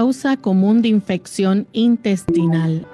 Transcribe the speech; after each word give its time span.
Causa 0.00 0.38
común 0.38 0.80
de 0.80 0.88
infección 0.88 1.66
intestinal. 1.72 2.86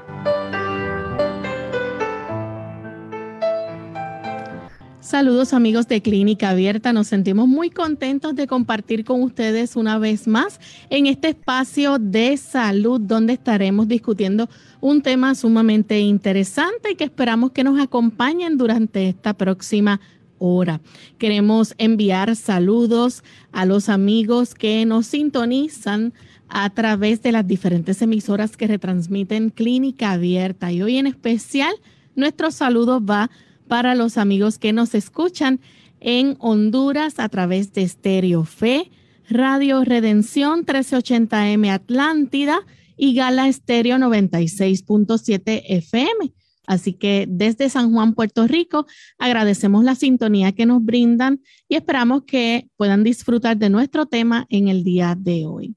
Saludos 4.99 5.53
amigos 5.53 5.87
de 5.87 6.03
Clínica 6.03 6.51
Abierta, 6.51 6.93
nos 6.93 7.07
sentimos 7.07 7.47
muy 7.47 7.71
contentos 7.71 8.35
de 8.35 8.49
compartir 8.49 9.05
con 9.05 9.23
ustedes 9.23 9.77
una 9.77 10.01
vez 10.01 10.27
más 10.27 10.59
en 10.91 11.07
este 11.07 11.29
espacio 11.29 12.01
de 12.01 12.37
salud 12.37 13.01
donde 13.01 13.35
estaremos 13.35 13.87
discutiendo 13.87 14.49
un 14.81 15.01
tema 15.01 15.37
sumamente 15.37 16.01
interesante 16.01 16.91
y 16.91 16.97
que 16.97 17.05
esperamos 17.05 17.53
que 17.53 17.63
nos 17.63 17.79
acompañen 17.79 18.59
durante 18.59 19.09
esta 19.09 19.33
próxima 19.33 20.01
hora. 20.39 20.81
Queremos 21.19 21.73
enviar 21.79 22.35
saludos 22.35 23.23
a 23.53 23.65
los 23.65 23.89
amigos 23.89 24.55
que 24.55 24.85
nos 24.87 25.07
sintonizan 25.07 26.13
a 26.49 26.71
través 26.71 27.23
de 27.23 27.33
las 27.33 27.47
diferentes 27.47 28.01
emisoras 28.03 28.57
que 28.57 28.67
retransmiten 28.67 29.51
Clínica 29.51 30.13
Abierta 30.13 30.73
y 30.73 30.83
hoy 30.83 30.99
en 30.99 31.07
especial 31.07 31.75
nuestro 32.15 32.51
saludo 32.51 33.05
va 33.05 33.31
para 33.69 33.95
los 33.95 34.17
amigos 34.17 34.59
que 34.59 34.73
nos 34.73 34.95
escuchan 34.95 35.61
en 36.01 36.37
Honduras 36.39 37.19
a 37.19 37.29
través 37.29 37.73
de 37.73 37.87
Stereo 37.87 38.45
Fe, 38.45 38.91
Radio 39.29 39.85
Redención 39.85 40.65
1380M 40.65 41.71
Atlántida 41.71 42.61
y 42.97 43.15
Gala 43.15 43.53
Stereo 43.53 43.97
96.7 43.97 45.63
FM. 45.67 46.33
Así 46.67 46.95
que 46.95 47.27
desde 47.29 47.69
San 47.69 47.93
Juan, 47.93 48.15
Puerto 48.15 48.47
Rico, 48.47 48.87
agradecemos 49.19 49.85
la 49.85 49.95
sintonía 49.95 50.53
que 50.53 50.67
nos 50.67 50.85
brindan 50.85 51.41
y 51.69 51.77
esperamos 51.77 52.25
que 52.25 52.69
puedan 52.77 53.05
disfrutar 53.05 53.57
de 53.57 53.71
nuestro 53.71 54.07
tema 54.07 54.47
en 54.49 54.69
el 54.69 54.83
día 54.83 55.17
de 55.17 55.47
hoy. 55.47 55.77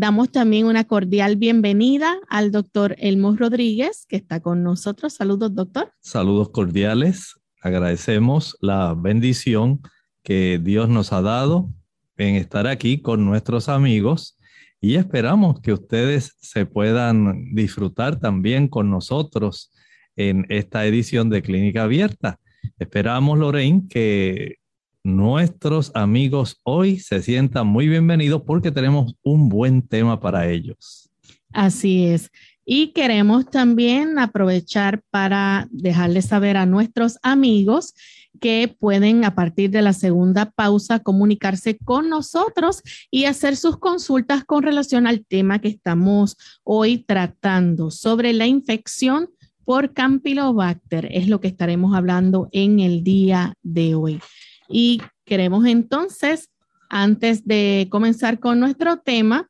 Damos 0.00 0.32
también 0.32 0.64
una 0.64 0.84
cordial 0.84 1.36
bienvenida 1.36 2.16
al 2.30 2.52
doctor 2.52 2.96
Elmo 2.96 3.36
Rodríguez, 3.36 4.06
que 4.08 4.16
está 4.16 4.40
con 4.40 4.62
nosotros. 4.62 5.12
Saludos, 5.12 5.54
doctor. 5.54 5.92
Saludos 6.00 6.48
cordiales. 6.48 7.38
Agradecemos 7.60 8.56
la 8.62 8.94
bendición 8.94 9.82
que 10.22 10.58
Dios 10.58 10.88
nos 10.88 11.12
ha 11.12 11.20
dado 11.20 11.68
en 12.16 12.36
estar 12.36 12.66
aquí 12.66 13.02
con 13.02 13.26
nuestros 13.26 13.68
amigos 13.68 14.38
y 14.80 14.94
esperamos 14.94 15.60
que 15.60 15.74
ustedes 15.74 16.34
se 16.40 16.64
puedan 16.64 17.52
disfrutar 17.52 18.18
también 18.18 18.68
con 18.68 18.88
nosotros 18.88 19.70
en 20.16 20.46
esta 20.48 20.86
edición 20.86 21.28
de 21.28 21.42
Clínica 21.42 21.82
Abierta. 21.82 22.40
Esperamos, 22.78 23.38
Lorraine, 23.38 23.82
que 23.86 24.59
nuestros 25.02 25.90
amigos 25.94 26.60
hoy 26.62 26.98
se 26.98 27.22
sientan 27.22 27.66
muy 27.66 27.88
bienvenidos 27.88 28.42
porque 28.42 28.70
tenemos 28.70 29.14
un 29.22 29.48
buen 29.48 29.82
tema 29.82 30.20
para 30.20 30.48
ellos. 30.48 31.10
Así 31.52 32.06
es. 32.06 32.30
Y 32.64 32.88
queremos 32.88 33.50
también 33.50 34.18
aprovechar 34.18 35.02
para 35.10 35.66
dejarles 35.72 36.26
saber 36.26 36.56
a 36.56 36.66
nuestros 36.66 37.18
amigos 37.22 37.94
que 38.40 38.74
pueden 38.78 39.24
a 39.24 39.34
partir 39.34 39.70
de 39.70 39.82
la 39.82 39.92
segunda 39.92 40.50
pausa 40.50 41.00
comunicarse 41.00 41.76
con 41.78 42.08
nosotros 42.08 42.82
y 43.10 43.24
hacer 43.24 43.56
sus 43.56 43.78
consultas 43.78 44.44
con 44.44 44.62
relación 44.62 45.06
al 45.06 45.26
tema 45.26 45.58
que 45.58 45.68
estamos 45.68 46.36
hoy 46.62 46.98
tratando 46.98 47.90
sobre 47.90 48.32
la 48.32 48.46
infección 48.46 49.30
por 49.64 49.92
Campylobacter. 49.92 51.08
Es 51.10 51.28
lo 51.28 51.40
que 51.40 51.48
estaremos 51.48 51.96
hablando 51.96 52.48
en 52.52 52.78
el 52.80 53.02
día 53.02 53.54
de 53.62 53.94
hoy. 53.94 54.20
Y 54.70 55.02
queremos 55.24 55.66
entonces, 55.66 56.48
antes 56.88 57.44
de 57.44 57.88
comenzar 57.90 58.38
con 58.38 58.60
nuestro 58.60 58.98
tema, 58.98 59.48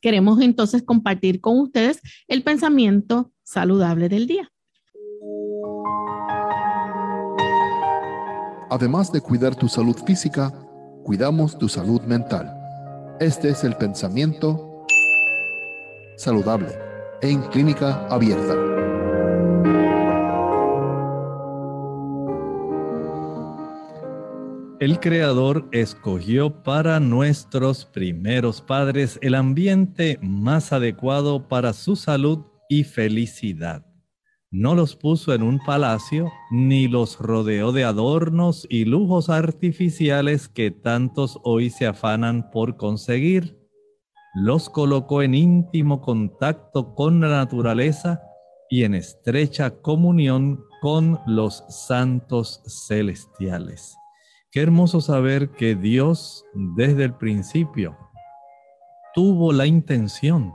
queremos 0.00 0.40
entonces 0.40 0.82
compartir 0.82 1.40
con 1.40 1.58
ustedes 1.58 2.00
el 2.26 2.42
pensamiento 2.42 3.30
saludable 3.42 4.08
del 4.08 4.26
día. 4.26 4.50
Además 8.70 9.12
de 9.12 9.20
cuidar 9.20 9.56
tu 9.56 9.68
salud 9.68 9.96
física, 10.06 10.52
cuidamos 11.04 11.58
tu 11.58 11.68
salud 11.68 12.00
mental. 12.02 12.56
Este 13.18 13.50
es 13.50 13.64
el 13.64 13.76
pensamiento 13.76 14.86
saludable 16.16 16.68
en 17.20 17.42
clínica 17.42 18.06
abierta. 18.06 18.79
El 24.80 24.98
Creador 24.98 25.68
escogió 25.72 26.62
para 26.62 27.00
nuestros 27.00 27.84
primeros 27.84 28.62
padres 28.62 29.18
el 29.20 29.34
ambiente 29.34 30.18
más 30.22 30.72
adecuado 30.72 31.48
para 31.48 31.74
su 31.74 31.96
salud 31.96 32.46
y 32.66 32.84
felicidad. 32.84 33.84
No 34.50 34.74
los 34.74 34.96
puso 34.96 35.34
en 35.34 35.42
un 35.42 35.58
palacio, 35.58 36.32
ni 36.50 36.88
los 36.88 37.18
rodeó 37.18 37.72
de 37.72 37.84
adornos 37.84 38.66
y 38.70 38.86
lujos 38.86 39.28
artificiales 39.28 40.48
que 40.48 40.70
tantos 40.70 41.38
hoy 41.44 41.68
se 41.68 41.86
afanan 41.86 42.50
por 42.50 42.78
conseguir. 42.78 43.58
Los 44.34 44.70
colocó 44.70 45.20
en 45.20 45.34
íntimo 45.34 46.00
contacto 46.00 46.94
con 46.94 47.20
la 47.20 47.28
naturaleza 47.28 48.22
y 48.70 48.84
en 48.84 48.94
estrecha 48.94 49.82
comunión 49.82 50.64
con 50.80 51.20
los 51.26 51.64
santos 51.68 52.62
celestiales. 52.88 53.94
Qué 54.52 54.62
hermoso 54.62 55.00
saber 55.00 55.50
que 55.50 55.76
Dios 55.76 56.44
desde 56.54 57.04
el 57.04 57.14
principio 57.14 57.96
tuvo 59.14 59.52
la 59.52 59.64
intención 59.64 60.52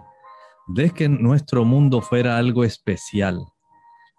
de 0.68 0.90
que 0.90 1.08
nuestro 1.08 1.64
mundo 1.64 2.02
fuera 2.02 2.38
algo 2.38 2.66
especial. 2.66 3.46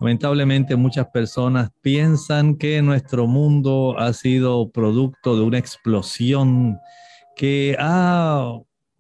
Lamentablemente 0.00 0.76
muchas 0.76 1.09
personas 1.09 1.72
piensan 1.82 2.56
que 2.56 2.81
nuestro 2.81 3.26
mundo 3.26 3.97
ha 3.98 4.14
sido 4.14 4.70
producto 4.70 5.37
de 5.37 5.42
una 5.42 5.59
explosión 5.59 6.78
que 7.37 7.76
ha 7.78 8.50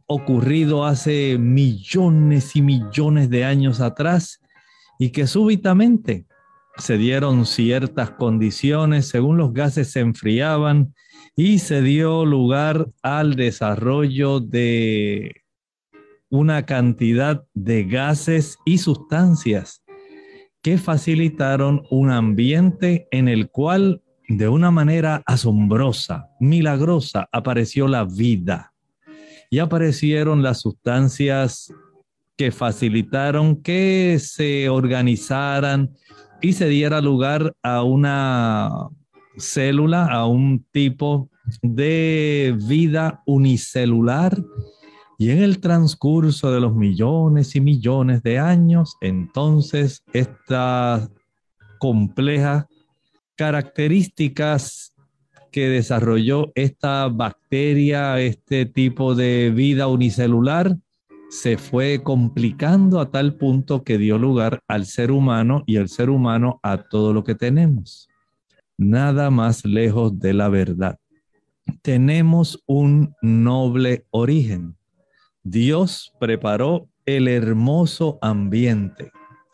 ocurrido 0.06 0.84
hace 0.84 1.38
millones 1.38 2.54
y 2.54 2.60
millones 2.60 3.30
de 3.30 3.46
años 3.46 3.80
atrás 3.80 4.42
y 4.98 5.08
que 5.08 5.26
súbitamente 5.26 6.26
se 6.78 6.98
dieron 6.98 7.46
ciertas 7.46 8.10
condiciones 8.10 9.08
según 9.08 9.38
los 9.38 9.52
gases 9.52 9.90
se 9.90 10.00
enfriaban 10.00 10.94
y 11.34 11.58
se 11.58 11.82
dio 11.82 12.24
lugar 12.24 12.88
al 13.02 13.34
desarrollo 13.36 14.40
de 14.40 15.42
una 16.28 16.66
cantidad 16.66 17.44
de 17.54 17.84
gases 17.84 18.58
y 18.64 18.78
sustancias 18.78 19.82
que 20.62 20.78
facilitaron 20.78 21.82
un 21.90 22.10
ambiente 22.10 23.06
en 23.10 23.28
el 23.28 23.50
cual 23.50 24.02
de 24.28 24.48
una 24.48 24.70
manera 24.70 25.22
asombrosa, 25.26 26.30
milagrosa, 26.40 27.28
apareció 27.30 27.86
la 27.86 28.04
vida. 28.04 28.72
Y 29.48 29.60
aparecieron 29.60 30.42
las 30.42 30.60
sustancias 30.60 31.72
que 32.36 32.50
facilitaron 32.50 33.62
que 33.62 34.18
se 34.20 34.68
organizaran, 34.68 35.94
y 36.46 36.52
se 36.52 36.68
diera 36.68 37.00
lugar 37.00 37.56
a 37.60 37.82
una 37.82 38.88
célula, 39.36 40.06
a 40.06 40.26
un 40.26 40.64
tipo 40.70 41.28
de 41.60 42.56
vida 42.68 43.22
unicelular. 43.26 44.40
Y 45.18 45.30
en 45.30 45.42
el 45.42 45.58
transcurso 45.58 46.52
de 46.52 46.60
los 46.60 46.72
millones 46.72 47.56
y 47.56 47.60
millones 47.60 48.22
de 48.22 48.38
años, 48.38 48.96
entonces 49.00 50.04
estas 50.12 51.10
complejas 51.80 52.66
características 53.34 54.94
que 55.50 55.68
desarrolló 55.68 56.52
esta 56.54 57.08
bacteria, 57.08 58.20
este 58.20 58.66
tipo 58.66 59.16
de 59.16 59.50
vida 59.50 59.88
unicelular, 59.88 60.76
se 61.28 61.58
fue 61.58 62.02
complicando 62.02 63.00
a 63.00 63.10
tal 63.10 63.34
punto 63.34 63.82
que 63.82 63.98
dio 63.98 64.18
lugar 64.18 64.60
al 64.68 64.86
ser 64.86 65.10
humano 65.10 65.64
y 65.66 65.76
el 65.76 65.88
ser 65.88 66.10
humano 66.10 66.60
a 66.62 66.78
todo 66.78 67.12
lo 67.12 67.24
que 67.24 67.34
tenemos. 67.34 68.08
Nada 68.78 69.30
más 69.30 69.64
lejos 69.64 70.18
de 70.18 70.34
la 70.34 70.48
verdad. 70.48 70.98
Tenemos 71.82 72.62
un 72.66 73.14
noble 73.22 74.06
origen. 74.10 74.76
Dios 75.42 76.12
preparó 76.20 76.88
el 77.04 77.28
hermoso 77.28 78.18
ambiente 78.20 79.10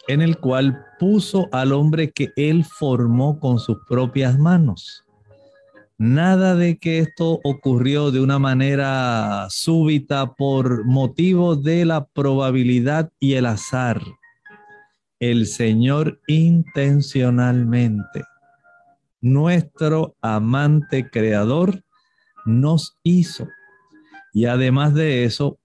en 0.09 0.21
el 0.21 0.39
cual 0.39 0.85
puso 0.99 1.49
al 1.53 1.73
hombre 1.73 2.11
que 2.11 2.31
él 2.37 2.65
formó 2.65 3.39
con 3.39 3.59
sus 3.59 3.79
propias 3.89 4.39
manos. 4.39 5.05
Nada 6.05 6.57
de 6.57 6.79
que 6.79 6.99
esto 6.99 7.39
ocurrió 7.45 8.11
de 8.11 8.19
una 8.19 8.41
manera 8.41 9.47
súbita 9.51 10.35
por 10.35 10.85
motivo 10.85 11.55
de 11.55 11.85
la 11.85 12.07
probabilidad 12.07 13.13
y 13.21 13.35
el 13.35 13.47
azar. 13.47 14.03
El 15.21 15.47
Señor 15.47 16.19
intencionalmente, 16.27 18.25
nuestro 19.21 20.17
amante 20.21 21.09
creador, 21.09 21.85
nos 22.47 22.99
hizo. 23.05 23.47
Y 24.33 24.47
además 24.47 24.95
de 24.95 25.23
eso, 25.23 25.61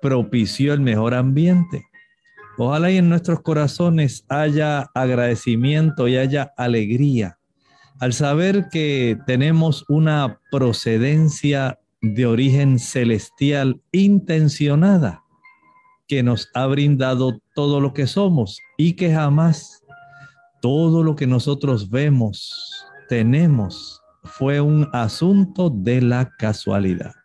propició 0.00 0.72
el 0.72 0.82
mejor 0.82 1.14
ambiente. 1.14 1.84
Ojalá 2.58 2.92
y 2.92 2.98
en 2.98 3.08
nuestros 3.08 3.40
corazones 3.40 4.24
haya 4.28 4.82
agradecimiento 4.94 6.06
y 6.06 6.16
haya 6.16 6.52
alegría 6.56 7.39
al 8.00 8.14
saber 8.14 8.68
que 8.70 9.18
tenemos 9.26 9.84
una 9.88 10.40
procedencia 10.50 11.78
de 12.00 12.26
origen 12.26 12.78
celestial 12.78 13.80
intencionada 13.92 15.22
que 16.08 16.22
nos 16.22 16.48
ha 16.54 16.66
brindado 16.66 17.38
todo 17.54 17.78
lo 17.80 17.92
que 17.92 18.06
somos 18.06 18.58
y 18.78 18.94
que 18.94 19.12
jamás 19.12 19.84
todo 20.62 21.02
lo 21.02 21.14
que 21.14 21.26
nosotros 21.26 21.90
vemos, 21.90 22.84
tenemos, 23.08 24.02
fue 24.24 24.60
un 24.60 24.88
asunto 24.92 25.70
de 25.70 26.00
la 26.00 26.30
casualidad. 26.38 27.19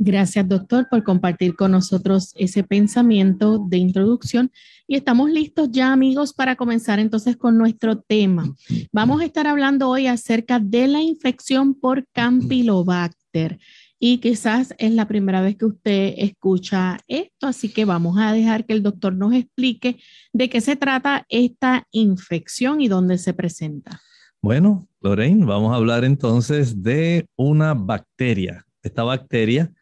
Gracias, 0.00 0.48
doctor, 0.48 0.86
por 0.88 1.02
compartir 1.02 1.56
con 1.56 1.72
nosotros 1.72 2.32
ese 2.36 2.62
pensamiento 2.62 3.58
de 3.58 3.78
introducción. 3.78 4.52
Y 4.86 4.94
estamos 4.94 5.28
listos 5.28 5.70
ya, 5.72 5.92
amigos, 5.92 6.32
para 6.32 6.54
comenzar 6.54 7.00
entonces 7.00 7.36
con 7.36 7.58
nuestro 7.58 7.98
tema. 7.98 8.54
Vamos 8.92 9.20
a 9.20 9.24
estar 9.24 9.48
hablando 9.48 9.88
hoy 9.88 10.06
acerca 10.06 10.60
de 10.60 10.86
la 10.86 11.02
infección 11.02 11.74
por 11.74 12.06
Campylobacter. 12.12 13.58
Y 13.98 14.18
quizás 14.18 14.72
es 14.78 14.92
la 14.92 15.08
primera 15.08 15.40
vez 15.40 15.56
que 15.56 15.64
usted 15.64 16.14
escucha 16.16 17.00
esto, 17.08 17.48
así 17.48 17.68
que 17.68 17.84
vamos 17.84 18.18
a 18.20 18.32
dejar 18.32 18.66
que 18.66 18.74
el 18.74 18.84
doctor 18.84 19.12
nos 19.12 19.34
explique 19.34 19.98
de 20.32 20.48
qué 20.48 20.60
se 20.60 20.76
trata 20.76 21.26
esta 21.28 21.88
infección 21.90 22.80
y 22.80 22.86
dónde 22.86 23.18
se 23.18 23.34
presenta. 23.34 24.00
Bueno, 24.40 24.86
Lorraine, 25.00 25.44
vamos 25.44 25.72
a 25.72 25.76
hablar 25.76 26.04
entonces 26.04 26.84
de 26.84 27.26
una 27.34 27.74
bacteria. 27.74 28.64
Esta 28.84 29.02
bacteria 29.02 29.72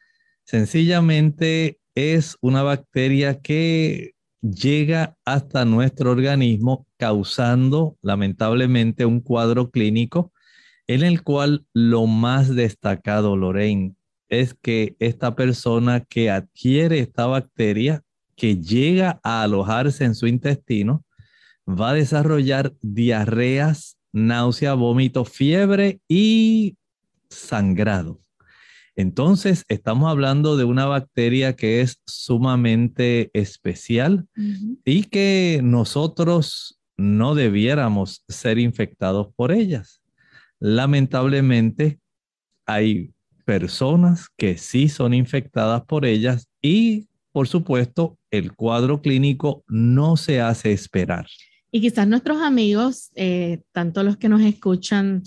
Sencillamente 0.46 1.80
es 1.96 2.36
una 2.40 2.62
bacteria 2.62 3.40
que 3.40 4.12
llega 4.40 5.16
hasta 5.24 5.64
nuestro 5.64 6.12
organismo 6.12 6.86
causando 6.98 7.96
lamentablemente 8.00 9.06
un 9.06 9.20
cuadro 9.20 9.70
clínico 9.72 10.32
en 10.86 11.02
el 11.02 11.24
cual 11.24 11.66
lo 11.72 12.06
más 12.06 12.54
destacado, 12.54 13.36
Lorraine, 13.36 13.96
es 14.28 14.54
que 14.54 14.94
esta 15.00 15.34
persona 15.34 16.04
que 16.04 16.30
adquiere 16.30 17.00
esta 17.00 17.26
bacteria, 17.26 18.04
que 18.36 18.56
llega 18.56 19.18
a 19.24 19.42
alojarse 19.42 20.04
en 20.04 20.14
su 20.14 20.28
intestino, 20.28 21.04
va 21.68 21.90
a 21.90 21.94
desarrollar 21.94 22.72
diarreas, 22.82 23.96
náusea, 24.12 24.74
vómito, 24.74 25.24
fiebre 25.24 26.00
y 26.06 26.76
sangrado. 27.30 28.20
Entonces, 28.96 29.64
estamos 29.68 30.10
hablando 30.10 30.56
de 30.56 30.64
una 30.64 30.86
bacteria 30.86 31.54
que 31.54 31.82
es 31.82 32.00
sumamente 32.06 33.30
especial 33.34 34.26
y 34.84 35.04
que 35.04 35.60
nosotros 35.62 36.80
no 36.96 37.34
debiéramos 37.34 38.24
ser 38.26 38.58
infectados 38.58 39.28
por 39.36 39.52
ellas. 39.52 40.00
Lamentablemente, 40.60 42.00
hay 42.64 43.12
personas 43.44 44.28
que 44.34 44.56
sí 44.56 44.88
son 44.88 45.12
infectadas 45.12 45.84
por 45.84 46.06
ellas 46.06 46.48
y, 46.62 47.06
por 47.32 47.48
supuesto, 47.48 48.18
el 48.30 48.54
cuadro 48.54 49.02
clínico 49.02 49.62
no 49.68 50.16
se 50.16 50.40
hace 50.40 50.72
esperar. 50.72 51.26
Y 51.70 51.82
quizás 51.82 52.08
nuestros 52.08 52.40
amigos, 52.40 53.10
eh, 53.14 53.60
tanto 53.72 54.02
los 54.02 54.16
que 54.16 54.30
nos 54.30 54.40
escuchan 54.40 55.22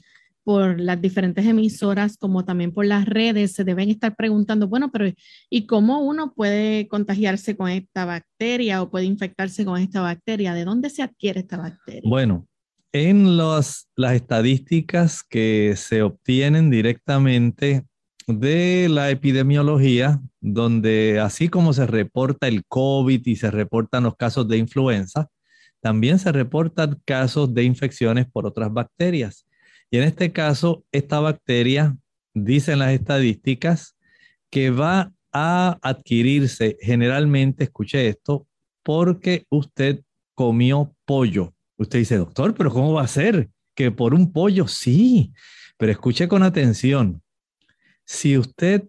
por 0.50 0.80
las 0.80 1.00
diferentes 1.00 1.46
emisoras 1.46 2.18
como 2.18 2.44
también 2.44 2.72
por 2.72 2.84
las 2.84 3.06
redes 3.06 3.51
se 3.51 3.63
deben 3.63 3.92
estar 3.92 4.16
preguntando, 4.16 4.68
bueno, 4.68 4.92
pero 4.92 5.06
¿y 5.48 5.68
cómo 5.68 6.00
uno 6.00 6.34
puede 6.34 6.88
contagiarse 6.88 7.56
con 7.56 7.69
esta 7.69 8.06
bacteria 8.06 8.81
o 8.81 8.90
puede 8.90 9.06
infectarse 9.06 9.63
con 9.63 9.80
esta 9.80 10.01
bacteria? 10.01 10.56
¿De 10.56 10.66
dónde 10.66 10.90
se 10.90 11.04
adquiere 11.04 11.42
esta 11.42 11.57
bacteria? 11.57 12.01
Bueno, 12.04 12.48
en 12.94 13.38
las 13.38 13.86
estadísticas 13.96 15.22
que 15.22 15.75
se 15.78 16.01
obtienen 16.01 16.72
directamente 16.72 17.86
de 18.25 18.88
la 18.90 19.12
epidemiología, 19.12 20.19
donde 20.42 21.19
así 21.19 21.50
como 21.50 21.74
se 21.74 21.86
reporta 21.86 22.48
el 22.48 22.66
COVID 22.68 23.22
y 23.24 23.36
se 23.36 23.51
reportan 23.51 24.01
los 24.01 24.16
casos 24.16 24.48
de 24.48 24.57
influenza, 24.57 25.28
también 25.80 26.18
se 26.18 26.31
reportan 26.31 27.00
casos 27.06 27.54
de 27.54 27.66
infecciones 27.66 28.25
por 28.25 28.48
otras 28.48 28.74
bacterias. 28.74 29.46
Y 29.91 29.97
en 29.97 30.03
este 30.03 30.31
caso, 30.31 30.83
esta 30.91 31.19
bacteria, 31.19 31.97
dicen 32.33 32.80
las 32.80 32.91
estadísticas, 32.91 33.95
que 34.50 34.69
va 34.69 35.12
a 35.31 35.77
adquirirse 35.81 36.77
generalmente, 36.81 37.65
escuche 37.65 38.07
esto, 38.07 38.47
porque 38.83 39.45
usted 39.50 40.01
comió 40.36 40.95
pollo. 41.06 41.53
Usted 41.77 42.00
dice, 42.00 42.18
doctor, 42.18 42.53
pero 42.56 42.71
¿cómo 42.71 42.94
va 42.94 43.03
a 43.03 43.08
ser? 43.08 43.50
Que 43.75 43.91
por 43.91 44.13
un 44.13 44.31
pollo, 44.31 44.67
sí, 44.67 45.34
pero 45.77 45.91
escuche 45.91 46.27
con 46.27 46.43
atención. 46.43 47.22
Si 48.05 48.38
usted 48.38 48.88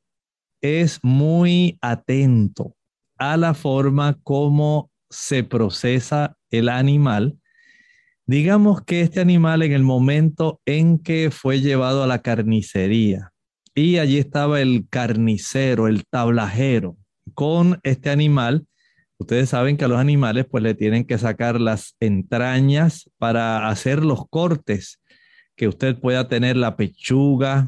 es 0.61 0.99
muy 1.03 1.79
atento 1.81 2.75
a 3.17 3.37
la 3.37 3.55
forma 3.55 4.19
como 4.23 4.91
se 5.09 5.45
procesa 5.45 6.37
el 6.51 6.69
animal, 6.69 7.40
Digamos 8.31 8.85
que 8.85 9.01
este 9.01 9.19
animal 9.19 9.61
en 9.63 9.73
el 9.73 9.83
momento 9.83 10.61
en 10.65 11.01
que 11.01 11.33
fue 11.33 11.61
llevado 11.61 12.05
a 12.05 12.07
la 12.07 12.23
carnicería 12.23 13.33
y 13.75 13.99
allí 13.99 14.19
estaba 14.19 14.61
el 14.61 14.87
carnicero, 14.89 15.89
el 15.89 16.05
tablajero 16.07 16.97
con 17.35 17.81
este 17.83 18.09
animal, 18.09 18.69
ustedes 19.19 19.49
saben 19.49 19.77
que 19.77 19.85
a 19.85 19.89
los 19.89 19.99
animales 19.99 20.47
pues 20.49 20.63
le 20.63 20.77
tienen 20.77 21.07
que 21.07 21.19
sacar 21.19 21.61
las 21.61 21.97
entrañas 21.99 23.11
para 23.19 23.67
hacer 23.67 24.05
los 24.05 24.29
cortes, 24.29 25.01
que 25.57 25.67
usted 25.67 25.99
pueda 25.99 26.29
tener 26.29 26.57
la 26.57 26.77
pechuga, 26.77 27.67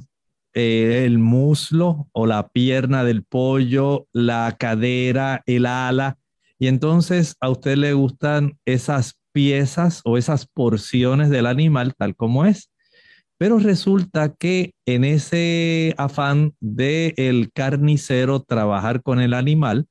eh, 0.54 1.02
el 1.04 1.18
muslo 1.18 2.08
o 2.12 2.24
la 2.24 2.50
pierna 2.50 3.02
del 3.02 3.24
pollo, 3.24 4.06
la 4.12 4.54
cadera, 4.60 5.42
el 5.46 5.66
ala. 5.66 6.18
Y 6.60 6.68
entonces 6.68 7.34
a 7.40 7.50
usted 7.50 7.78
le 7.78 7.94
gustan 7.94 8.60
esas 8.64 9.16
piezas 9.32 10.00
o 10.04 10.18
esas 10.18 10.46
porciones 10.46 11.30
del 11.30 11.46
animal 11.46 11.94
tal 11.96 12.14
como 12.14 12.44
es. 12.44 12.70
Pero 13.38 13.58
resulta 13.58 14.34
que 14.34 14.74
en 14.86 15.04
ese 15.04 15.94
afán 15.98 16.54
de 16.60 17.14
el 17.16 17.50
carnicero 17.52 18.40
trabajar 18.40 19.02
con 19.02 19.20
el 19.20 19.34
animal, 19.34 19.86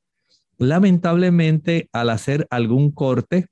lamentablemente 0.57 1.89
al 1.91 2.11
hacer 2.11 2.47
algún 2.49 2.91
corte, 2.91 3.47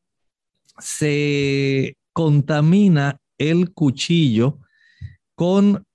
se 0.78 1.98
contamina 2.14 3.18
el 3.38 3.74
cuchillo 3.74 4.60
con 5.36 5.86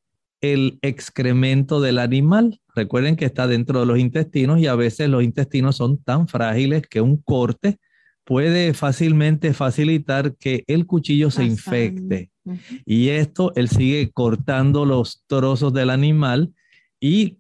el 0.41 0.79
excremento 0.83 1.81
del 1.81 1.99
animal. 1.99 2.61
Recuerden 2.75 3.17
que 3.17 3.25
está 3.25 3.47
dentro 3.47 3.81
de 3.81 3.87
los 3.87 3.99
intestinos 3.99 4.61
y 4.61 4.67
a 4.67 4.75
veces 4.75 5.09
los 5.09 5.23
intestinos 5.23 5.77
son 5.77 5.97
tan 6.03 6.29
frágiles 6.29 6.83
que 6.87 7.01
un 7.01 7.17
corte 7.17 7.79
puede 8.25 8.75
fácilmente 8.75 9.53
facilitar 9.53 10.35
que 10.37 10.65
el 10.67 10.87
cuchillo 10.87 11.31
se 11.31 11.45
infecte. 11.45 12.31
Y 12.85 13.09
esto, 13.09 13.53
él 13.55 13.69
sigue 13.69 14.11
cortando 14.13 14.85
los 14.85 15.25
trozos 15.27 15.73
del 15.73 15.91
animal 15.91 16.53
y 17.01 17.39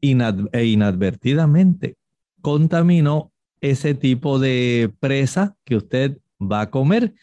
e 0.00 0.64
inadvertidamente 0.64 1.96
contaminó 2.42 3.32
ese 3.60 3.94
tipo 3.94 4.38
de 4.38 4.92
presa 4.98 5.56
que 5.64 5.76
usted 5.76 6.18
va 6.40 6.62
a 6.62 6.70
comer. 6.70 7.14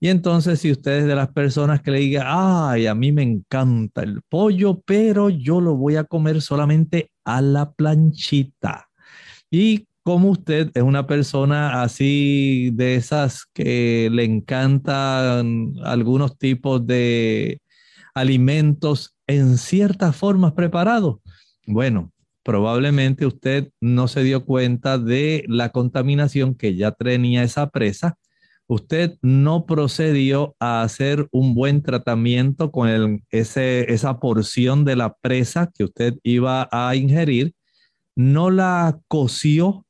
Y 0.00 0.08
entonces, 0.08 0.60
si 0.60 0.70
usted 0.70 0.98
es 0.98 1.06
de 1.06 1.14
las 1.14 1.28
personas 1.28 1.80
que 1.80 1.92
le 1.92 2.00
diga, 2.00 2.24
ay, 2.26 2.86
a 2.86 2.94
mí 2.94 3.12
me 3.12 3.22
encanta 3.22 4.02
el 4.02 4.20
pollo, 4.28 4.82
pero 4.84 5.30
yo 5.30 5.60
lo 5.60 5.76
voy 5.76 5.96
a 5.96 6.04
comer 6.04 6.42
solamente 6.42 7.10
a 7.24 7.40
la 7.40 7.72
planchita. 7.72 8.88
Y 9.50 9.86
como 10.04 10.30
usted 10.30 10.70
es 10.74 10.82
una 10.82 11.06
persona 11.06 11.82
así 11.82 12.70
de 12.74 12.94
esas 12.94 13.46
que 13.54 14.10
le 14.12 14.24
encantan 14.24 15.72
algunos 15.82 16.38
tipos 16.38 16.86
de 16.86 17.60
alimentos 18.14 19.16
en 19.26 19.56
ciertas 19.56 20.14
formas 20.14 20.52
preparados, 20.52 21.16
bueno, 21.66 22.12
probablemente 22.42 23.24
usted 23.24 23.70
no 23.80 24.06
se 24.06 24.22
dio 24.22 24.44
cuenta 24.44 24.98
de 24.98 25.44
la 25.48 25.70
contaminación 25.70 26.54
que 26.54 26.76
ya 26.76 26.92
tenía 26.92 27.42
esa 27.42 27.70
presa. 27.70 28.18
Usted 28.66 29.16
no 29.22 29.64
procedió 29.64 30.54
a 30.60 30.82
hacer 30.82 31.28
un 31.32 31.54
buen 31.54 31.82
tratamiento 31.82 32.70
con 32.70 33.22
esa 33.30 34.20
porción 34.20 34.84
de 34.84 34.96
la 34.96 35.14
presa 35.14 35.70
que 35.74 35.84
usted 35.84 36.14
iba 36.22 36.68
a 36.70 36.94
ingerir, 36.94 37.54
no 38.14 38.50
la 38.50 39.00
coció 39.08 39.83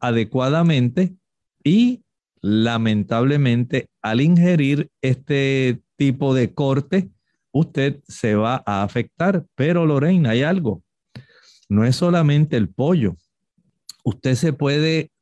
adecuadamente 0.00 1.14
y 1.62 2.02
lamentablemente 2.40 3.88
al 4.02 4.20
ingerir 4.20 4.88
este 5.02 5.80
tipo 5.96 6.34
de 6.34 6.54
corte, 6.54 7.10
usted 7.52 8.00
se 8.08 8.34
va 8.34 8.62
a 8.66 8.82
afectar. 8.82 9.44
Pero 9.54 9.86
Lorraine, 9.86 10.28
hay 10.28 10.42
algo 10.42 10.82
no 11.70 11.84
es 11.84 11.96
solamente 11.96 12.56
el 12.56 12.68
pollo. 12.68 13.16
Usted 14.04 14.34
se 14.34 14.52
puede 14.52 15.12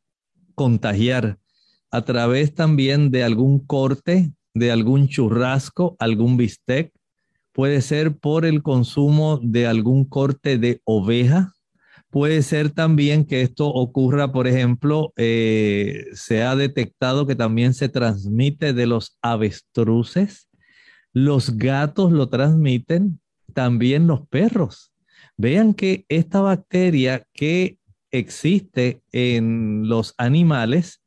contagiar 0.55 1.39
a 1.91 2.03
través 2.03 2.55
también 2.55 3.11
de 3.11 3.23
algún 3.23 3.61
corte, 3.61 4.33
de 4.55 4.73
algún 4.73 5.09
churrasco, 5.09 5.95
algún 5.99 6.37
bistec. 6.37 6.93
Puede 7.53 7.83
ser 7.83 8.17
por 8.17 8.47
el 8.47 8.63
consumo 8.63 9.39
de 9.43 9.67
algún 9.67 10.07
corte 10.07 10.59
de 10.59 10.81
oveja. 10.85 11.53
Puede 12.11 12.43
ser 12.43 12.71
también 12.71 13.27
que 13.27 13.43
esto 13.43 13.69
ocurra, 13.69 14.33
por 14.33 14.47
ejemplo, 14.47 15.13
eh, 15.17 16.07
se 16.15 16.43
ha 16.43 16.57
detectado 16.57 17.27
que 17.27 17.37
también 17.37 17.75
se 17.75 17.91
transmite 17.91 18.73
de 18.73 18.87
los 18.87 19.19
avestruces. 19.21 20.49
Los 21.13 21.59
gatos 21.59 22.11
lo 22.11 22.29
transmiten, 22.29 23.21
también 23.53 24.07
los 24.07 24.27
perros. 24.27 24.93
Vean 25.37 25.75
que 25.75 26.07
esta 26.09 26.41
bacteria 26.41 27.27
que 27.35 27.79
existe 28.11 29.03
en 29.13 29.89
los 29.89 30.15
animales, 30.17 31.03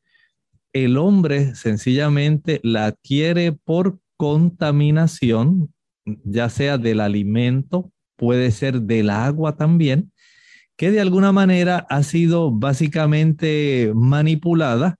el 0.73 0.97
hombre 0.97 1.55
sencillamente 1.55 2.59
la 2.63 2.85
adquiere 2.85 3.53
por 3.53 3.99
contaminación, 4.17 5.73
ya 6.05 6.49
sea 6.49 6.77
del 6.77 6.99
alimento, 6.99 7.91
puede 8.15 8.51
ser 8.51 8.83
del 8.83 9.09
agua 9.09 9.55
también, 9.55 10.10
que 10.81 10.89
de 10.89 10.99
alguna 10.99 11.31
manera 11.31 11.85
ha 11.91 12.01
sido 12.01 12.49
básicamente 12.49 13.91
manipulada, 13.93 14.95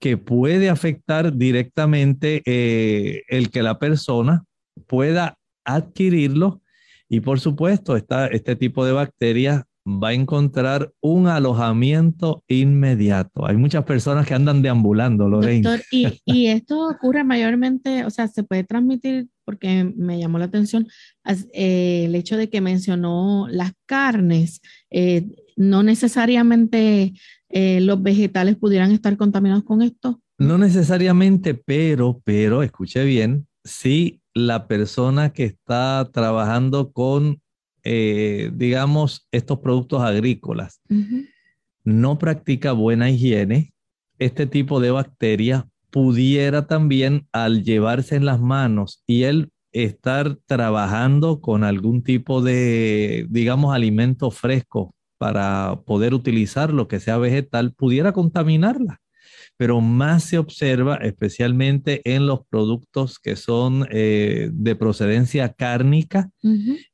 que 0.00 0.16
puede 0.16 0.70
afectar 0.70 1.36
directamente 1.36 2.40
eh, 2.46 3.24
el 3.28 3.50
que 3.50 3.62
la 3.62 3.78
persona 3.78 4.46
pueda 4.86 5.36
adquirirlo 5.66 6.62
y 7.10 7.20
por 7.20 7.40
supuesto, 7.40 7.94
este 7.94 8.56
tipo 8.56 8.86
de 8.86 8.92
bacterias 8.92 9.64
va 9.86 10.08
a 10.08 10.12
encontrar 10.14 10.92
un 11.02 11.26
alojamiento 11.26 12.42
inmediato. 12.48 13.46
Hay 13.46 13.58
muchas 13.58 13.84
personas 13.84 14.26
que 14.26 14.32
andan 14.32 14.62
deambulando, 14.62 15.28
Lorraine. 15.28 15.60
Doctor, 15.60 15.84
y, 15.90 16.22
y, 16.24 16.46
esto 16.46 16.88
ocurre 16.88 17.22
mayormente, 17.22 18.06
o 18.06 18.10
sea, 18.10 18.28
se 18.28 18.44
puede 18.44 18.64
transmitir, 18.64 19.28
porque 19.48 19.94
me 19.96 20.18
llamó 20.18 20.38
la 20.38 20.44
atención 20.44 20.88
eh, 21.54 22.04
el 22.04 22.14
hecho 22.14 22.36
de 22.36 22.50
que 22.50 22.60
mencionó 22.60 23.46
las 23.48 23.72
carnes. 23.86 24.60
Eh, 24.90 25.26
no 25.56 25.82
necesariamente 25.82 27.14
eh, 27.48 27.80
los 27.80 28.02
vegetales 28.02 28.56
pudieran 28.56 28.92
estar 28.92 29.16
contaminados 29.16 29.64
con 29.64 29.80
esto. 29.80 30.20
No 30.36 30.58
necesariamente, 30.58 31.54
pero, 31.54 32.20
pero, 32.24 32.62
escuche 32.62 33.02
bien, 33.04 33.46
sí 33.64 34.20
la 34.34 34.68
persona 34.68 35.32
que 35.32 35.44
está 35.44 36.10
trabajando 36.12 36.92
con, 36.92 37.40
digamos, 37.82 39.26
estos 39.32 39.60
productos 39.60 40.02
agrícolas 40.02 40.82
no 41.84 42.18
practica 42.18 42.72
buena 42.72 43.08
higiene, 43.08 43.72
este 44.18 44.46
tipo 44.46 44.78
de 44.78 44.90
bacterias 44.90 45.64
pudiera 45.90 46.66
también 46.66 47.26
al 47.32 47.64
llevarse 47.64 48.16
en 48.16 48.24
las 48.24 48.40
manos 48.40 49.02
y 49.06 49.24
él 49.24 49.50
estar 49.72 50.36
trabajando 50.46 51.40
con 51.40 51.64
algún 51.64 52.02
tipo 52.02 52.42
de, 52.42 53.26
digamos, 53.28 53.74
alimento 53.74 54.30
fresco 54.30 54.94
para 55.18 55.82
poder 55.84 56.14
utilizar 56.14 56.72
lo 56.72 56.88
que 56.88 57.00
sea 57.00 57.18
vegetal, 57.18 57.72
pudiera 57.72 58.12
contaminarla. 58.12 59.00
Pero 59.56 59.80
más 59.80 60.24
se 60.24 60.38
observa 60.38 60.96
especialmente 60.96 62.00
en 62.04 62.26
los 62.26 62.40
productos 62.48 63.18
que 63.18 63.34
son 63.34 63.86
eh, 63.90 64.50
de 64.52 64.76
procedencia 64.76 65.52
cárnica 65.52 66.30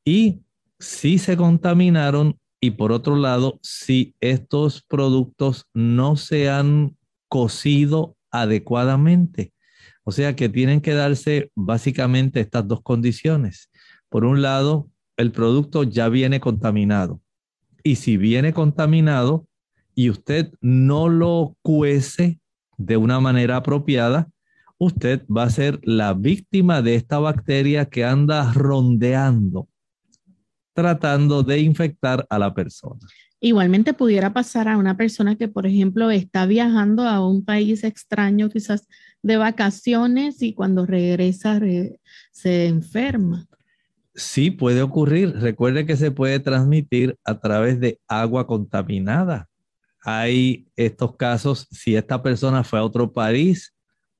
y 0.04 0.40
si 0.78 1.18
se 1.18 1.36
contaminaron 1.36 2.38
y 2.64 2.70
por 2.70 2.92
otro 2.92 3.16
lado, 3.16 3.60
si 3.62 4.14
estos 4.20 4.82
productos 4.88 5.66
no 5.74 6.16
se 6.16 6.48
han 6.48 6.96
cocido 7.28 8.16
adecuadamente. 8.34 9.52
O 10.02 10.12
sea 10.12 10.36
que 10.36 10.48
tienen 10.48 10.80
que 10.80 10.92
darse 10.92 11.50
básicamente 11.54 12.40
estas 12.40 12.66
dos 12.68 12.82
condiciones. 12.82 13.70
Por 14.08 14.24
un 14.24 14.42
lado, 14.42 14.90
el 15.16 15.32
producto 15.32 15.84
ya 15.84 16.08
viene 16.08 16.40
contaminado. 16.40 17.20
Y 17.82 17.96
si 17.96 18.16
viene 18.16 18.52
contaminado 18.52 19.46
y 19.94 20.10
usted 20.10 20.52
no 20.60 21.08
lo 21.08 21.56
cuece 21.62 22.40
de 22.76 22.96
una 22.96 23.20
manera 23.20 23.56
apropiada, 23.56 24.30
usted 24.78 25.24
va 25.26 25.44
a 25.44 25.50
ser 25.50 25.80
la 25.84 26.12
víctima 26.14 26.82
de 26.82 26.96
esta 26.96 27.18
bacteria 27.18 27.86
que 27.86 28.04
anda 28.04 28.52
rondeando, 28.52 29.68
tratando 30.74 31.42
de 31.42 31.60
infectar 31.60 32.26
a 32.28 32.38
la 32.38 32.52
persona. 32.52 33.06
Igualmente 33.44 33.92
pudiera 33.92 34.32
pasar 34.32 34.68
a 34.68 34.78
una 34.78 34.96
persona 34.96 35.36
que, 35.36 35.48
por 35.48 35.66
ejemplo, 35.66 36.10
está 36.10 36.46
viajando 36.46 37.02
a 37.06 37.26
un 37.26 37.44
país 37.44 37.84
extraño, 37.84 38.48
quizás 38.48 38.88
de 39.22 39.36
vacaciones, 39.36 40.42
y 40.42 40.54
cuando 40.54 40.86
regresa 40.86 41.60
se 42.32 42.66
enferma. 42.66 43.46
Sí, 44.14 44.50
puede 44.50 44.82
ocurrir. 44.82 45.34
Recuerde 45.36 45.86
que 45.86 45.96
se 45.96 46.10
puede 46.10 46.38
transmitir 46.40 47.16
a 47.24 47.40
través 47.40 47.80
de 47.80 47.98
agua 48.08 48.46
contaminada 48.46 49.48
hay 50.04 50.66
estos 50.76 51.16
casos, 51.16 51.66
si 51.70 51.96
esta 51.96 52.22
persona 52.22 52.62
fue 52.62 52.78
a 52.78 52.84
otro 52.84 53.12
país, 53.12 53.74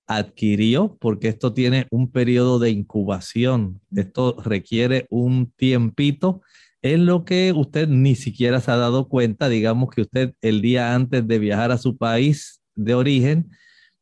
adquirió, 0.06 0.96
porque 0.98 1.28
esto 1.28 1.52
tiene 1.52 1.86
un 1.90 2.10
periodo 2.10 2.58
de 2.58 2.70
incubación, 2.70 3.80
esto 3.94 4.36
requiere 4.42 5.06
un 5.10 5.52
tiempito, 5.56 6.40
en 6.84 7.06
lo 7.06 7.24
que 7.24 7.50
usted 7.56 7.88
ni 7.88 8.14
siquiera 8.14 8.60
se 8.60 8.70
ha 8.70 8.76
dado 8.76 9.08
cuenta, 9.08 9.48
digamos 9.48 9.88
que 9.88 10.02
usted 10.02 10.34
el 10.42 10.60
día 10.60 10.94
antes 10.94 11.26
de 11.26 11.38
viajar 11.38 11.72
a 11.72 11.78
su 11.78 11.96
país 11.96 12.60
de 12.74 12.94
origen, 12.94 13.50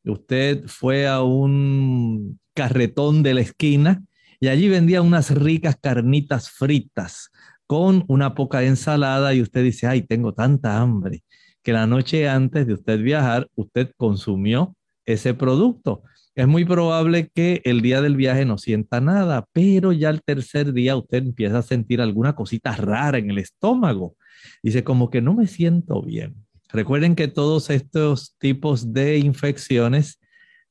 usted 0.05 0.65
fue 0.67 1.07
a 1.07 1.23
un 1.23 2.41
carretón 2.55 3.23
de 3.23 3.35
la 3.35 3.41
esquina 3.41 4.03
y 4.41 4.49
allí 4.49 4.69
vendía 4.69 5.01
unas 5.01 5.31
ricas 5.31 5.77
carnitas 5.81 6.51
fritas 6.51 7.31
con 7.69 8.05
una 8.09 8.35
poca 8.35 8.65
ensalada 8.65 9.33
y 9.33 9.43
usted 9.43 9.63
dice, 9.63 9.87
ay, 9.87 10.03
tengo 10.03 10.35
tanta 10.35 10.81
hambre 10.81 11.23
que 11.63 11.73
la 11.73 11.87
noche 11.87 12.29
antes 12.29 12.67
de 12.67 12.75
usted 12.75 12.99
viajar, 12.99 13.49
usted 13.55 13.93
consumió 13.97 14.75
ese 15.07 15.35
producto. 15.35 16.03
Es 16.35 16.49
muy 16.49 16.65
probable 16.65 17.31
que 17.35 17.61
el 17.65 17.83
día 17.83 18.01
del 18.01 18.17
viaje 18.17 18.47
no 18.47 18.57
sienta 18.57 19.03
nada, 19.03 19.47
pero 19.53 19.93
ya 19.93 20.09
el 20.09 20.23
tercer 20.23 20.73
día 20.73 20.97
usted 20.97 21.19
empieza 21.19 21.59
a 21.59 21.63
sentir 21.63 22.01
alguna 22.01 22.35
cosita 22.35 22.75
rara 22.75 23.19
en 23.19 23.31
el 23.31 23.37
estómago. 23.37 24.17
Dice 24.63 24.83
como 24.83 25.11
que 25.11 25.21
no 25.21 25.35
me 25.35 25.47
siento 25.47 26.01
bien. 26.03 26.35
Recuerden 26.71 27.17
que 27.17 27.29
todos 27.29 27.69
estos 27.69 28.35
tipos 28.39 28.95
de 28.95 29.19
infecciones 29.19 30.21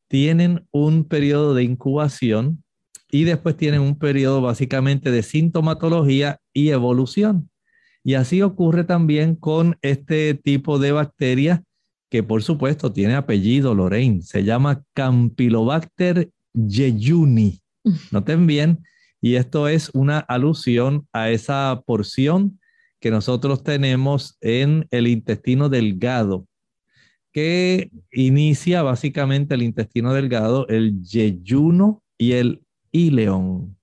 tienen 0.08 0.65
un 0.72 1.06
periodo 1.06 1.53
de 1.53 1.63
incubación 1.63 2.63
y 3.12 3.25
después 3.25 3.56
tienen 3.56 3.82
un 3.82 4.00
periodo 4.00 4.41
básicamente 4.41 5.12
de 5.12 5.22
sintomatología 5.22 6.39
y 6.53 6.70
evolución. 6.70 7.51
Y 8.03 8.15
así 8.15 8.41
ocurre 8.41 8.84
también 8.84 9.36
con 9.36 9.77
este 9.84 10.34
tipo 10.34 10.80
de 10.80 10.91
bacteria 10.91 11.63
que 12.12 12.24
por 12.24 12.44
supuesto 12.44 12.91
tiene 12.91 13.15
apellido 13.15 13.74
Lorraine. 13.74 14.22
Se 14.22 14.44
llama 14.44 14.84
Campylobacter 14.94 16.30
jejuni. 16.53 17.62
Noten 18.12 18.46
bien, 18.46 18.84
y 19.22 19.36
esto 19.36 19.70
es 19.70 19.89
una 19.94 20.20
alusión 20.20 21.08
a 21.13 21.30
esa 21.30 21.82
porción 21.86 22.60
que 23.00 23.12
nosotros 23.12 23.63
tenemos 23.63 24.38
en 24.41 24.88
el 24.91 25.08
intestino 25.08 25.70
delgado, 25.70 26.46
que 27.32 27.89
inicia 28.12 28.84
básicamente 28.84 29.56
el 29.56 29.63
intestino 29.63 30.13
delgado, 30.13 30.68
el 30.68 31.01
yeyuno 31.01 32.03
y 32.18 32.34
el 32.34 32.62
ileón. 32.91 33.77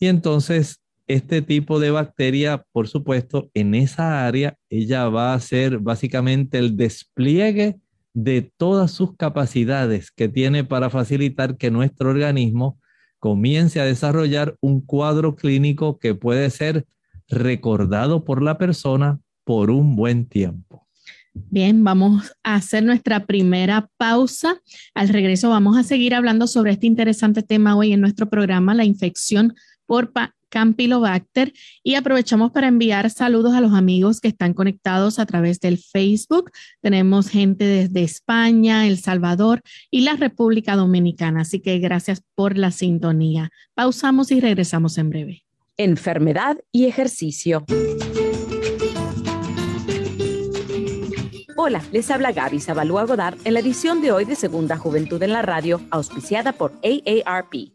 Y 0.00 0.08
entonces 0.08 0.80
este 1.08 1.42
tipo 1.42 1.80
de 1.80 1.90
bacteria, 1.90 2.64
por 2.72 2.86
supuesto, 2.86 3.50
en 3.54 3.74
esa 3.74 4.26
área, 4.26 4.56
ella 4.68 5.08
va 5.08 5.32
a 5.32 5.36
hacer 5.36 5.78
básicamente 5.78 6.58
el 6.58 6.76
despliegue 6.76 7.76
de 8.14 8.42
todas 8.56 8.90
sus 8.90 9.16
capacidades 9.16 10.10
que 10.10 10.28
tiene 10.28 10.64
para 10.64 10.90
facilitar 10.90 11.56
que 11.56 11.70
nuestro 11.70 12.10
organismo 12.10 12.78
comience 13.18 13.80
a 13.80 13.84
desarrollar 13.84 14.56
un 14.60 14.80
cuadro 14.80 15.34
clínico 15.34 15.98
que 15.98 16.14
puede 16.14 16.50
ser 16.50 16.86
recordado 17.28 18.24
por 18.24 18.42
la 18.42 18.58
persona 18.58 19.18
por 19.44 19.70
un 19.70 19.96
buen 19.96 20.26
tiempo. 20.26 20.86
Bien, 21.32 21.84
vamos 21.84 22.32
a 22.42 22.56
hacer 22.56 22.82
nuestra 22.82 23.24
primera 23.24 23.88
pausa. 23.96 24.60
Al 24.94 25.08
regreso 25.08 25.50
vamos 25.50 25.76
a 25.76 25.84
seguir 25.84 26.14
hablando 26.14 26.46
sobre 26.46 26.72
este 26.72 26.86
interesante 26.86 27.42
tema 27.42 27.76
hoy 27.76 27.92
en 27.92 28.00
nuestro 28.00 28.28
programa, 28.28 28.74
la 28.74 28.84
infección 28.84 29.54
por 29.88 30.12
Campylobacter 30.50 31.52
y 31.82 31.94
aprovechamos 31.94 32.52
para 32.52 32.68
enviar 32.68 33.10
saludos 33.10 33.54
a 33.54 33.60
los 33.60 33.72
amigos 33.72 34.20
que 34.20 34.28
están 34.28 34.52
conectados 34.52 35.18
a 35.18 35.26
través 35.26 35.60
del 35.60 35.78
Facebook. 35.78 36.50
Tenemos 36.80 37.28
gente 37.28 37.64
desde 37.64 38.02
España, 38.02 38.86
El 38.86 38.98
Salvador 38.98 39.62
y 39.90 40.02
la 40.02 40.14
República 40.14 40.76
Dominicana, 40.76 41.40
así 41.40 41.60
que 41.60 41.78
gracias 41.78 42.22
por 42.34 42.58
la 42.58 42.70
sintonía. 42.70 43.50
Pausamos 43.74 44.30
y 44.30 44.40
regresamos 44.40 44.98
en 44.98 45.10
breve. 45.10 45.44
Enfermedad 45.76 46.58
y 46.70 46.84
ejercicio. 46.84 47.64
Hola, 51.56 51.82
les 51.92 52.10
habla 52.10 52.32
Gaby 52.32 52.60
Zabalúa 52.60 53.04
Godard 53.04 53.38
en 53.44 53.54
la 53.54 53.60
edición 53.60 54.00
de 54.00 54.12
hoy 54.12 54.24
de 54.24 54.36
Segunda 54.36 54.76
Juventud 54.76 55.22
en 55.22 55.32
la 55.32 55.42
Radio, 55.42 55.80
auspiciada 55.90 56.52
por 56.52 56.72
AARP. 56.82 57.72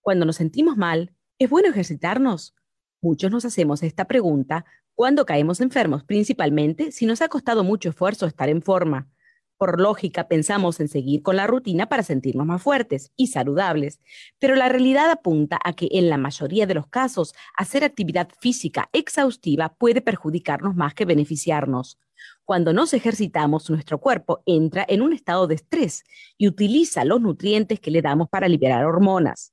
Cuando 0.00 0.26
nos 0.26 0.36
sentimos 0.36 0.76
mal, 0.76 1.12
¿es 1.42 1.50
bueno 1.50 1.68
ejercitarnos? 1.68 2.54
Muchos 3.00 3.30
nos 3.32 3.44
hacemos 3.44 3.82
esta 3.82 4.04
pregunta 4.04 4.64
cuando 4.94 5.26
caemos 5.26 5.60
enfermos, 5.60 6.04
principalmente 6.04 6.92
si 6.92 7.04
nos 7.04 7.20
ha 7.20 7.28
costado 7.28 7.64
mucho 7.64 7.88
esfuerzo 7.88 8.26
estar 8.26 8.48
en 8.48 8.62
forma. 8.62 9.08
Por 9.56 9.80
lógica, 9.80 10.28
pensamos 10.28 10.78
en 10.78 10.86
seguir 10.86 11.22
con 11.22 11.34
la 11.34 11.48
rutina 11.48 11.88
para 11.88 12.04
sentirnos 12.04 12.46
más 12.46 12.62
fuertes 12.62 13.10
y 13.16 13.28
saludables, 13.28 13.98
pero 14.38 14.54
la 14.54 14.68
realidad 14.68 15.10
apunta 15.10 15.58
a 15.64 15.72
que 15.72 15.88
en 15.90 16.10
la 16.10 16.16
mayoría 16.16 16.66
de 16.66 16.74
los 16.74 16.86
casos, 16.86 17.34
hacer 17.56 17.82
actividad 17.82 18.28
física 18.40 18.88
exhaustiva 18.92 19.74
puede 19.74 20.00
perjudicarnos 20.00 20.76
más 20.76 20.94
que 20.94 21.04
beneficiarnos. 21.04 21.98
Cuando 22.44 22.72
nos 22.72 22.94
ejercitamos, 22.94 23.68
nuestro 23.68 23.98
cuerpo 23.98 24.42
entra 24.46 24.84
en 24.88 25.02
un 25.02 25.12
estado 25.12 25.48
de 25.48 25.56
estrés 25.56 26.04
y 26.38 26.46
utiliza 26.46 27.04
los 27.04 27.20
nutrientes 27.20 27.80
que 27.80 27.90
le 27.90 28.02
damos 28.02 28.28
para 28.28 28.46
liberar 28.48 28.84
hormonas. 28.84 29.52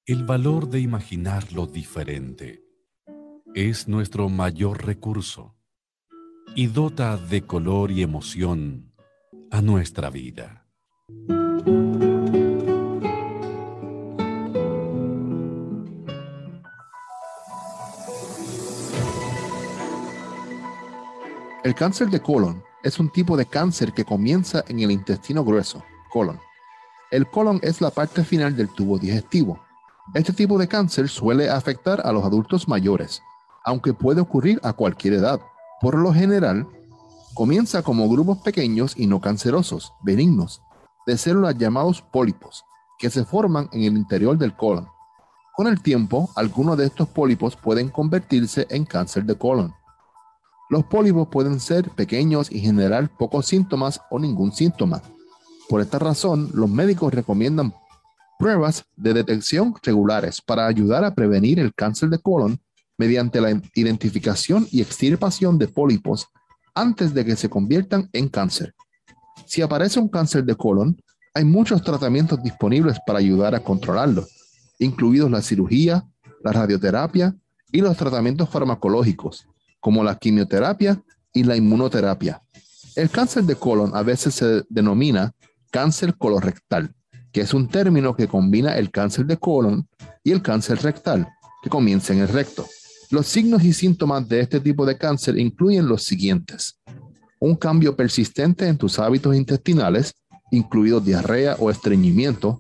El 0.06 0.24
valor 0.26 0.70
de 0.70 0.82
imaginar 0.82 1.54
lo 1.54 1.68
diferente 1.68 2.66
es 3.56 3.88
nuestro 3.88 4.28
mayor 4.28 4.86
recurso 4.86 5.56
y 6.56 6.68
dota 6.68 7.18
de 7.18 7.42
color 7.44 7.92
y 7.92 8.02
emoción 8.02 8.92
a 9.52 9.62
nuestra 9.62 10.10
vida. 10.10 10.66
El 21.64 21.76
cáncer 21.76 22.10
de 22.10 22.20
colon 22.22 22.64
es 22.84 23.00
un 23.00 23.10
tipo 23.10 23.38
de 23.38 23.46
cáncer 23.46 23.94
que 23.94 24.06
comienza 24.06 24.64
en 24.68 24.80
el 24.80 24.92
intestino 24.92 25.44
grueso, 25.44 25.84
colon. 26.10 26.40
El 27.12 27.30
colon 27.30 27.60
es 27.62 27.82
la 27.82 27.92
parte 27.92 28.24
final 28.24 28.56
del 28.56 28.70
tubo 28.70 28.98
digestivo. 28.98 29.60
Este 30.14 30.34
tipo 30.34 30.58
de 30.58 30.68
cáncer 30.68 31.10
suele 31.10 31.50
afectar 31.50 32.02
a 32.06 32.12
los 32.12 32.24
adultos 32.24 32.68
mayores, 32.68 33.22
aunque 33.66 33.94
puede 33.94 34.22
ocurrir 34.22 34.60
a 34.64 34.74
cualquier 34.74 35.16
edad. 35.16 35.40
Por 35.82 35.98
lo 35.98 36.14
general, 36.14 36.68
comienza 37.34 37.84
como 37.84 38.10
grupos 38.10 38.40
pequeños 38.40 38.94
y 38.98 39.08
no 39.08 39.22
cancerosos, 39.22 39.94
benignos, 40.02 40.62
de 41.08 41.18
células 41.18 41.58
llamados 41.58 42.02
pólipos, 42.02 42.66
que 42.98 43.10
se 43.10 43.24
forman 43.24 43.70
en 43.72 43.84
el 43.84 43.98
interior 43.98 44.38
del 44.38 44.56
colon. 44.56 44.88
Con 45.56 45.68
el 45.68 45.82
tiempo, 45.82 46.30
algunos 46.36 46.78
de 46.78 46.86
estos 46.86 47.08
pólipos 47.08 47.56
pueden 47.56 47.90
convertirse 47.90 48.68
en 48.70 48.86
cáncer 48.86 49.24
de 49.24 49.38
colon. 49.38 49.74
Los 50.70 50.84
pólipos 50.86 51.30
pueden 51.30 51.60
ser 51.60 51.90
pequeños 51.92 52.52
y 52.52 52.60
generar 52.60 53.10
pocos 53.18 53.48
síntomas 53.48 54.02
o 54.12 54.20
ningún 54.20 54.52
síntoma. 54.52 55.02
Por 55.70 55.82
esta 55.82 55.98
razón, 55.98 56.50
los 56.54 56.70
médicos 56.70 57.14
recomiendan 57.14 57.74
pruebas 58.38 58.86
de 58.96 59.14
detección 59.14 59.74
regulares 59.82 60.42
para 60.42 60.68
ayudar 60.68 61.04
a 61.06 61.16
prevenir 61.16 61.60
el 61.60 61.74
cáncer 61.74 62.10
de 62.10 62.20
colon 62.20 62.60
mediante 63.00 63.40
la 63.40 63.50
identificación 63.74 64.68
y 64.72 64.82
extirpación 64.82 65.58
de 65.58 65.70
pólipos 65.70 66.28
antes 66.76 67.14
de 67.14 67.26
que 67.26 67.38
se 67.38 67.50
conviertan 67.50 68.10
en 68.14 68.28
cáncer. 68.28 68.76
Si 69.48 69.62
aparece 69.62 70.00
un 70.00 70.10
cáncer 70.10 70.44
de 70.44 70.56
colon, 70.56 71.02
hay 71.34 71.46
muchos 71.46 71.82
tratamientos 71.82 72.44
disponibles 72.44 72.98
para 73.08 73.20
ayudar 73.20 73.56
a 73.56 73.62
controlarlo, 73.62 74.28
incluidos 74.80 75.32
la 75.32 75.42
cirugía, 75.42 76.06
la 76.44 76.52
radioterapia 76.52 77.34
y 77.72 77.80
los 77.80 77.96
tratamientos 77.96 78.50
farmacológicos, 78.50 79.48
como 79.80 80.04
la 80.04 80.18
quimioterapia 80.18 81.02
y 81.34 81.44
la 81.44 81.56
inmunoterapia. 81.56 82.42
El 82.96 83.10
cáncer 83.10 83.44
de 83.44 83.56
colon 83.56 83.96
a 83.96 84.04
veces 84.04 84.36
se 84.36 84.64
denomina 84.68 85.32
cáncer 85.72 86.18
colorectal, 86.18 86.94
que 87.32 87.42
es 87.42 87.54
un 87.54 87.70
término 87.70 88.14
que 88.14 88.28
combina 88.28 88.76
el 88.76 88.92
cáncer 88.92 89.26
de 89.26 89.38
colon 89.38 89.88
y 90.22 90.32
el 90.32 90.42
cáncer 90.42 90.82
rectal, 90.82 91.30
que 91.64 91.70
comienza 91.70 92.12
en 92.12 92.20
el 92.20 92.28
recto. 92.28 92.68
Los 93.12 93.26
signos 93.26 93.64
y 93.64 93.74
síntomas 93.74 94.30
de 94.30 94.40
este 94.40 94.60
tipo 94.60 94.86
de 94.86 94.96
cáncer 94.96 95.40
incluyen 95.40 95.88
los 95.88 96.04
siguientes. 96.04 96.80
Un 97.40 97.56
cambio 97.56 97.96
persistente 97.96 98.68
en 98.68 98.78
tus 98.78 99.00
hábitos 99.00 99.36
intestinales, 99.36 100.14
incluido 100.52 101.00
diarrea 101.00 101.56
o 101.58 101.72
estreñimiento, 101.72 102.60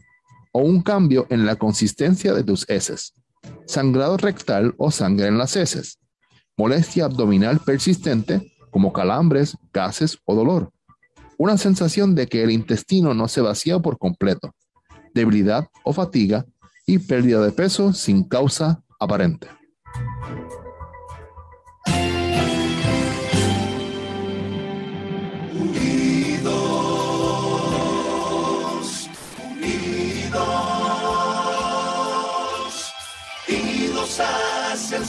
o 0.51 0.61
un 0.61 0.81
cambio 0.81 1.27
en 1.29 1.45
la 1.45 1.55
consistencia 1.55 2.33
de 2.33 2.43
tus 2.43 2.67
heces, 2.67 3.13
sangrado 3.67 4.17
rectal 4.17 4.73
o 4.79 4.89
sangre 4.89 5.27
en 5.27 5.37
las 5.37 5.55
heces, 5.55 5.99
molestia 6.57 7.05
abdominal 7.05 7.59
persistente 7.59 8.51
como 8.71 8.91
calambres, 8.91 9.55
gases 9.71 10.17
o 10.25 10.33
dolor, 10.33 10.71
una 11.37 11.59
sensación 11.59 12.15
de 12.15 12.25
que 12.25 12.41
el 12.41 12.49
intestino 12.49 13.13
no 13.13 13.27
se 13.27 13.41
vacía 13.41 13.77
por 13.77 13.99
completo, 13.99 14.55
debilidad 15.13 15.67
o 15.83 15.93
fatiga 15.93 16.43
y 16.87 16.97
pérdida 16.97 17.41
de 17.41 17.51
peso 17.51 17.93
sin 17.93 18.23
causa 18.23 18.81
aparente. 18.99 19.58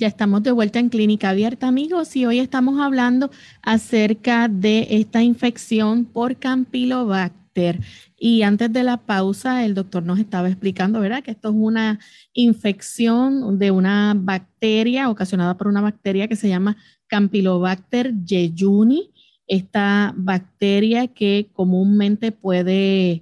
Ya 0.00 0.06
estamos 0.06 0.42
de 0.42 0.50
vuelta 0.50 0.78
en 0.78 0.88
Clínica 0.88 1.28
Abierta, 1.28 1.68
amigos, 1.68 2.16
y 2.16 2.24
hoy 2.24 2.38
estamos 2.38 2.80
hablando 2.80 3.30
acerca 3.60 4.48
de 4.48 4.86
esta 4.88 5.22
infección 5.22 6.06
por 6.06 6.38
Campylobacter. 6.38 7.80
Y 8.16 8.40
antes 8.40 8.72
de 8.72 8.82
la 8.82 8.96
pausa, 8.96 9.62
el 9.62 9.74
doctor 9.74 10.02
nos 10.02 10.18
estaba 10.18 10.48
explicando, 10.48 11.00
¿verdad? 11.00 11.22
Que 11.22 11.32
esto 11.32 11.50
es 11.50 11.54
una 11.54 11.98
infección 12.32 13.58
de 13.58 13.72
una 13.72 14.14
bacteria 14.16 15.10
ocasionada 15.10 15.58
por 15.58 15.68
una 15.68 15.82
bacteria 15.82 16.28
que 16.28 16.36
se 16.36 16.48
llama 16.48 16.78
Campylobacter 17.06 18.14
jejuni. 18.26 19.10
Esta 19.46 20.14
bacteria 20.16 21.08
que 21.08 21.50
comúnmente 21.52 22.32
puede 22.32 23.20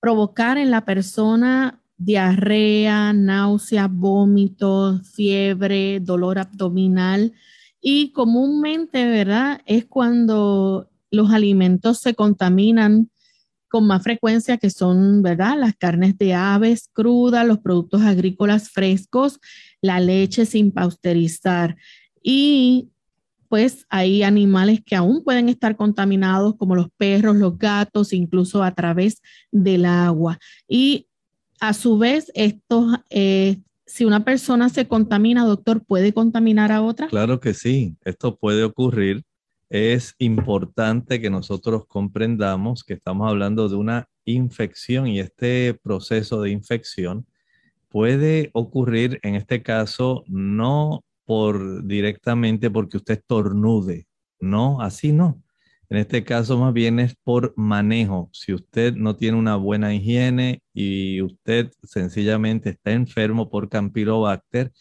provocar 0.00 0.58
en 0.58 0.70
la 0.70 0.84
persona 0.84 1.79
diarrea, 2.00 3.12
náusea, 3.12 3.86
vómitos, 3.86 5.06
fiebre, 5.12 6.00
dolor 6.00 6.38
abdominal. 6.38 7.34
Y 7.80 8.12
comúnmente, 8.12 9.06
¿verdad? 9.06 9.60
Es 9.66 9.84
cuando 9.84 10.88
los 11.10 11.30
alimentos 11.30 11.98
se 11.98 12.14
contaminan 12.14 13.10
con 13.68 13.86
más 13.86 14.02
frecuencia, 14.02 14.56
que 14.56 14.70
son, 14.70 15.22
¿verdad? 15.22 15.58
Las 15.58 15.76
carnes 15.76 16.16
de 16.16 16.34
aves 16.34 16.88
crudas, 16.92 17.46
los 17.46 17.58
productos 17.58 18.00
agrícolas 18.02 18.70
frescos, 18.70 19.38
la 19.82 20.00
leche 20.00 20.46
sin 20.46 20.72
pausterizar. 20.72 21.76
Y 22.22 22.88
pues 23.48 23.84
hay 23.90 24.22
animales 24.22 24.80
que 24.84 24.96
aún 24.96 25.22
pueden 25.22 25.50
estar 25.50 25.76
contaminados, 25.76 26.56
como 26.56 26.76
los 26.76 26.88
perros, 26.96 27.36
los 27.36 27.58
gatos, 27.58 28.12
incluso 28.14 28.62
a 28.62 28.74
través 28.74 29.20
del 29.52 29.84
agua. 29.84 30.38
Y 30.66 31.08
a 31.60 31.74
su 31.74 31.98
vez, 31.98 32.32
esto, 32.34 32.86
eh, 33.10 33.58
si 33.86 34.04
una 34.04 34.24
persona 34.24 34.68
se 34.70 34.88
contamina, 34.88 35.44
doctor, 35.44 35.84
¿puede 35.84 36.12
contaminar 36.12 36.72
a 36.72 36.82
otra? 36.82 37.08
Claro 37.08 37.38
que 37.38 37.54
sí, 37.54 37.96
esto 38.04 38.36
puede 38.36 38.64
ocurrir. 38.64 39.22
Es 39.68 40.14
importante 40.18 41.20
que 41.20 41.30
nosotros 41.30 41.84
comprendamos 41.86 42.82
que 42.82 42.94
estamos 42.94 43.28
hablando 43.28 43.68
de 43.68 43.76
una 43.76 44.08
infección 44.24 45.06
y 45.06 45.20
este 45.20 45.74
proceso 45.74 46.40
de 46.40 46.50
infección 46.50 47.26
puede 47.88 48.50
ocurrir 48.52 49.20
en 49.22 49.34
este 49.34 49.62
caso 49.62 50.24
no 50.26 51.04
por 51.24 51.84
directamente 51.86 52.70
porque 52.70 52.96
usted 52.96 53.22
tornude, 53.26 54.06
no, 54.40 54.80
así 54.80 55.12
no. 55.12 55.40
En 55.90 55.98
este 55.98 56.22
caso 56.24 56.56
más 56.56 56.72
bien 56.72 57.00
es 57.00 57.16
por 57.16 57.52
manejo. 57.56 58.30
Si 58.32 58.54
usted 58.54 58.94
no 58.94 59.16
tiene 59.16 59.36
una 59.36 59.56
buena 59.56 59.92
higiene 59.92 60.62
y 60.72 61.20
usted 61.20 61.72
sencillamente 61.82 62.70
está 62.70 62.92
enfermo 62.92 63.50
por 63.50 63.68
Campylobacter, 63.68 64.72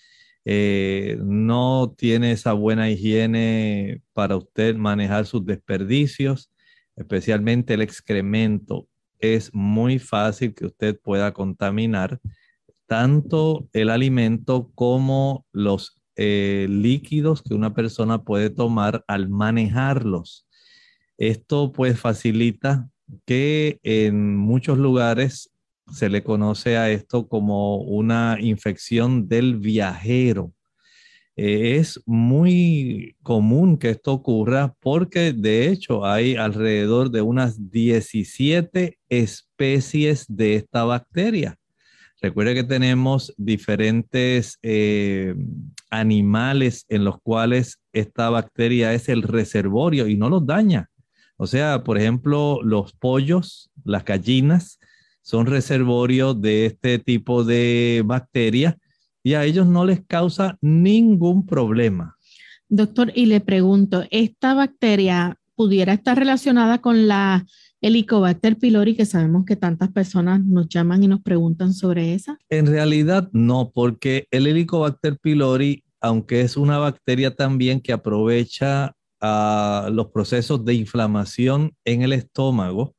eh, 0.45 1.17
no 1.23 1.95
tiene 1.97 2.31
esa 2.31 2.53
buena 2.53 2.89
higiene 2.91 4.03
para 4.13 4.37
usted 4.37 4.75
manejar 4.75 5.25
sus 5.25 5.45
desperdicios, 5.45 6.51
especialmente 6.95 7.73
el 7.73 7.81
excremento, 7.81 8.87
es 9.19 9.53
muy 9.53 9.99
fácil 9.99 10.53
que 10.53 10.67
usted 10.67 10.99
pueda 10.99 11.33
contaminar 11.33 12.19
tanto 12.87 13.67
el 13.73 13.89
alimento 13.89 14.71
como 14.75 15.45
los 15.51 16.01
eh, 16.15 16.67
líquidos 16.69 17.41
que 17.41 17.53
una 17.53 17.73
persona 17.73 18.23
puede 18.23 18.49
tomar 18.49 19.03
al 19.07 19.29
manejarlos. 19.29 20.48
Esto 21.19 21.73
pues 21.73 21.99
facilita 21.99 22.89
que 23.25 23.79
en 23.83 24.37
muchos 24.37 24.77
lugares 24.77 25.51
se 25.91 26.07
le 26.07 26.23
conoce 26.23 26.77
a 26.77 26.89
esto 26.91 27.27
como 27.27 27.79
una 27.81 28.37
infección 28.39 29.27
del 29.27 29.57
viajero. 29.57 30.53
Eh, 31.35 31.75
es 31.75 32.01
muy 32.05 33.17
común 33.21 33.77
que 33.77 33.89
esto 33.89 34.13
ocurra 34.13 34.73
porque 34.79 35.33
de 35.33 35.67
hecho 35.67 36.05
hay 36.05 36.37
alrededor 36.37 37.11
de 37.11 37.21
unas 37.21 37.69
17 37.69 38.97
especies 39.09 40.25
de 40.29 40.55
esta 40.55 40.85
bacteria. 40.85 41.57
Recuerde 42.21 42.55
que 42.55 42.63
tenemos 42.63 43.33
diferentes 43.35 44.57
eh, 44.61 45.35
animales 45.89 46.85
en 46.87 47.03
los 47.03 47.19
cuales 47.21 47.81
esta 47.91 48.29
bacteria 48.29 48.93
es 48.93 49.09
el 49.09 49.23
reservorio 49.23 50.07
y 50.07 50.15
no 50.15 50.29
los 50.29 50.45
daña. 50.45 50.89
O 51.41 51.47
sea, 51.47 51.85
por 51.85 51.97
ejemplo, 51.97 52.59
los 52.63 52.91
pollos, 52.91 53.71
las 53.85 54.03
gallinas, 54.03 54.77
son 55.21 55.45
reservorios 55.45 56.39
de 56.41 56.65
este 56.65 56.99
tipo 56.99 57.45
de 57.45 58.03
bacterias 58.05 58.75
y 59.23 59.35
a 59.35 59.45
ellos 59.45 59.65
no 59.65 59.85
les 59.85 60.05
causa 60.05 60.57
ningún 60.59 61.45
problema. 61.45 62.17
Doctor, 62.67 63.13
y 63.15 63.27
le 63.27 63.39
pregunto, 63.39 64.03
¿esta 64.11 64.53
bacteria 64.53 65.37
pudiera 65.55 65.93
estar 65.93 66.19
relacionada 66.19 66.79
con 66.79 67.07
la 67.07 67.45
Helicobacter 67.79 68.57
pylori, 68.57 68.97
que 68.97 69.05
sabemos 69.05 69.45
que 69.45 69.55
tantas 69.55 69.93
personas 69.93 70.43
nos 70.43 70.67
llaman 70.67 71.03
y 71.03 71.07
nos 71.07 71.21
preguntan 71.21 71.73
sobre 71.73 72.15
esa? 72.15 72.37
En 72.49 72.67
realidad 72.67 73.29
no, 73.31 73.71
porque 73.73 74.27
el 74.31 74.45
Helicobacter 74.45 75.17
pylori, 75.17 75.85
aunque 76.01 76.41
es 76.41 76.57
una 76.57 76.79
bacteria 76.79 77.33
también 77.33 77.79
que 77.79 77.93
aprovecha 77.93 78.93
a 79.21 79.89
los 79.91 80.07
procesos 80.07 80.63
de 80.65 80.73
inflamación 80.73 81.75
en 81.85 82.01
el 82.01 82.13
estómago. 82.13 82.95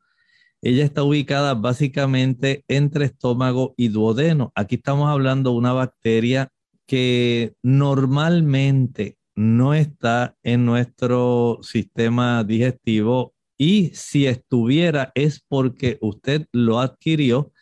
Ella 0.62 0.84
está 0.84 1.02
ubicada 1.02 1.54
básicamente 1.54 2.64
entre 2.68 3.06
estómago 3.06 3.74
y 3.76 3.88
duodeno. 3.88 4.52
Aquí 4.54 4.76
estamos 4.76 5.08
hablando 5.08 5.50
de 5.50 5.56
una 5.56 5.72
bacteria 5.72 6.50
que 6.86 7.54
normalmente 7.62 9.16
no 9.34 9.74
está 9.74 10.36
en 10.42 10.66
nuestro 10.66 11.60
sistema 11.62 12.44
digestivo 12.44 13.34
y 13.56 13.90
si 13.94 14.26
estuviera 14.26 15.12
es 15.14 15.44
porque 15.46 15.98
usted 16.00 16.46
lo 16.52 16.80
adquirió 16.80 17.52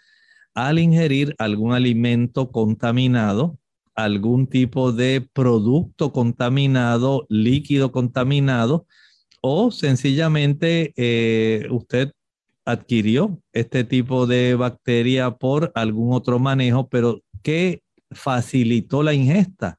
al 0.55 0.79
ingerir 0.79 1.37
algún 1.39 1.73
alimento 1.73 2.51
contaminado 2.51 3.58
algún 3.99 4.47
tipo 4.47 4.93
de 4.93 5.29
producto 5.33 6.13
contaminado, 6.13 7.27
líquido 7.29 7.91
contaminado, 7.91 8.87
o 9.41 9.73
sencillamente 9.73 10.93
eh, 10.97 11.67
usted 11.69 12.13
adquirió 12.65 13.41
este 13.53 13.83
tipo 13.83 14.29
de 14.29 14.55
bacteria 14.55 15.33
por 15.33 15.73
algún 15.75 16.15
otro 16.15 16.39
manejo, 16.39 16.89
pero 16.89 17.23
que 17.43 17.83
facilitó 18.13 19.03
la 19.03 19.15
ingesta. 19.15 19.79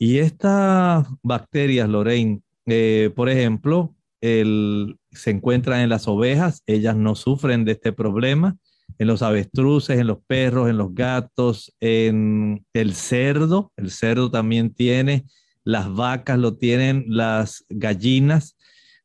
Y 0.00 0.18
estas 0.18 1.06
bacterias, 1.22 1.88
Lorraine, 1.88 2.40
eh, 2.66 3.12
por 3.14 3.28
ejemplo, 3.28 3.94
se 4.20 5.30
encuentran 5.30 5.80
en 5.80 5.90
las 5.90 6.08
ovejas, 6.08 6.62
ellas 6.66 6.96
no 6.96 7.14
sufren 7.14 7.64
de 7.64 7.72
este 7.72 7.92
problema 7.92 8.56
en 8.98 9.06
los 9.06 9.22
avestruces, 9.22 9.98
en 9.98 10.06
los 10.06 10.18
perros, 10.26 10.68
en 10.68 10.78
los 10.78 10.94
gatos, 10.94 11.74
en 11.80 12.64
el 12.72 12.94
cerdo. 12.94 13.72
El 13.76 13.90
cerdo 13.90 14.30
también 14.30 14.72
tiene, 14.72 15.24
las 15.64 15.92
vacas 15.92 16.38
lo 16.38 16.56
tienen, 16.56 17.04
las 17.08 17.64
gallinas, 17.68 18.56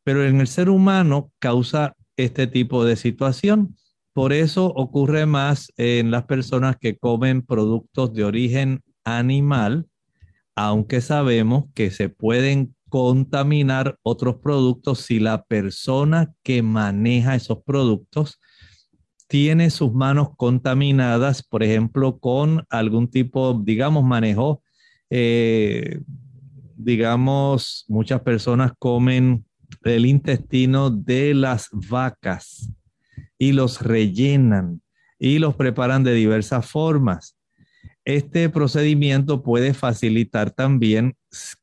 pero 0.03 0.25
en 0.25 0.39
el 0.39 0.47
ser 0.47 0.69
humano 0.69 1.31
causa 1.39 1.95
este 2.17 2.47
tipo 2.47 2.85
de 2.85 2.95
situación. 2.95 3.75
Por 4.13 4.33
eso 4.33 4.65
ocurre 4.65 5.25
más 5.25 5.71
en 5.77 6.11
las 6.11 6.25
personas 6.25 6.75
que 6.77 6.97
comen 6.97 7.41
productos 7.41 8.13
de 8.13 8.25
origen 8.25 8.81
animal, 9.03 9.87
aunque 10.55 10.99
sabemos 11.01 11.65
que 11.73 11.91
se 11.91 12.09
pueden 12.09 12.75
contaminar 12.89 13.97
otros 14.01 14.37
productos 14.37 14.99
si 14.99 15.19
la 15.19 15.43
persona 15.43 16.33
que 16.43 16.63
maneja 16.63 17.35
esos 17.35 17.59
productos 17.63 18.39
tiene 19.29 19.69
sus 19.69 19.93
manos 19.93 20.29
contaminadas, 20.35 21.43
por 21.43 21.61
ejemplo, 21.61 22.17
con 22.17 22.65
algún 22.67 23.07
tipo, 23.07 23.53
digamos, 23.63 24.03
manejo, 24.03 24.63
eh, 25.11 26.01
digamos, 26.75 27.85
muchas 27.87 28.21
personas 28.21 28.71
comen 28.79 29.45
el 29.83 30.07
intestino 30.07 30.89
de 30.89 31.35
las 31.35 31.69
vacas 31.71 32.71
y 33.37 33.51
los 33.51 33.83
rellenan 33.83 34.81
y 35.19 35.37
los 35.37 35.55
preparan 35.55 36.03
de 36.03 36.13
diversas 36.15 36.65
formas. 36.65 37.35
este 38.05 38.49
procedimiento 38.49 39.43
puede 39.43 39.75
facilitar 39.75 40.49
también 40.49 41.15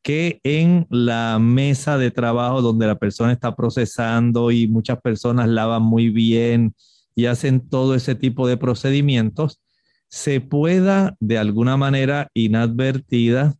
que 0.02 0.38
en 0.44 0.86
la 0.88 1.40
mesa 1.40 1.98
de 1.98 2.12
trabajo 2.12 2.62
donde 2.62 2.86
la 2.86 2.94
persona 2.94 3.32
está 3.32 3.56
procesando 3.56 4.52
y 4.52 4.68
muchas 4.68 5.00
personas 5.00 5.48
lavan 5.48 5.82
muy 5.82 6.10
bien 6.10 6.72
y 7.16 7.26
hacen 7.26 7.68
todo 7.68 7.96
ese 7.96 8.14
tipo 8.14 8.46
de 8.46 8.58
procedimientos, 8.58 9.60
se 10.08 10.40
pueda 10.40 11.16
de 11.18 11.38
alguna 11.38 11.76
manera 11.76 12.30
inadvertida 12.34 13.56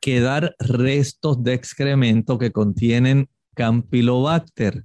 quedar 0.00 0.54
restos 0.58 1.42
de 1.42 1.54
excremento 1.54 2.38
que 2.38 2.52
contienen 2.52 3.28
Campylobacter. 3.54 4.84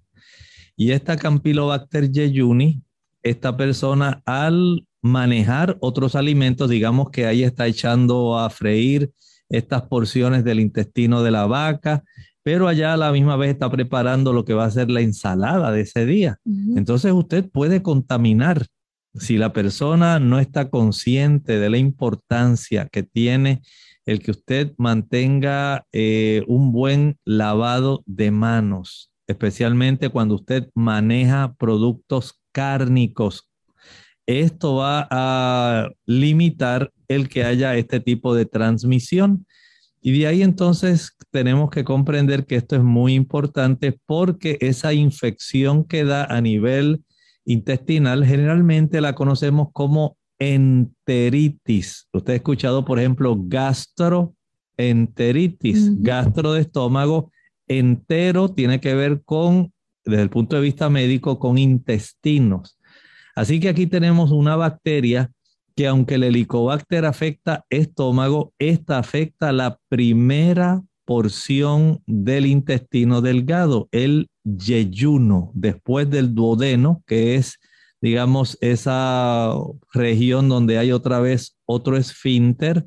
Y 0.75 0.91
esta 0.91 1.17
Campylobacter 1.17 2.11
jejuni, 2.11 2.81
esta 3.21 3.55
persona 3.55 4.21
al 4.25 4.87
manejar 5.01 5.77
otros 5.79 6.15
alimentos, 6.15 6.69
digamos 6.69 7.11
que 7.11 7.27
ahí 7.27 7.43
está 7.43 7.67
echando 7.67 8.39
a 8.39 8.49
freír 8.49 9.11
estas 9.49 9.83
porciones 9.83 10.43
del 10.43 10.59
intestino 10.59 11.21
de 11.21 11.31
la 11.31 11.45
vaca, 11.45 12.03
pero 12.43 12.67
allá 12.67 12.93
a 12.93 12.97
la 12.97 13.11
misma 13.11 13.37
vez 13.37 13.51
está 13.51 13.71
preparando 13.71 14.33
lo 14.33 14.45
que 14.45 14.53
va 14.53 14.65
a 14.65 14.71
ser 14.71 14.91
la 14.91 15.01
ensalada 15.01 15.71
de 15.71 15.81
ese 15.81 16.05
día. 16.05 16.39
Entonces 16.75 17.13
usted 17.13 17.49
puede 17.49 17.81
contaminar 17.81 18.67
si 19.15 19.37
la 19.37 19.53
persona 19.53 20.19
no 20.19 20.39
está 20.39 20.69
consciente 20.69 21.59
de 21.59 21.69
la 21.69 21.77
importancia 21.77 22.87
que 22.91 23.03
tiene 23.03 23.61
el 24.05 24.19
que 24.21 24.31
usted 24.31 24.73
mantenga 24.77 25.85
eh, 25.93 26.43
un 26.47 26.71
buen 26.71 27.17
lavado 27.23 28.03
de 28.05 28.31
manos, 28.31 29.11
especialmente 29.27 30.09
cuando 30.09 30.35
usted 30.35 30.69
maneja 30.75 31.53
productos 31.57 32.41
cárnicos. 32.51 33.49
Esto 34.25 34.75
va 34.75 35.07
a 35.09 35.89
limitar 36.05 36.91
el 37.07 37.29
que 37.29 37.43
haya 37.43 37.75
este 37.75 37.99
tipo 37.99 38.35
de 38.35 38.45
transmisión. 38.45 39.45
Y 40.05 40.19
de 40.19 40.27
ahí 40.27 40.43
entonces 40.43 41.15
tenemos 41.31 41.69
que 41.69 41.85
comprender 41.85 42.45
que 42.45 42.57
esto 42.57 42.75
es 42.75 42.83
muy 42.83 43.13
importante 43.13 43.97
porque 44.05 44.57
esa 44.59 44.91
infección 44.93 45.85
que 45.85 46.03
da 46.03 46.25
a 46.25 46.41
nivel 46.41 47.05
intestinal 47.45 48.25
generalmente 48.25 48.99
la 48.99 49.15
conocemos 49.15 49.69
como 49.71 50.17
enteritis. 50.39 52.09
Usted 52.11 52.33
ha 52.33 52.35
escuchado, 52.35 52.83
por 52.83 52.99
ejemplo, 52.99 53.37
gastroenteritis, 53.39 56.01
gastro 56.01 56.51
de 56.51 56.59
estómago, 56.61 57.31
entero 57.67 58.49
tiene 58.49 58.81
que 58.81 58.95
ver 58.95 59.21
con, 59.23 59.71
desde 60.03 60.23
el 60.23 60.29
punto 60.29 60.57
de 60.57 60.63
vista 60.63 60.89
médico, 60.89 61.39
con 61.39 61.57
intestinos. 61.57 62.77
Así 63.37 63.61
que 63.61 63.69
aquí 63.69 63.87
tenemos 63.87 64.31
una 64.31 64.57
bacteria 64.57 65.31
que 65.75 65.87
aunque 65.87 66.15
el 66.15 66.23
helicobacter 66.23 67.05
afecta 67.05 67.65
estómago, 67.69 68.53
esta 68.59 68.99
afecta 68.99 69.51
la 69.51 69.79
primera 69.89 70.83
porción 71.05 72.01
del 72.05 72.45
intestino 72.45 73.21
delgado, 73.21 73.89
el 73.91 74.29
yeyuno, 74.43 75.51
después 75.53 76.09
del 76.09 76.33
duodeno, 76.33 77.03
que 77.05 77.35
es 77.35 77.59
digamos, 78.03 78.57
esa 78.59 79.53
región 79.93 80.49
donde 80.49 80.77
hay 80.77 80.91
otra 80.91 81.21
vez 81.21 81.55
otro 81.65 81.95
esfínter 81.95 82.85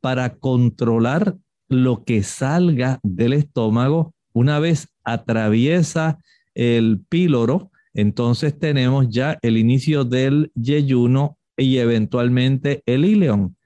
para 0.00 0.38
controlar 0.38 1.36
lo 1.68 2.02
que 2.02 2.24
salga 2.24 2.98
del 3.04 3.34
estómago. 3.34 4.12
Una 4.32 4.58
vez 4.58 4.88
atraviesa 5.04 6.18
el 6.56 7.00
píloro, 7.08 7.70
entonces 7.94 8.58
tenemos 8.58 9.08
ya 9.08 9.38
el 9.42 9.56
inicio 9.56 10.04
del 10.04 10.50
yeyuno 10.56 11.38
y 11.60 11.78
eventualmente 11.78 12.82
el 12.86 13.04
ileón. 13.04 13.56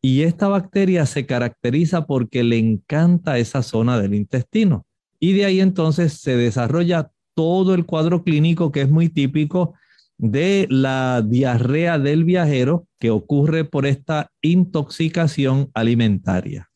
Y 0.00 0.22
esta 0.22 0.48
bacteria 0.48 1.04
se 1.06 1.26
caracteriza 1.26 2.06
porque 2.06 2.44
le 2.44 2.58
encanta 2.58 3.38
esa 3.38 3.62
zona 3.62 3.98
del 4.00 4.14
intestino. 4.14 4.86
Y 5.18 5.32
de 5.32 5.46
ahí 5.46 5.60
entonces 5.60 6.14
se 6.14 6.36
desarrolla 6.36 7.10
todo 7.34 7.74
el 7.74 7.84
cuadro 7.84 8.22
clínico 8.22 8.70
que 8.70 8.82
es 8.82 8.90
muy 8.90 9.08
típico 9.08 9.74
de 10.18 10.66
la 10.70 11.22
diarrea 11.22 11.98
del 11.98 12.24
viajero 12.24 12.86
que 12.98 13.10
ocurre 13.10 13.64
por 13.64 13.84
esta 13.86 14.30
intoxicación 14.40 15.70
alimentaria. 15.74 16.70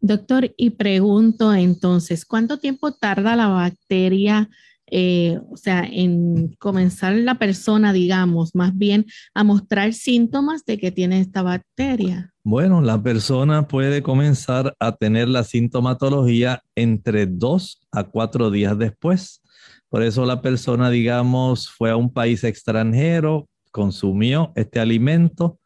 Doctor, 0.00 0.52
y 0.56 0.70
pregunto 0.70 1.54
entonces, 1.54 2.26
¿cuánto 2.26 2.58
tiempo 2.58 2.92
tarda 2.92 3.34
la 3.36 3.48
bacteria, 3.48 4.50
eh, 4.96 5.40
o 5.50 5.56
sea, 5.56 5.82
en 5.90 6.54
comenzar 6.60 7.14
la 7.14 7.34
persona, 7.36 7.92
digamos, 7.92 8.54
más 8.54 8.78
bien 8.78 9.06
a 9.34 9.42
mostrar 9.42 9.92
síntomas 9.92 10.64
de 10.64 10.78
que 10.78 10.92
tiene 10.92 11.18
esta 11.18 11.42
bacteria? 11.42 12.32
Bueno, 12.44 12.80
la 12.80 13.02
persona 13.02 13.66
puede 13.66 14.04
comenzar 14.04 14.76
a 14.78 14.94
tener 14.94 15.28
la 15.28 15.42
sintomatología 15.42 16.62
entre 16.76 17.26
dos 17.26 17.80
a 17.90 18.04
cuatro 18.04 18.52
días 18.52 18.78
después. 18.78 19.42
Por 19.88 20.04
eso 20.04 20.24
la 20.26 20.40
persona, 20.40 20.90
digamos, 20.90 21.68
fue 21.68 21.90
a 21.90 21.96
un 21.96 22.12
país 22.12 22.44
extranjero, 22.44 23.48
consumió 23.72 24.52
este 24.54 24.78
alimento. 24.78 25.58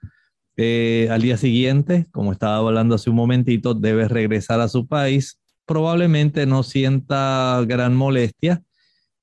Eh, 0.57 1.07
al 1.11 1.21
día 1.21 1.37
siguiente, 1.37 2.07
como 2.12 2.33
estaba 2.33 2.57
hablando 2.57 2.95
hace 2.95 3.11
un 3.11 3.17
momentito, 3.17 3.75
debe 3.75 4.09
regresar 4.09 4.62
a 4.62 4.69
su 4.69 4.87
país. 4.87 5.38
Probablemente 5.67 6.47
no 6.47 6.62
sienta 6.62 7.62
gran 7.67 7.95
molestia, 7.95 8.62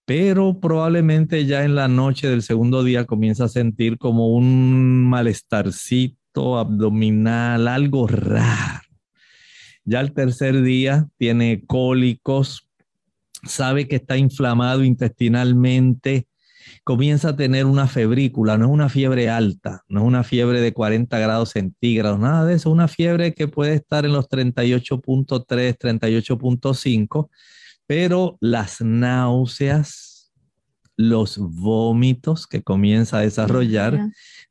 pero 0.06 0.60
probablemente 0.60 1.46
ya 1.46 1.64
en 1.64 1.76
la 1.76 1.88
noche 1.88 2.30
del 2.30 2.44
segundo 2.44 2.84
día 2.84 3.06
comienza 3.06 3.46
a 3.46 3.50
sentir 3.50 3.98
como 3.98 4.30
un 4.30 5.04
malestarcito 5.10 6.58
abdominal, 6.58 7.68
algo 7.68 8.08
raro. 8.08 8.88
Ya 9.84 10.02
el 10.02 10.14
tercer 10.14 10.62
día 10.62 11.08
tiene 11.18 11.64
cólicos, 11.66 12.68
sabe 13.44 13.88
que 13.88 13.98
está 13.98 14.18
inflamado 14.18 14.84
intestinalmente, 14.84 16.28
comienza 16.84 17.30
a 17.30 17.36
tener 17.36 17.66
una 17.66 17.88
febrícula, 17.88 18.58
no 18.58 18.66
es 18.66 18.72
una 18.72 18.90
fiebre 18.90 19.30
alta, 19.30 19.84
no 19.88 20.02
es 20.02 20.08
una 20.08 20.24
fiebre 20.24 20.62
de 20.62 20.74
40 20.74 21.18
grados 21.20 21.50
centígrados, 21.52 22.20
nada 22.20 22.46
de 22.46 22.56
eso, 22.56 22.70
una 22.70 22.88
fiebre 22.88 23.34
que 23.34 23.48
puede 23.48 23.76
estar 23.76 24.06
en 24.06 24.14
los 24.14 24.28
38.3, 24.30 25.78
38.5, 25.78 27.30
pero 27.88 28.38
las 28.40 28.82
náuseas, 28.82 30.32
los 30.98 31.38
vómitos 31.38 32.48
que 32.48 32.64
comienza 32.64 33.18
a 33.18 33.22
desarrollar, 33.22 34.00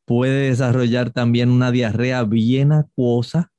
puede 0.05 0.49
desarrollar 0.49 1.11
también 1.11 1.51
una 1.51 1.71
diarrea 1.71 2.25
bien 2.25 2.73
acuosa, 2.73 3.51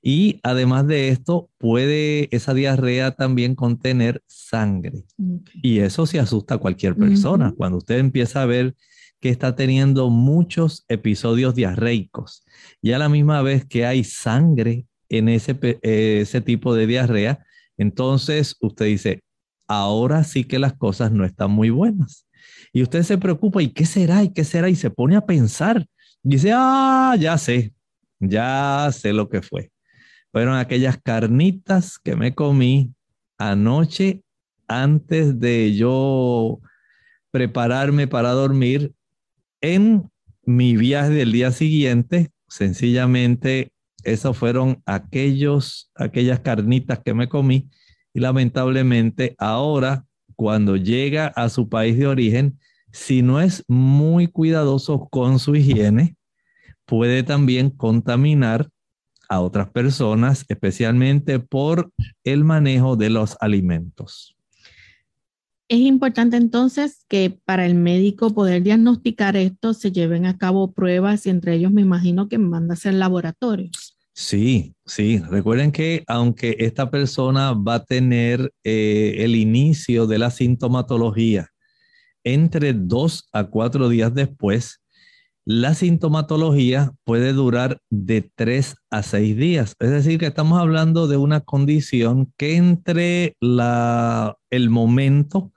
y 0.00 0.38
además 0.42 0.86
de 0.86 1.08
esto, 1.08 1.50
puede 1.58 2.34
esa 2.34 2.54
diarrea 2.54 3.12
también 3.12 3.54
contener 3.54 4.22
sangre. 4.26 5.04
Y 5.54 5.80
eso 5.80 6.06
se 6.06 6.20
asusta 6.20 6.54
a 6.54 6.58
cualquier 6.58 6.94
persona. 6.94 7.52
Cuando 7.56 7.78
usted 7.78 7.98
empieza 7.98 8.42
a 8.42 8.46
ver 8.46 8.76
que 9.20 9.30
está 9.30 9.56
teniendo 9.56 10.10
muchos 10.10 10.84
episodios 10.88 11.56
diarreicos 11.56 12.44
y 12.80 12.92
a 12.92 12.98
la 12.98 13.08
misma 13.08 13.42
vez 13.42 13.64
que 13.64 13.84
hay 13.84 14.04
sangre 14.04 14.86
en 15.08 15.28
ese, 15.28 15.58
ese 15.82 16.40
tipo 16.40 16.74
de 16.74 16.86
diarrea, 16.86 17.44
entonces 17.78 18.56
usted 18.60 18.86
dice, 18.86 19.22
ahora 19.66 20.24
sí 20.24 20.44
que 20.44 20.58
las 20.58 20.74
cosas 20.74 21.12
no 21.12 21.24
están 21.24 21.50
muy 21.50 21.70
buenas. 21.70 22.26
Y 22.72 22.82
usted 22.82 23.02
se 23.02 23.18
preocupa, 23.18 23.62
¿y 23.62 23.70
qué 23.70 23.86
será? 23.86 24.22
¿Y 24.22 24.32
qué 24.32 24.44
será? 24.44 24.68
Y 24.68 24.76
se 24.76 24.90
pone 24.90 25.16
a 25.16 25.24
pensar. 25.24 25.86
dice, 26.22 26.52
ah, 26.54 27.16
ya 27.18 27.38
sé, 27.38 27.72
ya 28.20 28.90
sé 28.92 29.12
lo 29.12 29.28
que 29.28 29.42
fue 29.42 29.70
fueron 30.32 30.56
aquellas 30.56 30.98
carnitas 31.02 31.98
que 31.98 32.16
me 32.16 32.34
comí 32.34 32.94
anoche 33.38 34.22
antes 34.66 35.38
de 35.40 35.74
yo 35.74 36.60
prepararme 37.30 38.06
para 38.06 38.30
dormir 38.30 38.92
en 39.60 40.10
mi 40.44 40.76
viaje 40.76 41.10
del 41.10 41.32
día 41.32 41.50
siguiente. 41.50 42.30
Sencillamente, 42.48 43.72
esas 44.12 44.36
fueron 44.36 44.82
aquellos, 44.86 45.90
aquellas 45.94 46.40
carnitas 46.40 47.00
que 47.04 47.14
me 47.14 47.28
comí 47.28 47.68
y 48.12 48.20
lamentablemente 48.20 49.34
ahora, 49.38 50.04
cuando 50.34 50.76
llega 50.76 51.28
a 51.28 51.48
su 51.48 51.68
país 51.68 51.98
de 51.98 52.06
origen, 52.06 52.58
si 52.92 53.22
no 53.22 53.40
es 53.40 53.64
muy 53.68 54.28
cuidadoso 54.28 55.08
con 55.10 55.38
su 55.38 55.54
higiene, 55.54 56.16
puede 56.84 57.22
también 57.22 57.70
contaminar 57.70 58.70
a 59.28 59.40
otras 59.40 59.70
personas, 59.70 60.44
especialmente 60.48 61.38
por 61.38 61.92
el 62.24 62.44
manejo 62.44 62.96
de 62.96 63.10
los 63.10 63.36
alimentos. 63.40 64.36
Es 65.68 65.80
importante 65.80 66.38
entonces 66.38 67.04
que 67.08 67.38
para 67.44 67.66
el 67.66 67.74
médico 67.74 68.34
poder 68.34 68.62
diagnosticar 68.62 69.36
esto 69.36 69.74
se 69.74 69.92
lleven 69.92 70.24
a 70.24 70.38
cabo 70.38 70.72
pruebas 70.72 71.26
y 71.26 71.30
entre 71.30 71.54
ellos 71.56 71.70
me 71.70 71.82
imagino 71.82 72.26
que 72.28 72.38
manda 72.38 72.72
a 72.72 72.76
hacer 72.76 72.94
laboratorios. 72.94 73.87
Sí, 74.20 74.74
sí. 74.84 75.20
Recuerden 75.20 75.70
que 75.70 76.02
aunque 76.08 76.56
esta 76.58 76.90
persona 76.90 77.52
va 77.52 77.76
a 77.76 77.84
tener 77.84 78.52
eh, 78.64 79.14
el 79.18 79.36
inicio 79.36 80.08
de 80.08 80.18
la 80.18 80.32
sintomatología 80.32 81.50
entre 82.24 82.72
dos 82.74 83.28
a 83.32 83.44
cuatro 83.44 83.88
días 83.88 84.12
después, 84.14 84.80
La 85.46 85.74
sintomatología 85.74 86.92
puede 87.04 87.32
durar 87.32 87.80
de 87.90 88.30
3 88.36 88.76
a 88.90 89.02
6 89.02 89.36
días. 89.36 89.76
Es 89.78 89.90
decir, 89.90 90.18
que 90.18 90.26
estamos 90.26 90.60
hablando 90.60 91.08
de 91.08 91.16
una 91.16 91.40
condición 91.40 92.32
que 92.36 92.56
entre 92.56 93.34
el 93.40 94.70
momento 94.70 95.52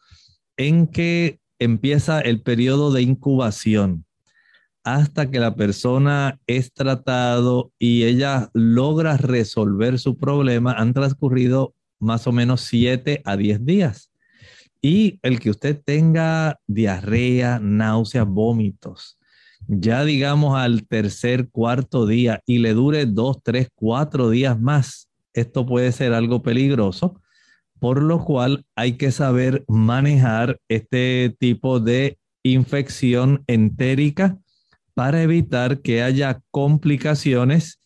en 0.58 0.88
que 0.88 1.40
empieza 1.60 2.22
el 2.22 2.42
periodo 2.42 2.92
de 2.94 3.02
incubación 3.02 4.06
hasta 4.84 5.30
que 5.30 5.40
la 5.40 5.56
persona 5.56 6.40
es 6.48 6.74
tratado 6.74 7.72
y 7.78 8.04
ella 8.04 8.50
logra 8.54 9.18
resolver 9.18 10.00
su 10.00 10.18
problema, 10.18 10.74
han 10.74 10.94
transcurrido 10.94 11.76
más 12.00 12.26
o 12.28 12.32
menos 12.32 12.62
7 12.62 13.22
a 13.24 13.38
10 13.38 13.66
días. 13.66 14.12
Y 14.82 15.20
el 15.22 15.40
que 15.40 15.52
usted 15.52 15.80
tenga 15.84 16.60
diarrea, 16.66 17.60
náuseas, 17.60 18.26
vómitos, 18.26 19.20
ya 19.68 20.04
digamos 20.04 20.58
al 20.58 20.88
tercer, 20.88 21.50
cuarto 21.50 22.08
día 22.08 22.42
y 22.48 22.58
le 22.58 22.74
dure 22.74 23.06
dos, 23.06 23.38
tres, 23.44 23.70
cuatro 23.76 24.32
días 24.32 24.60
más, 24.60 25.08
esto 25.34 25.68
puede 25.68 25.92
ser 25.92 26.14
algo 26.14 26.42
peligroso, 26.42 27.22
por 27.80 28.02
lo 28.02 28.24
cual 28.24 28.66
hay 28.76 28.94
que 28.94 29.12
saber 29.12 29.64
manejar 29.68 30.60
este 30.68 31.36
tipo 31.40 31.80
de 31.80 32.18
infección 32.44 33.44
entérica 33.46 34.41
para 35.02 35.24
evitar 35.24 35.82
que 35.82 36.04
haya 36.04 36.44
complicaciones 36.52 37.80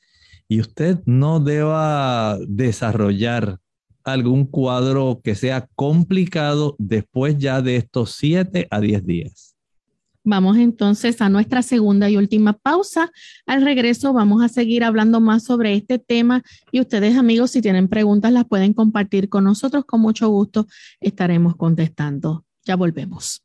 y 0.49 0.59
usted 0.59 0.99
no 1.05 1.39
deba 1.39 2.37
desarrollar 2.45 3.59
algún 4.03 4.45
cuadro 4.45 5.21
que 5.23 5.33
sea 5.33 5.69
complicado 5.75 6.75
después 6.77 7.37
ya 7.37 7.61
de 7.61 7.77
estos 7.77 8.15
7 8.17 8.67
a 8.69 8.81
10 8.81 9.05
días. 9.05 9.55
Vamos 10.25 10.57
entonces 10.57 11.21
a 11.21 11.29
nuestra 11.29 11.61
segunda 11.61 12.09
y 12.09 12.17
última 12.17 12.51
pausa. 12.51 13.09
Al 13.45 13.61
regreso 13.63 14.11
vamos 14.11 14.43
a 14.43 14.49
seguir 14.49 14.83
hablando 14.83 15.21
más 15.21 15.45
sobre 15.45 15.73
este 15.73 15.99
tema 15.99 16.43
y 16.69 16.81
ustedes 16.81 17.17
amigos 17.17 17.51
si 17.51 17.61
tienen 17.61 17.87
preguntas 17.87 18.33
las 18.33 18.43
pueden 18.43 18.73
compartir 18.73 19.29
con 19.29 19.45
nosotros. 19.45 19.85
Con 19.85 20.01
mucho 20.01 20.27
gusto 20.27 20.67
estaremos 20.99 21.55
contestando. 21.55 22.43
Ya 22.65 22.75
volvemos. 22.75 23.44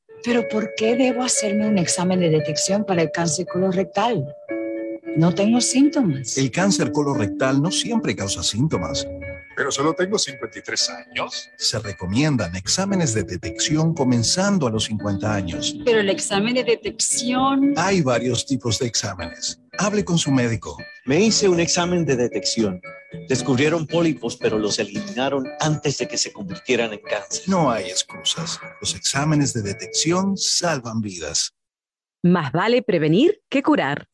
Pero 0.23 0.47
¿por 0.47 0.73
qué 0.75 0.95
debo 0.95 1.23
hacerme 1.23 1.67
un 1.67 1.77
examen 1.77 2.19
de 2.19 2.29
detección 2.29 2.85
para 2.85 3.01
el 3.01 3.11
cáncer 3.11 3.47
colorectal? 3.47 4.35
No 5.17 5.33
tengo 5.33 5.59
síntomas. 5.59 6.37
El 6.37 6.51
cáncer 6.51 6.91
colorectal 6.91 7.61
no 7.61 7.71
siempre 7.71 8.15
causa 8.15 8.43
síntomas. 8.43 9.05
Pero 9.55 9.71
solo 9.71 9.93
tengo 9.93 10.17
53 10.17 10.89
años. 10.89 11.49
Se 11.57 11.79
recomiendan 11.79 12.55
exámenes 12.55 13.13
de 13.13 13.23
detección 13.23 13.93
comenzando 13.93 14.67
a 14.67 14.71
los 14.71 14.85
50 14.85 15.33
años. 15.33 15.75
Pero 15.83 15.99
el 15.99 16.09
examen 16.09 16.53
de 16.53 16.63
detección... 16.63 17.73
Hay 17.75 18.01
varios 18.01 18.45
tipos 18.45 18.79
de 18.79 18.87
exámenes. 18.87 19.59
Hable 19.77 20.05
con 20.05 20.17
su 20.17 20.31
médico. 20.31 20.77
Me 21.05 21.19
hice 21.19 21.49
un 21.49 21.59
examen 21.59 22.05
de 22.05 22.15
detección 22.15 22.81
Descubrieron 23.27 23.87
pólipos, 23.87 24.37
pero 24.37 24.57
los 24.57 24.79
eliminaron 24.79 25.45
antes 25.59 25.97
de 25.97 26.07
que 26.07 26.17
se 26.17 26.31
convirtieran 26.31 26.93
en 26.93 26.99
cáncer. 26.99 27.43
No 27.47 27.69
hay 27.69 27.85
excusas. 27.85 28.59
Los 28.79 28.95
exámenes 28.95 29.53
de 29.53 29.61
detección 29.61 30.37
salvan 30.37 31.01
vidas. 31.01 31.53
Más 32.23 32.51
vale 32.51 32.81
prevenir 32.81 33.41
que 33.49 33.63
curar. 33.63 34.05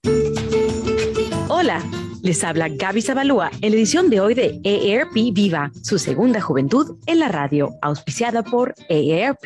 Hola. 1.50 1.84
Les 2.28 2.44
habla 2.44 2.68
Gaby 2.68 3.02
Zabalúa 3.02 3.50
en 3.62 3.72
la 3.72 3.78
edición 3.78 4.10
de 4.10 4.20
hoy 4.20 4.34
de 4.34 4.60
EARP 4.66 5.13
Viva, 5.32 5.72
su 5.82 5.98
segunda 5.98 6.42
juventud 6.42 6.98
en 7.06 7.20
la 7.20 7.30
radio, 7.30 7.76
auspiciada 7.82 8.44
por 8.44 8.76
EARP. 8.90 9.46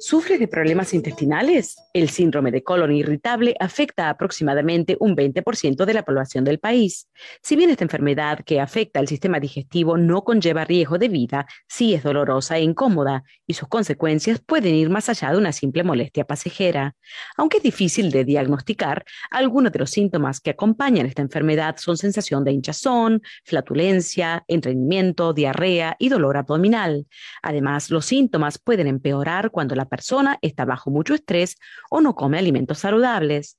¿Sufres 0.00 0.38
de 0.38 0.46
problemas 0.46 0.92
intestinales? 0.92 1.78
El 1.94 2.10
síndrome 2.10 2.50
de 2.50 2.62
colon 2.62 2.92
irritable 2.92 3.56
afecta 3.58 4.08
a 4.08 4.10
aproximadamente 4.10 4.98
un 5.00 5.16
20% 5.16 5.86
de 5.86 5.94
la 5.94 6.02
población 6.02 6.44
del 6.44 6.58
país. 6.58 7.08
Si 7.42 7.56
bien 7.56 7.70
esta 7.70 7.84
enfermedad 7.84 8.40
que 8.44 8.60
afecta 8.60 9.00
al 9.00 9.08
sistema 9.08 9.40
digestivo 9.40 9.96
no 9.96 10.22
conlleva 10.22 10.66
riesgo 10.66 10.98
de 10.98 11.08
vida, 11.08 11.46
sí 11.66 11.94
es 11.94 12.02
dolorosa 12.02 12.58
e 12.58 12.62
incómoda 12.62 13.24
y 13.46 13.54
sus 13.54 13.68
consecuencias 13.68 14.38
pueden 14.44 14.74
ir 14.74 14.90
más 14.90 15.08
allá 15.08 15.30
de 15.30 15.38
una 15.38 15.52
simple 15.52 15.82
molestia 15.82 16.26
pasajera. 16.26 16.94
Aunque 17.38 17.56
es 17.56 17.62
difícil 17.62 18.10
de 18.10 18.26
diagnosticar, 18.26 19.06
algunos 19.30 19.72
de 19.72 19.78
los 19.78 19.88
síntomas 19.88 20.40
que 20.40 20.50
acompañan 20.50 21.06
esta 21.06 21.22
enfermedad 21.22 21.76
son 21.86 21.96
sensación 21.96 22.42
de 22.42 22.50
hinchazón, 22.50 23.22
flatulencia, 23.44 24.44
entrenamiento, 24.48 25.32
diarrea 25.32 25.94
y 26.00 26.08
dolor 26.08 26.36
abdominal. 26.36 27.06
Además, 27.42 27.90
los 27.90 28.06
síntomas 28.06 28.58
pueden 28.58 28.88
empeorar 28.88 29.52
cuando 29.52 29.76
la 29.76 29.84
persona 29.88 30.36
está 30.42 30.64
bajo 30.64 30.90
mucho 30.90 31.14
estrés 31.14 31.56
o 31.88 32.00
no 32.00 32.16
come 32.16 32.38
alimentos 32.38 32.78
saludables. 32.78 33.58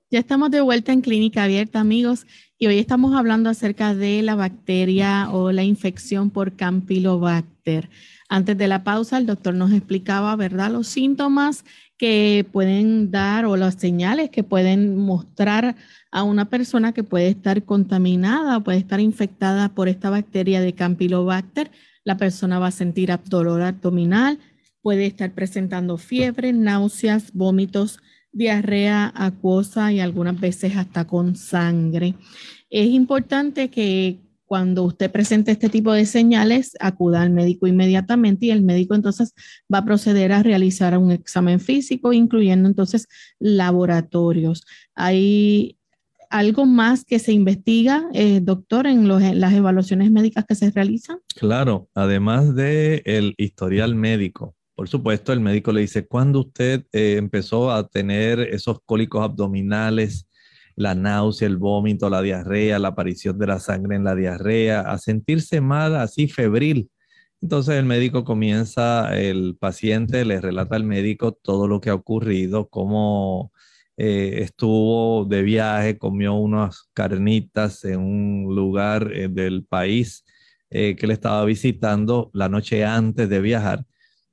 Ya 0.10 0.20
estamos 0.20 0.52
de 0.52 0.62
vuelta 0.62 0.94
en 0.94 1.02
Clínica 1.02 1.44
Abierta, 1.44 1.82
amigos, 1.82 2.26
y 2.60 2.66
hoy 2.66 2.80
estamos 2.80 3.16
hablando 3.16 3.50
acerca 3.50 3.94
de 3.94 4.22
la 4.24 4.36
bacteria 4.36 5.30
o 5.32 5.52
la 5.52 5.64
infección 5.64 6.32
por 6.32 6.56
Campylobacter. 6.56 7.90
Antes 8.30 8.58
de 8.58 8.68
la 8.68 8.84
pausa, 8.84 9.20
el 9.20 9.28
doctor 9.28 9.54
nos 9.54 9.72
explicaba, 9.72 10.36
¿verdad?, 10.36 10.72
los 10.72 10.88
síntomas 10.88 11.66
que 11.98 12.48
pueden 12.52 13.12
dar 13.12 13.46
o 13.46 13.58
las 13.58 13.76
señales 13.76 14.32
que 14.32 14.44
pueden 14.44 14.98
mostrar 14.98 15.76
a 16.12 16.24
una 16.24 16.50
persona 16.50 16.94
que 16.94 17.04
puede 17.04 17.30
estar 17.30 17.64
contaminada 17.64 18.58
o 18.58 18.64
puede 18.64 18.80
estar 18.80 19.00
infectada 19.00 19.70
por 19.70 19.88
esta 19.88 20.10
bacteria 20.10 20.60
de 20.60 20.74
Campylobacter. 20.74 21.70
La 22.04 22.18
persona 22.18 22.58
va 22.60 22.68
a 22.68 22.72
sentir 22.72 23.16
dolor 23.26 23.62
abdominal, 23.62 24.40
puede 24.82 25.06
estar 25.06 25.32
presentando 25.32 25.98
fiebre, 25.98 26.54
náuseas, 26.54 27.34
vómitos, 27.34 28.00
diarrea 28.32 29.12
acuosa 29.16 29.92
y 29.92 30.00
algunas 30.00 30.40
veces 30.40 30.76
hasta 30.76 31.06
con 31.06 31.36
sangre. 31.36 32.14
Es 32.70 32.88
importante 32.88 33.70
que 33.70 34.20
cuando 34.46 34.84
usted 34.84 35.12
presente 35.12 35.52
este 35.52 35.70
tipo 35.70 35.92
de 35.92 36.06
señales, 36.06 36.72
acuda 36.80 37.22
al 37.22 37.32
médico 37.32 37.68
inmediatamente 37.68 38.46
y 38.46 38.52
el 38.52 38.64
médico 38.64 38.96
entonces 38.96 39.34
va 39.72 39.80
a 39.80 39.86
proceder 39.86 40.32
a 40.32 40.42
realizar 40.42 40.98
un 40.98 41.12
examen 41.12 41.60
físico, 41.60 42.14
incluyendo 42.14 42.70
entonces 42.70 43.08
laboratorios. 43.40 44.66
Hay 44.96 45.78
algo 46.30 46.66
más 46.66 47.04
que 47.04 47.20
se 47.20 47.34
investiga, 47.34 48.06
eh, 48.14 48.40
doctor, 48.42 48.88
en, 48.88 49.08
las 49.08 49.54
evaluaciones 49.54 50.12
médicas 50.12 50.46
que 50.48 50.56
se 50.56 50.72
realizan. 50.72 51.20
Claro, 51.36 51.90
además 51.94 52.56
del 52.56 53.02
el 53.06 53.36
historial 53.38 53.96
médico. 53.96 54.56
Por 54.76 54.88
supuesto, 54.88 55.34
el 55.34 55.40
médico 55.40 55.72
le 55.72 55.82
dice, 55.82 56.06
¿cuándo 56.06 56.42
usted 56.42 56.86
eh, 56.92 57.16
empezó 57.18 57.72
a 57.72 57.88
tener 57.88 58.40
esos 58.40 58.80
cólicos 58.86 59.24
abdominales? 59.24 60.27
La 60.78 60.96
náusea, 60.96 61.48
el 61.48 61.58
vómito, 61.58 62.10
la 62.10 62.22
diarrea, 62.22 62.80
la 62.80 62.90
aparición 62.90 63.38
de 63.40 63.48
la 63.48 63.60
sangre 63.60 63.96
en 63.98 64.04
la 64.06 64.16
diarrea, 64.16 64.82
a 64.82 64.98
sentirse 65.00 65.60
mal, 65.60 65.96
así 65.96 66.28
febril. 66.30 66.90
Entonces 67.42 67.76
el 67.76 67.86
médico 67.86 68.24
comienza, 68.24 69.18
el 69.18 69.58
paciente 69.60 70.26
le 70.26 70.42
relata 70.42 70.76
al 70.76 70.84
médico 70.86 71.34
todo 71.34 71.68
lo 71.68 71.82
que 71.82 71.90
ha 71.90 71.96
ocurrido, 71.96 72.70
cómo 72.70 73.52
eh, 73.98 74.42
estuvo 74.44 75.26
de 75.26 75.42
viaje, 75.44 75.98
comió 75.98 76.36
unas 76.36 76.90
carnitas 76.94 77.84
en 77.86 78.00
un 78.00 78.56
lugar 78.56 79.12
eh, 79.14 79.28
del 79.30 79.66
país 79.66 80.26
eh, 80.70 80.96
que 80.96 81.08
le 81.08 81.14
estaba 81.14 81.44
visitando 81.46 82.30
la 82.34 82.50
noche 82.50 82.86
antes 82.86 83.30
de 83.30 83.42
viajar. 83.42 83.86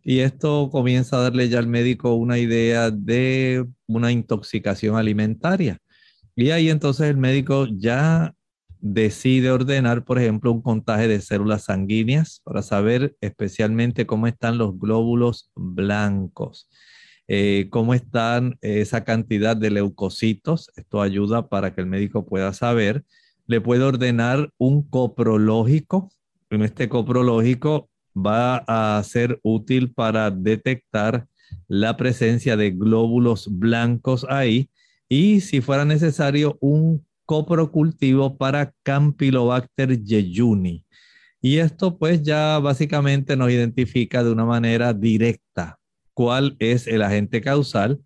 Y 0.02 0.20
esto 0.20 0.68
comienza 0.70 1.16
a 1.16 1.22
darle 1.22 1.48
ya 1.48 1.58
al 1.58 1.68
médico 1.68 2.14
una 2.14 2.38
idea 2.38 2.90
de 2.90 3.66
una 3.86 4.12
intoxicación 4.12 4.96
alimentaria. 4.96 5.80
Y 6.36 6.50
ahí 6.50 6.68
entonces 6.68 7.08
el 7.08 7.16
médico 7.16 7.66
ya 7.66 8.34
decide 8.80 9.50
ordenar, 9.50 10.04
por 10.04 10.18
ejemplo, 10.18 10.52
un 10.52 10.60
contaje 10.60 11.08
de 11.08 11.20
células 11.20 11.64
sanguíneas 11.64 12.42
para 12.44 12.60
saber 12.62 13.16
especialmente 13.20 14.04
cómo 14.04 14.26
están 14.26 14.58
los 14.58 14.78
glóbulos 14.78 15.50
blancos, 15.54 16.68
eh, 17.28 17.68
cómo 17.70 17.94
están 17.94 18.58
esa 18.60 19.04
cantidad 19.04 19.56
de 19.56 19.70
leucocitos. 19.70 20.70
Esto 20.76 21.00
ayuda 21.00 21.48
para 21.48 21.74
que 21.74 21.80
el 21.80 21.86
médico 21.86 22.26
pueda 22.26 22.52
saber. 22.52 23.04
Le 23.46 23.60
puede 23.60 23.84
ordenar 23.84 24.50
un 24.58 24.82
coprológico. 24.82 26.10
En 26.50 26.62
este 26.62 26.88
coprológico 26.88 27.88
va 28.14 28.64
a 28.66 29.02
ser 29.04 29.38
útil 29.42 29.92
para 29.94 30.30
detectar 30.30 31.26
la 31.68 31.96
presencia 31.96 32.56
de 32.56 32.72
glóbulos 32.72 33.48
blancos 33.50 34.26
ahí 34.28 34.68
y 35.14 35.40
si 35.40 35.60
fuera 35.60 35.84
necesario 35.84 36.58
un 36.60 37.06
coprocultivo 37.24 38.36
para 38.36 38.74
Campylobacter 38.82 40.02
jejuni. 40.04 40.84
Y 41.40 41.58
esto 41.58 41.96
pues 41.96 42.24
ya 42.24 42.58
básicamente 42.58 43.36
nos 43.36 43.52
identifica 43.52 44.24
de 44.24 44.32
una 44.32 44.44
manera 44.44 44.92
directa 44.92 45.78
cuál 46.14 46.56
es 46.58 46.88
el 46.88 47.00
agente 47.02 47.40
causal, 47.40 48.00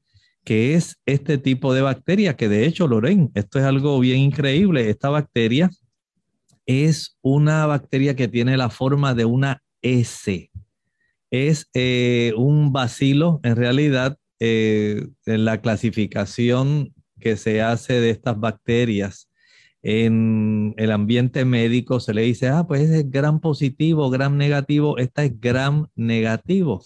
que 0.45 0.75
es 0.75 0.99
este 1.07 1.39
tipo 1.39 1.73
de 1.73 1.81
bacteria, 1.81 2.37
que 2.37 2.51
de 2.51 2.67
hecho, 2.67 2.87
Loren, 2.87 3.31
esto 3.35 3.59
es 3.59 3.65
algo 3.65 3.99
bien 4.01 4.19
increíble. 4.19 4.91
Esta 4.91 5.09
bacteria 5.09 5.71
es 6.67 7.17
una 7.23 7.65
bacteria 7.65 8.17
que 8.17 8.29
tiene 8.29 8.59
la 8.59 8.69
forma 8.69 9.15
de 9.15 9.25
una 9.25 9.63
S. 9.81 10.51
Es 11.31 11.71
eh, 11.73 12.35
un 12.37 12.71
bacilo, 12.71 13.41
en 13.45 13.57
realidad, 13.57 14.19
eh, 14.41 15.09
en 15.25 15.45
la 15.47 15.63
clasificación 15.63 16.93
que 17.19 17.37
se 17.37 17.63
hace 17.63 18.01
de 18.01 18.11
estas 18.11 18.39
bacterias 18.39 19.29
en 19.83 20.75
el 20.77 20.91
ambiente 20.91 21.45
médico 21.45 22.01
se 22.01 22.15
le 22.15 22.23
dice, 22.23 22.49
ah, 22.49 22.67
pues 22.67 22.91
es 22.91 23.11
gram 23.11 23.41
positivo, 23.41 24.11
gram 24.11 24.37
negativo, 24.37 24.99
esta 24.99 25.25
es 25.25 25.41
gram 25.41 25.87
negativo. 25.95 26.85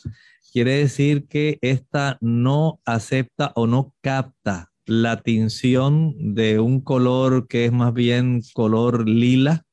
Quiere 0.52 0.78
decir 0.78 1.26
que 1.26 1.58
esta 1.62 2.18
no 2.20 2.80
acepta 2.84 3.52
o 3.54 3.66
no 3.66 3.94
capta 4.02 4.70
la 4.84 5.22
tinción 5.22 6.34
de 6.34 6.60
un 6.60 6.80
color 6.80 7.48
que 7.48 7.64
es 7.64 7.72
más 7.72 7.94
bien 7.94 8.42
color 8.52 9.08
lila 9.08 9.64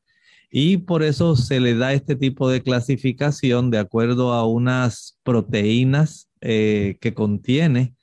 y 0.51 0.77
por 0.77 1.03
eso 1.03 1.35
se 1.35 1.59
le 1.59 1.75
da 1.75 1.93
este 1.93 2.15
tipo 2.15 2.49
de 2.49 2.61
clasificación 2.61 3.69
de 3.69 3.79
acuerdo 3.79 4.33
a 4.33 4.47
unas 4.47 5.19
proteínas 5.23 6.29
eh, 6.41 6.97
que 7.01 7.13
contiene 7.13 7.95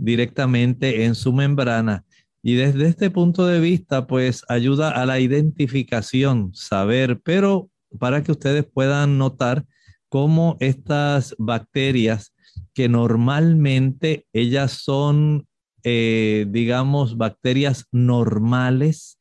directamente 0.00 1.04
en 1.04 1.14
su 1.14 1.32
membrana. 1.32 2.04
Y 2.42 2.54
desde 2.54 2.88
este 2.88 3.10
punto 3.10 3.46
de 3.46 3.60
vista, 3.60 4.06
pues 4.06 4.44
ayuda 4.48 4.90
a 4.90 5.04
la 5.04 5.20
identificación, 5.20 6.52
saber, 6.54 7.20
pero 7.22 7.70
para 7.98 8.22
que 8.22 8.32
ustedes 8.32 8.64
puedan 8.64 9.18
notar 9.18 9.64
cómo 10.08 10.56
estas 10.60 11.34
bacterias, 11.38 12.32
que 12.72 12.88
normalmente 12.88 14.26
ellas 14.32 14.72
son, 14.72 15.46
eh, 15.84 16.46
digamos, 16.48 17.16
bacterias 17.16 17.86
normales 17.92 19.18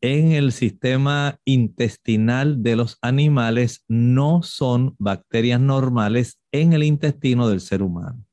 en 0.00 0.32
el 0.32 0.50
sistema 0.50 1.38
intestinal 1.44 2.62
de 2.62 2.76
los 2.76 2.98
animales, 3.02 3.84
no 3.86 4.42
son 4.42 4.96
bacterias 4.98 5.60
normales 5.60 6.38
en 6.50 6.72
el 6.72 6.82
intestino 6.82 7.48
del 7.48 7.60
ser 7.60 7.82
humano. 7.82 8.24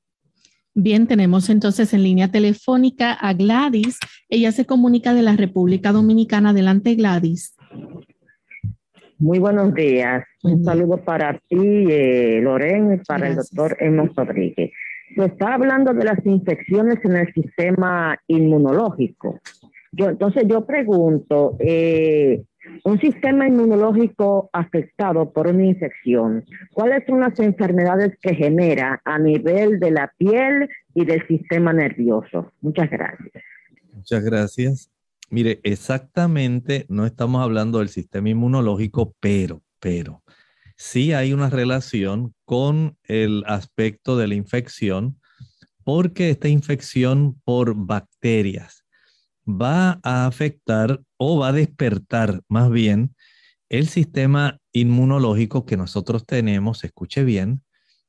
Bien, 0.76 1.08
tenemos 1.08 1.50
entonces 1.50 1.94
en 1.94 2.04
línea 2.04 2.30
telefónica 2.30 3.14
a 3.14 3.34
Gladys. 3.34 3.98
Ella 4.30 4.52
se 4.52 4.66
comunica 4.66 5.14
de 5.14 5.24
la 5.24 5.36
República 5.36 5.92
Dominicana. 5.92 6.52
Adelante, 6.52 6.96
Gladys. 6.96 7.56
Muy 9.18 9.40
buenos 9.40 9.74
días. 9.74 10.24
Un 10.44 10.64
saludo 10.64 11.04
para 11.04 11.34
ti, 11.50 11.58
eh, 11.58 12.40
Loren, 12.42 12.94
y 12.94 12.98
para 13.00 13.28
el 13.28 13.36
doctor 13.36 13.76
Emos 13.80 14.16
Rodríguez. 14.16 14.72
Se 15.16 15.26
está 15.26 15.56
hablando 15.56 15.94
de 15.94 16.06
las 16.06 16.26
infecciones 16.26 17.04
en 17.04 17.18
el 17.18 17.34
sistema 17.34 18.18
inmunológico. 18.28 19.40
Yo, 19.92 20.10
entonces 20.10 20.44
yo 20.48 20.66
pregunto, 20.66 21.58
eh, 21.60 22.44
un 22.84 23.00
sistema 23.00 23.48
inmunológico 23.48 24.50
afectado 24.54 25.32
por 25.32 25.48
una 25.48 25.66
infección, 25.66 26.46
¿cuáles 26.72 27.04
son 27.08 27.20
las 27.20 27.40
enfermedades 27.40 28.18
que 28.22 28.36
genera 28.36 29.02
a 29.06 29.20
nivel 29.20 29.80
de 29.80 29.92
la 29.92 30.14
piel 30.18 30.70
y 30.94 31.06
del 31.06 31.26
sistema 31.28 31.74
nervioso? 31.74 32.52
Muchas 32.62 32.90
gracias. 32.90 33.44
Muchas 33.94 34.24
gracias. 34.24 34.92
Mire, 35.30 35.60
exactamente 35.64 36.86
no 36.90 37.06
estamos 37.06 37.44
hablando 37.44 37.80
del 37.80 37.90
sistema 37.90 38.30
inmunológico, 38.30 39.14
pero, 39.20 39.62
pero, 39.80 40.24
sí 40.76 41.14
hay 41.14 41.34
una 41.34 41.50
relación 41.50 42.34
con 42.46 42.98
el 43.04 43.44
aspecto 43.46 44.18
de 44.18 44.28
la 44.28 44.36
infección, 44.36 45.20
porque 45.84 46.32
esta 46.32 46.48
infección 46.48 47.40
por 47.44 47.76
bacterias 47.76 48.86
va 49.50 50.00
a 50.04 50.26
afectar 50.28 51.02
o 51.18 51.40
va 51.40 51.50
a 51.50 51.54
despertar 51.54 52.42
más 52.48 52.70
bien 52.70 53.16
el 53.70 53.88
sistema 53.88 54.60
inmunológico 54.72 55.66
que 55.66 55.78
nosotros 55.78 56.26
tenemos, 56.26 56.84
escuche 56.84 57.24
bien, 57.24 57.64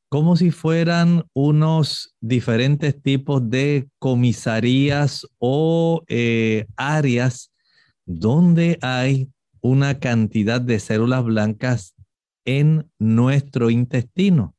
como 0.08 0.36
si 0.36 0.50
fueran 0.50 1.24
unos 1.34 2.14
diferentes 2.20 3.00
tipos 3.00 3.48
de 3.48 3.88
comisarías 3.98 5.26
o 5.38 6.02
eh, 6.08 6.66
áreas 6.76 7.52
donde 8.06 8.78
hay 8.82 9.30
una 9.60 10.00
cantidad 10.00 10.60
de 10.60 10.80
células 10.80 11.24
blancas 11.24 11.94
en 12.44 12.90
nuestro 12.98 13.70
intestino. 13.70 14.56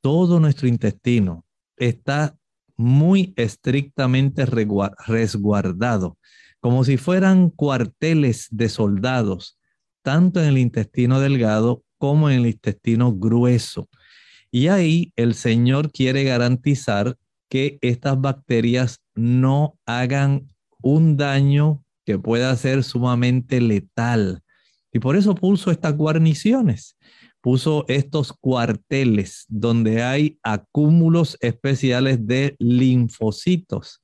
Todo 0.00 0.40
nuestro 0.40 0.66
intestino 0.66 1.44
está 1.76 2.36
muy 2.80 3.34
estrictamente 3.36 4.46
resguardado, 4.46 6.16
como 6.60 6.82
si 6.84 6.96
fueran 6.96 7.50
cuarteles 7.50 8.48
de 8.50 8.70
soldados, 8.70 9.58
tanto 10.02 10.40
en 10.40 10.48
el 10.48 10.56
intestino 10.58 11.20
delgado 11.20 11.84
como 11.98 12.30
en 12.30 12.40
el 12.40 12.46
intestino 12.46 13.12
grueso. 13.12 13.90
Y 14.50 14.68
ahí 14.68 15.12
el 15.16 15.34
Señor 15.34 15.92
quiere 15.92 16.24
garantizar 16.24 17.18
que 17.50 17.78
estas 17.82 18.18
bacterias 18.18 19.00
no 19.14 19.78
hagan 19.84 20.48
un 20.82 21.18
daño 21.18 21.84
que 22.06 22.18
pueda 22.18 22.56
ser 22.56 22.82
sumamente 22.82 23.60
letal. 23.60 24.42
Y 24.90 25.00
por 25.00 25.16
eso 25.16 25.34
puso 25.34 25.70
estas 25.70 25.94
guarniciones 25.94 26.96
puso 27.40 27.84
estos 27.88 28.32
cuarteles 28.32 29.46
donde 29.48 30.02
hay 30.02 30.38
acúmulos 30.42 31.36
especiales 31.40 32.26
de 32.26 32.56
linfocitos, 32.58 34.02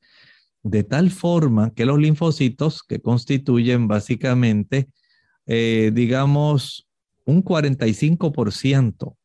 de 0.63 0.85
tal 0.85 1.11
forma 1.11 1.73
que 1.75 1.85
los 1.85 1.99
linfocitos, 1.99 2.83
que 2.83 3.01
constituyen 3.01 3.89
básicamente, 3.89 4.89
eh, 5.47 5.91
digamos, 5.95 6.89
un 7.25 7.43
45% 7.43 9.17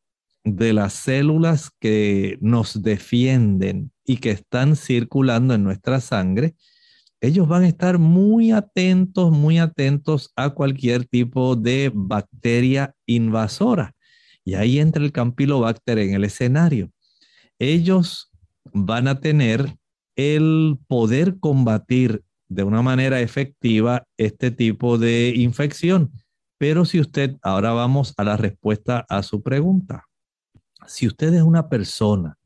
de 0.44 0.72
las 0.72 0.92
células 0.92 1.70
que 1.80 2.38
nos 2.40 2.82
defienden 2.82 3.92
y 4.04 4.16
que 4.16 4.30
están 4.30 4.76
circulando 4.76 5.54
en 5.54 5.62
nuestra 5.62 6.00
sangre, 6.00 6.54
ellos 7.20 7.46
van 7.46 7.62
a 7.62 7.68
estar 7.68 7.98
muy 7.98 8.50
atentos, 8.50 9.30
muy 9.30 9.58
atentos 9.58 10.32
a 10.34 10.50
cualquier 10.50 11.04
tipo 11.04 11.54
de 11.54 11.92
bacteria 11.94 12.96
invasora. 13.06 13.94
Y 14.44 14.54
ahí 14.54 14.78
entra 14.78 15.02
el 15.02 15.12
Campylobacter 15.12 15.98
en 15.98 16.14
el 16.14 16.24
escenario. 16.24 16.90
Ellos 17.58 18.30
van 18.72 19.08
a 19.08 19.20
tener 19.20 19.76
el 20.16 20.78
poder 20.88 21.38
combatir 21.38 22.22
de 22.48 22.64
una 22.64 22.82
manera 22.82 23.20
efectiva 23.20 24.06
este 24.16 24.50
tipo 24.50 24.98
de 24.98 25.32
infección. 25.36 26.12
Pero 26.58 26.84
si 26.84 27.00
usted, 27.00 27.36
ahora 27.42 27.72
vamos 27.72 28.14
a 28.16 28.24
la 28.24 28.36
respuesta 28.36 29.06
a 29.08 29.22
su 29.22 29.42
pregunta. 29.42 30.04
Si 30.86 31.06
usted 31.06 31.32
es 31.34 31.42
una 31.42 31.68
persona 31.68 32.36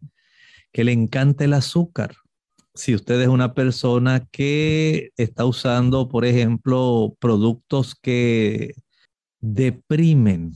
que 0.72 0.84
le 0.84 0.92
encanta 0.92 1.44
el 1.44 1.54
azúcar, 1.54 2.14
si 2.74 2.94
usted 2.94 3.20
es 3.22 3.28
una 3.28 3.54
persona 3.54 4.26
que 4.30 5.10
está 5.16 5.46
usando, 5.46 6.08
por 6.08 6.24
ejemplo, 6.24 7.16
productos 7.18 7.94
que 7.94 8.74
deprimen 9.40 10.52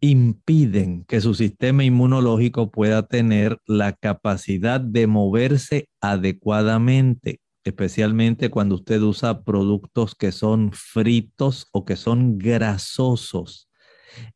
impiden 0.00 1.04
que 1.04 1.20
su 1.20 1.34
sistema 1.34 1.84
inmunológico 1.84 2.70
pueda 2.70 3.06
tener 3.06 3.58
la 3.66 3.92
capacidad 3.92 4.80
de 4.80 5.06
moverse 5.06 5.88
adecuadamente, 6.00 7.40
especialmente 7.64 8.50
cuando 8.50 8.76
usted 8.76 9.00
usa 9.02 9.42
productos 9.42 10.14
que 10.14 10.32
son 10.32 10.72
fritos 10.72 11.68
o 11.72 11.84
que 11.84 11.96
son 11.96 12.38
grasosos. 12.38 13.68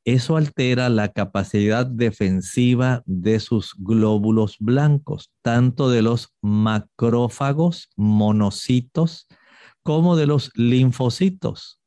Eso 0.05 0.37
altera 0.37 0.89
la 0.89 1.09
capacidad 1.09 1.85
defensiva 1.87 3.03
de 3.07 3.41
sus 3.41 3.75
glóbulos 3.77 4.57
blancos, 4.61 5.33
tanto 5.43 5.91
de 5.91 6.03
los 6.03 6.29
macrófagos, 6.43 7.89
monocitos, 7.97 9.27
como 9.83 10.17
de 10.17 10.27
los 10.27 10.51
linfocitos 10.55 11.81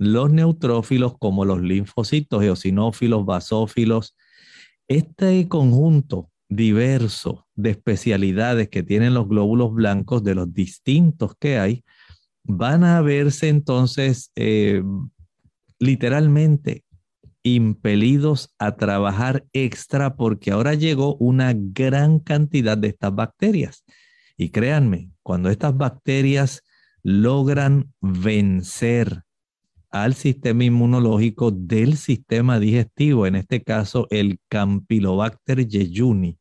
los 0.00 0.32
neutrófilos 0.32 1.18
como 1.18 1.44
los 1.44 1.60
linfocitos, 1.60 2.42
eosinófilos, 2.42 3.26
basófilos. 3.26 4.16
Este 4.88 5.46
conjunto 5.46 6.30
diverso 6.48 7.46
de 7.54 7.72
especialidades 7.72 8.70
que 8.70 8.82
tienen 8.82 9.12
los 9.12 9.28
glóbulos 9.28 9.74
blancos, 9.74 10.24
de 10.24 10.34
los 10.34 10.54
distintos 10.54 11.34
que 11.38 11.58
hay, 11.58 11.84
van 12.44 12.82
a 12.82 13.02
verse 13.02 13.48
entonces 13.48 14.32
eh, 14.36 14.82
literalmente 15.78 16.82
impelidos 17.42 18.54
a 18.58 18.76
trabajar 18.76 19.44
extra 19.52 20.16
porque 20.16 20.50
ahora 20.50 20.72
llegó 20.72 21.16
una 21.16 21.52
gran 21.54 22.20
cantidad 22.20 22.78
de 22.78 22.88
estas 22.88 23.14
bacterias. 23.14 23.84
Y 24.38 24.48
créanme, 24.48 25.10
cuando 25.22 25.50
estas 25.50 25.76
bacterias 25.76 26.62
logran 27.02 27.92
vencer 28.00 29.24
al 29.90 30.14
sistema 30.14 30.64
inmunológico 30.64 31.50
del 31.50 31.96
sistema 31.96 32.58
digestivo, 32.58 33.26
en 33.26 33.36
este 33.36 33.62
caso 33.62 34.06
el 34.10 34.38
Campylobacter 34.48 35.68
jejuni. 35.68 36.38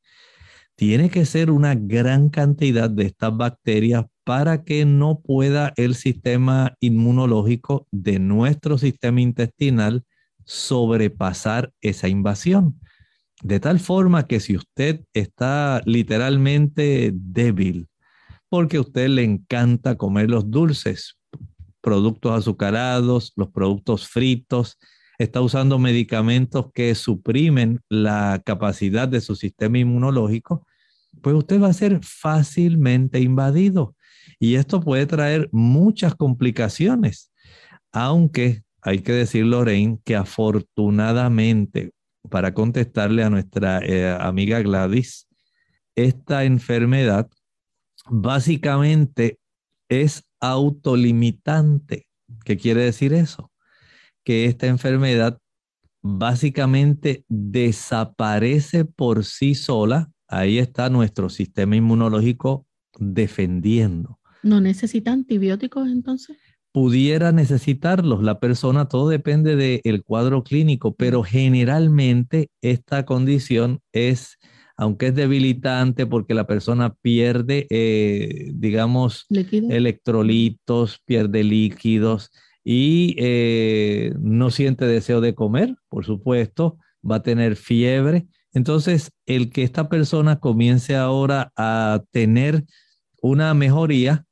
Tiene 0.76 1.10
que 1.10 1.26
ser 1.26 1.52
una 1.52 1.76
gran 1.76 2.30
cantidad 2.30 2.89
de 2.89 3.06
estas 3.06 3.36
bacterias 3.36 4.06
para 4.24 4.64
que 4.64 4.86
no 4.86 5.20
pueda 5.20 5.74
el 5.76 5.95
sistema 5.95 6.76
inmunológico 6.80 7.88
de 7.91 8.20
nuestro 8.20 8.78
sistema 8.78 9.20
intestinal 9.20 10.04
sobrepasar 10.45 11.74
esa 11.82 12.08
invasión. 12.08 12.80
De 13.41 13.60
tal 13.60 13.80
forma 13.80 14.28
que 14.28 14.39
si 14.39 14.56
usted 14.56 15.02
está 15.14 15.82
literalmente 15.86 17.12
débil, 17.14 17.88
porque 18.50 18.78
a 18.78 18.82
usted 18.82 19.10
le 19.10 19.24
encanta 19.24 19.95
comer 19.95 20.30
los 20.30 20.50
dulces, 20.50 21.18
productos 21.90 22.32
azucarados, 22.32 23.34
los 23.36 23.50
productos 23.50 24.08
fritos, 24.08 24.78
está 25.18 25.42
usando 25.42 25.80
medicamentos 25.80 26.68
que 26.72 26.94
suprimen 26.94 27.82
la 27.90 28.44
capacidad 28.46 29.08
de 29.08 29.22
su 29.22 29.36
sistema 29.36 29.80
inmunológico, 29.80 30.68
pues 31.24 31.36
usted 31.36 31.60
va 31.60 31.70
a 31.70 31.74
ser 31.74 32.00
fácilmente 32.04 33.20
invadido. 33.22 33.96
Y 34.40 34.54
esto 34.54 34.82
puede 34.82 35.08
traer 35.08 35.50
muchas 35.52 36.14
complicaciones, 36.14 37.32
aunque 37.92 38.62
hay 38.84 39.00
que 39.00 39.14
decir, 39.14 39.46
Lorraine, 39.46 39.98
que 40.06 40.16
afortunadamente, 40.16 41.90
para 42.30 42.54
contestarle 42.54 43.24
a 43.24 43.32
nuestra 43.32 43.80
eh, 43.80 44.16
amiga 44.20 44.62
Gladys, 44.62 45.28
esta 45.96 46.44
enfermedad 46.44 47.28
básicamente 48.12 49.40
es 49.90 50.28
autolimitante. 50.40 52.08
¿Qué 52.46 52.58
quiere 52.58 52.82
decir 52.82 53.14
eso? 53.14 53.52
Que 54.24 54.46
esta 54.46 54.68
enfermedad 54.68 55.40
básicamente 56.02 57.26
desaparece 57.28 58.86
por 58.86 59.26
sí 59.26 59.56
sola. 59.56 60.12
Ahí 60.28 60.58
está 60.60 60.90
nuestro 60.90 61.30
sistema 61.30 61.76
inmunológico 61.76 62.66
defendiendo. 63.00 64.20
¿No 64.44 64.62
necesita 64.62 65.12
antibióticos 65.12 65.90
entonces? 65.90 66.38
Pudiera 66.72 67.32
necesitarlos. 67.32 68.24
La 68.24 68.40
persona, 68.40 68.88
todo 68.88 69.10
depende 69.10 69.56
del 69.56 70.04
cuadro 70.04 70.44
clínico, 70.44 70.96
pero 70.96 71.24
generalmente 71.24 72.50
esta 72.62 73.06
condición 73.06 73.82
es 73.92 74.38
aunque 74.80 75.07
es 75.07 75.15
debilitante 75.15 76.05
porque 76.05 76.34
la 76.34 76.47
persona 76.47 76.93
pierde, 76.93 77.67
eh, 77.69 78.49
digamos, 78.53 79.25
electrolitos, 79.30 81.01
pierde 81.03 81.43
líquidos 81.43 82.32
y 82.63 83.13
eh, 83.17 84.13
no 84.21 84.51
siente 84.51 84.86
deseo 84.86 85.19
de 85.19 85.36
comer, 85.36 85.75
por 85.89 86.05
supuesto, 86.05 86.77
va 87.03 87.17
a 87.17 87.23
tener 87.23 87.57
fiebre. 87.57 88.27
Entonces, 88.53 89.11
el 89.25 89.49
que 89.51 89.63
esta 89.63 89.89
persona 89.89 90.39
comience 90.39 90.95
ahora 90.95 91.51
a 91.57 92.01
tener 92.11 92.63
una 93.21 93.53
mejoría, 93.53 94.27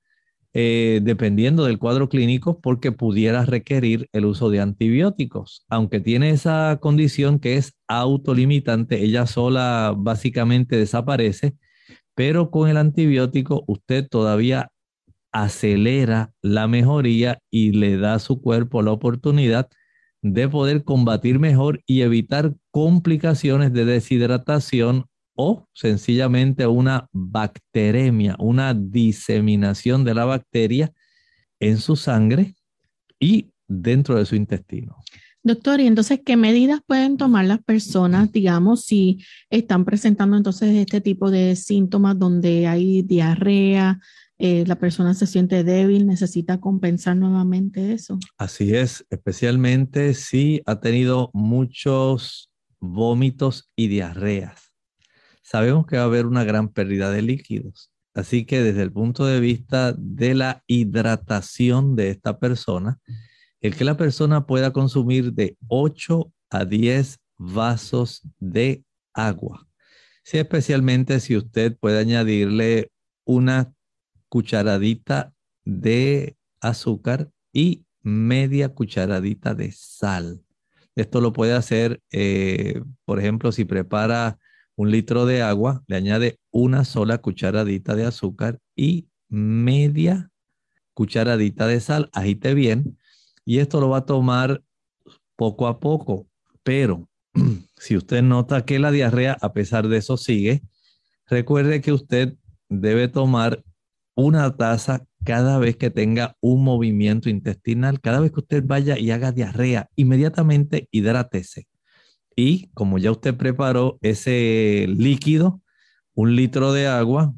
eh, 0.59 1.01
dependiendo 1.03 1.65
del 1.65 1.77
cuadro 1.77 2.09
clínico, 2.09 2.59
porque 2.59 2.91
pudiera 2.91 3.45
requerir 3.45 4.09
el 4.11 4.25
uso 4.25 4.49
de 4.49 4.59
antibióticos. 4.59 5.63
Aunque 5.69 5.99
tiene 5.99 6.31
esa 6.31 6.79
condición 6.81 7.37
que 7.37 7.57
es 7.57 7.75
autolimitante, 7.87 9.03
ella 9.03 9.27
sola 9.27 9.93
básicamente 9.95 10.75
desaparece, 10.75 11.53
pero 12.15 12.49
con 12.49 12.69
el 12.69 12.77
antibiótico 12.77 13.65
usted 13.67 14.07
todavía 14.09 14.71
acelera 15.31 16.31
la 16.41 16.67
mejoría 16.67 17.37
y 17.51 17.73
le 17.73 17.97
da 17.97 18.15
a 18.15 18.19
su 18.19 18.41
cuerpo 18.41 18.81
la 18.81 18.93
oportunidad 18.93 19.69
de 20.23 20.49
poder 20.49 20.83
combatir 20.83 21.37
mejor 21.37 21.83
y 21.85 22.01
evitar 22.01 22.55
complicaciones 22.71 23.73
de 23.73 23.85
deshidratación 23.85 25.05
o 25.37 25.67
sencillamente 25.73 26.67
una 26.67 27.07
bacteremia, 27.13 28.35
una 28.39 28.73
diseminación 28.73 30.03
de 30.03 30.15
la 30.15 30.25
bacteria 30.25 30.91
en 31.59 31.77
su 31.77 31.95
sangre 31.95 32.55
y 33.19 33.51
dentro 33.67 34.15
de 34.15 34.25
su 34.25 34.35
intestino. 34.35 34.97
Doctor, 35.43 35.79
y 35.79 35.87
entonces, 35.87 36.21
¿qué 36.25 36.35
medidas 36.35 36.81
pueden 36.85 37.15
tomar 37.15 37.45
las 37.45 37.63
personas, 37.63 38.31
digamos, 38.31 38.83
si 38.83 39.19
están 39.49 39.85
presentando 39.85 40.35
entonces 40.35 40.75
este 40.75 40.99
tipo 41.01 41.31
de 41.31 41.55
síntomas 41.55 42.17
donde 42.17 42.67
hay 42.67 43.03
diarrea, 43.03 43.99
eh, 44.39 44.65
la 44.67 44.77
persona 44.77 45.13
se 45.13 45.27
siente 45.27 45.63
débil, 45.63 46.07
necesita 46.07 46.59
compensar 46.59 47.15
nuevamente 47.15 47.93
eso? 47.93 48.19
Así 48.37 48.75
es, 48.75 49.05
especialmente 49.11 50.15
si 50.15 50.61
ha 50.65 50.79
tenido 50.79 51.29
muchos 51.33 52.49
vómitos 52.79 53.69
y 53.75 53.87
diarreas 53.87 54.66
sabemos 55.47 55.85
que 55.85 55.95
va 55.95 56.03
a 56.03 56.05
haber 56.07 56.25
una 56.25 56.43
gran 56.43 56.67
pérdida 56.67 57.09
de 57.09 57.21
líquidos. 57.21 57.89
Así 58.13 58.45
que 58.45 58.61
desde 58.61 58.81
el 58.81 58.91
punto 58.91 59.25
de 59.25 59.39
vista 59.39 59.93
de 59.97 60.35
la 60.35 60.61
hidratación 60.67 61.95
de 61.95 62.09
esta 62.09 62.37
persona, 62.37 62.99
el 63.61 63.73
que 63.73 63.85
la 63.85 63.95
persona 63.95 64.45
pueda 64.45 64.73
consumir 64.73 65.31
de 65.31 65.55
8 65.69 66.33
a 66.49 66.65
10 66.65 67.19
vasos 67.37 68.23
de 68.39 68.83
agua. 69.13 69.65
Sí, 70.23 70.37
especialmente 70.37 71.21
si 71.21 71.37
usted 71.37 71.77
puede 71.77 71.99
añadirle 71.99 72.91
una 73.23 73.71
cucharadita 74.27 75.31
de 75.63 76.35
azúcar 76.59 77.31
y 77.53 77.85
media 78.01 78.73
cucharadita 78.73 79.55
de 79.55 79.71
sal. 79.71 80.41
Esto 80.95 81.21
lo 81.21 81.31
puede 81.31 81.53
hacer, 81.53 82.01
eh, 82.11 82.81
por 83.05 83.19
ejemplo, 83.19 83.53
si 83.53 83.63
prepara 83.63 84.37
un 84.77 84.91
litro 84.91 85.25
de 85.25 85.41
agua, 85.41 85.83
le 85.87 85.95
añade 85.95 86.39
una 86.51 86.85
sola 86.85 87.17
cucharadita 87.17 87.95
de 87.95 88.05
azúcar 88.05 88.59
y 88.75 89.09
media 89.27 90.31
cucharadita 90.93 91.67
de 91.67 91.79
sal, 91.79 92.09
agite 92.13 92.53
bien, 92.53 92.97
y 93.43 93.57
esto 93.57 93.81
lo 93.81 93.89
va 93.89 93.99
a 93.99 94.05
tomar 94.05 94.63
poco 95.35 95.67
a 95.67 95.79
poco, 95.79 96.27
pero 96.63 97.09
si 97.77 97.97
usted 97.97 98.21
nota 98.21 98.65
que 98.65 98.79
la 98.79 98.91
diarrea 98.91 99.35
a 99.41 99.51
pesar 99.51 99.87
de 99.87 99.97
eso 99.97 100.15
sigue, 100.15 100.61
recuerde 101.25 101.81
que 101.81 101.91
usted 101.91 102.35
debe 102.69 103.07
tomar 103.07 103.63
una 104.15 104.55
taza 104.55 105.05
cada 105.23 105.57
vez 105.57 105.75
que 105.75 105.89
tenga 105.89 106.37
un 106.39 106.63
movimiento 106.63 107.29
intestinal, 107.29 107.99
cada 107.99 108.19
vez 108.19 108.31
que 108.31 108.41
usted 108.41 108.63
vaya 108.65 108.97
y 108.97 109.11
haga 109.11 109.31
diarrea, 109.31 109.89
inmediatamente 109.95 110.87
hidrátese. 110.91 111.67
Y 112.39 112.69
como 112.75 112.99
ya 112.99 113.09
usted 113.09 113.35
preparó 113.35 113.97
ese 114.01 114.85
líquido, 114.87 115.59
un 116.13 116.35
litro 116.35 116.71
de 116.71 116.85
agua, 116.85 117.33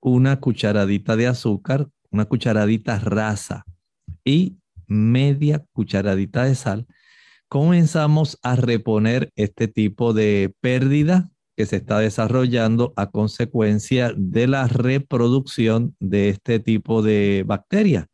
una 0.00 0.40
cucharadita 0.40 1.14
de 1.14 1.28
azúcar, 1.28 1.88
una 2.10 2.24
cucharadita 2.24 2.98
rasa 2.98 3.64
y 4.24 4.56
media 4.88 5.64
cucharadita 5.72 6.44
de 6.44 6.56
sal, 6.56 6.86
comenzamos 7.48 8.38
a 8.42 8.56
reponer 8.56 9.30
este 9.36 9.68
tipo 9.68 10.12
de 10.12 10.52
pérdida 10.60 11.30
que 11.56 11.64
se 11.64 11.76
está 11.76 12.00
desarrollando 12.00 12.92
a 12.96 13.08
consecuencia 13.08 14.12
de 14.16 14.48
la 14.48 14.66
reproducción 14.66 15.94
de 16.00 16.30
este 16.30 16.58
tipo 16.58 17.02
de 17.02 17.44
bacterias. 17.46 18.06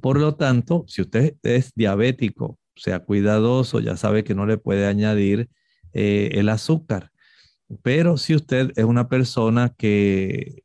Por 0.00 0.20
lo 0.20 0.36
tanto, 0.36 0.84
si 0.86 1.02
usted 1.02 1.34
es 1.42 1.72
diabético, 1.74 2.56
sea 2.76 3.00
cuidadoso, 3.00 3.80
ya 3.80 3.96
sabe 3.96 4.22
que 4.22 4.36
no 4.36 4.46
le 4.46 4.58
puede 4.58 4.86
añadir 4.86 5.48
eh, 5.92 6.30
el 6.34 6.48
azúcar. 6.48 7.10
Pero 7.82 8.16
si 8.16 8.34
usted 8.34 8.72
es 8.76 8.84
una 8.84 9.08
persona 9.08 9.74
que 9.76 10.64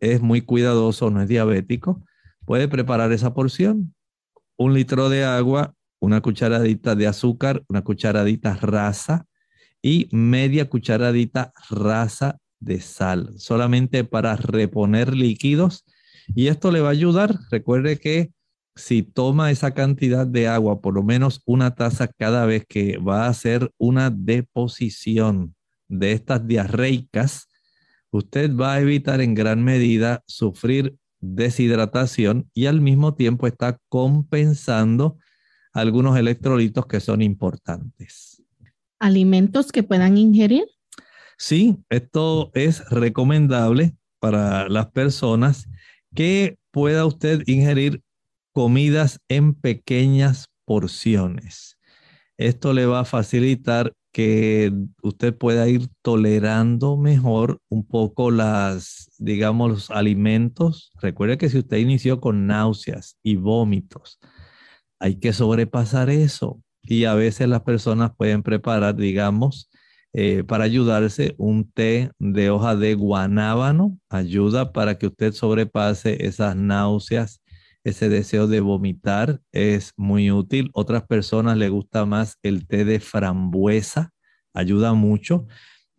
es 0.00 0.20
muy 0.20 0.42
cuidadoso, 0.42 1.10
no 1.10 1.20
es 1.20 1.28
diabético, 1.28 2.02
puede 2.44 2.68
preparar 2.68 3.12
esa 3.12 3.34
porción. 3.34 3.94
Un 4.56 4.74
litro 4.74 5.08
de 5.08 5.24
agua, 5.24 5.74
una 6.00 6.20
cucharadita 6.20 6.94
de 6.94 7.06
azúcar, 7.06 7.64
una 7.68 7.82
cucharadita 7.82 8.54
rasa 8.56 9.26
y 9.82 10.08
media 10.12 10.68
cucharadita 10.68 11.52
rasa 11.70 12.38
de 12.60 12.80
sal, 12.80 13.30
solamente 13.36 14.04
para 14.04 14.36
reponer 14.36 15.14
líquidos. 15.14 15.84
Y 16.34 16.46
esto 16.46 16.70
le 16.70 16.80
va 16.80 16.88
a 16.88 16.92
ayudar. 16.92 17.38
Recuerde 17.50 17.98
que 17.98 18.30
si 18.74 19.02
toma 19.02 19.50
esa 19.50 19.74
cantidad 19.74 20.26
de 20.26 20.48
agua, 20.48 20.80
por 20.80 20.94
lo 20.94 21.02
menos 21.02 21.42
una 21.44 21.74
taza 21.74 22.08
cada 22.08 22.46
vez 22.46 22.64
que 22.66 22.98
va 22.98 23.26
a 23.26 23.28
hacer 23.28 23.70
una 23.78 24.10
deposición 24.10 25.54
de 25.88 26.12
estas 26.12 26.46
diarreicas, 26.46 27.48
usted 28.10 28.54
va 28.54 28.74
a 28.74 28.80
evitar 28.80 29.20
en 29.20 29.34
gran 29.34 29.62
medida 29.62 30.22
sufrir 30.26 30.96
deshidratación 31.20 32.50
y 32.54 32.66
al 32.66 32.80
mismo 32.80 33.14
tiempo 33.14 33.46
está 33.46 33.78
compensando 33.88 35.18
algunos 35.72 36.18
electrolitos 36.18 36.86
que 36.86 37.00
son 37.00 37.22
importantes. 37.22 38.42
¿Alimentos 38.98 39.72
que 39.72 39.82
puedan 39.82 40.16
ingerir? 40.16 40.64
Sí, 41.38 41.78
esto 41.88 42.50
es 42.54 42.88
recomendable 42.90 43.96
para 44.20 44.68
las 44.68 44.90
personas 44.90 45.68
que 46.14 46.58
pueda 46.70 47.04
usted 47.04 47.42
ingerir 47.46 48.02
comidas 48.52 49.20
en 49.28 49.54
pequeñas 49.54 50.46
porciones. 50.64 51.78
Esto 52.38 52.72
le 52.72 52.86
va 52.86 53.00
a 53.00 53.04
facilitar 53.04 53.92
que 54.12 54.72
usted 55.02 55.36
pueda 55.36 55.68
ir 55.68 55.88
tolerando 56.02 56.96
mejor 56.96 57.60
un 57.68 57.86
poco 57.86 58.30
las, 58.30 59.10
digamos, 59.18 59.70
los 59.70 59.90
alimentos. 59.90 60.92
Recuerde 61.00 61.38
que 61.38 61.48
si 61.48 61.58
usted 61.58 61.78
inició 61.78 62.20
con 62.20 62.46
náuseas 62.46 63.16
y 63.22 63.36
vómitos, 63.36 64.18
hay 64.98 65.16
que 65.16 65.32
sobrepasar 65.32 66.10
eso. 66.10 66.62
Y 66.82 67.04
a 67.04 67.14
veces 67.14 67.48
las 67.48 67.62
personas 67.62 68.12
pueden 68.16 68.42
preparar, 68.42 68.96
digamos, 68.96 69.70
eh, 70.12 70.44
para 70.44 70.64
ayudarse 70.64 71.34
un 71.38 71.70
té 71.70 72.10
de 72.18 72.50
hoja 72.50 72.76
de 72.76 72.94
guanábano. 72.94 73.98
Ayuda 74.10 74.72
para 74.72 74.98
que 74.98 75.06
usted 75.06 75.32
sobrepase 75.32 76.26
esas 76.26 76.54
náuseas 76.56 77.41
ese 77.84 78.08
deseo 78.08 78.46
de 78.46 78.60
vomitar 78.60 79.40
es 79.52 79.92
muy 79.96 80.30
útil. 80.30 80.70
Otras 80.72 81.04
personas 81.04 81.56
le 81.56 81.68
gusta 81.68 82.06
más 82.06 82.38
el 82.42 82.66
té 82.66 82.84
de 82.84 83.00
frambuesa, 83.00 84.12
ayuda 84.54 84.94
mucho. 84.94 85.46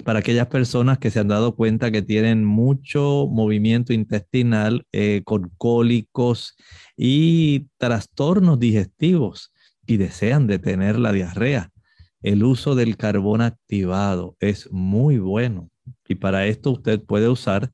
Para 0.03 0.19
aquellas 0.19 0.47
personas 0.47 0.97
que 0.97 1.11
se 1.11 1.19
han 1.19 1.27
dado 1.27 1.55
cuenta 1.55 1.91
que 1.91 2.01
tienen 2.01 2.45
mucho 2.45 3.27
movimiento 3.29 3.93
intestinal 3.93 4.86
eh, 4.91 5.21
con 5.23 5.51
cólicos 5.57 6.55
y 6.97 7.67
trastornos 7.77 8.59
digestivos 8.59 9.53
y 9.86 9.97
desean 9.97 10.47
detener 10.47 10.99
la 10.99 11.11
diarrea, 11.11 11.69
el 12.21 12.43
uso 12.43 12.75
del 12.75 12.97
carbón 12.97 13.41
activado 13.41 14.36
es 14.39 14.71
muy 14.71 15.19
bueno. 15.19 15.69
Y 16.07 16.15
para 16.15 16.47
esto 16.47 16.71
usted 16.71 17.01
puede 17.01 17.29
usar 17.29 17.71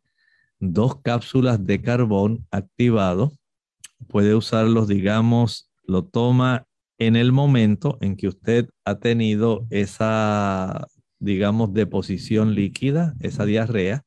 dos 0.60 1.02
cápsulas 1.02 1.64
de 1.66 1.82
carbón 1.82 2.46
activado 2.52 3.39
puede 4.08 4.36
usarlos, 4.36 4.88
digamos, 4.88 5.70
lo 5.84 6.06
toma 6.06 6.66
en 6.98 7.16
el 7.16 7.32
momento 7.32 7.98
en 8.02 8.16
que 8.16 8.28
usted 8.28 8.70
ha 8.86 9.00
tenido 9.00 9.66
esa, 9.70 10.88
digamos, 11.20 11.74
deposición 11.74 12.56
líquida, 12.56 13.16
esa 13.20 13.46
diarrea. 13.46 14.04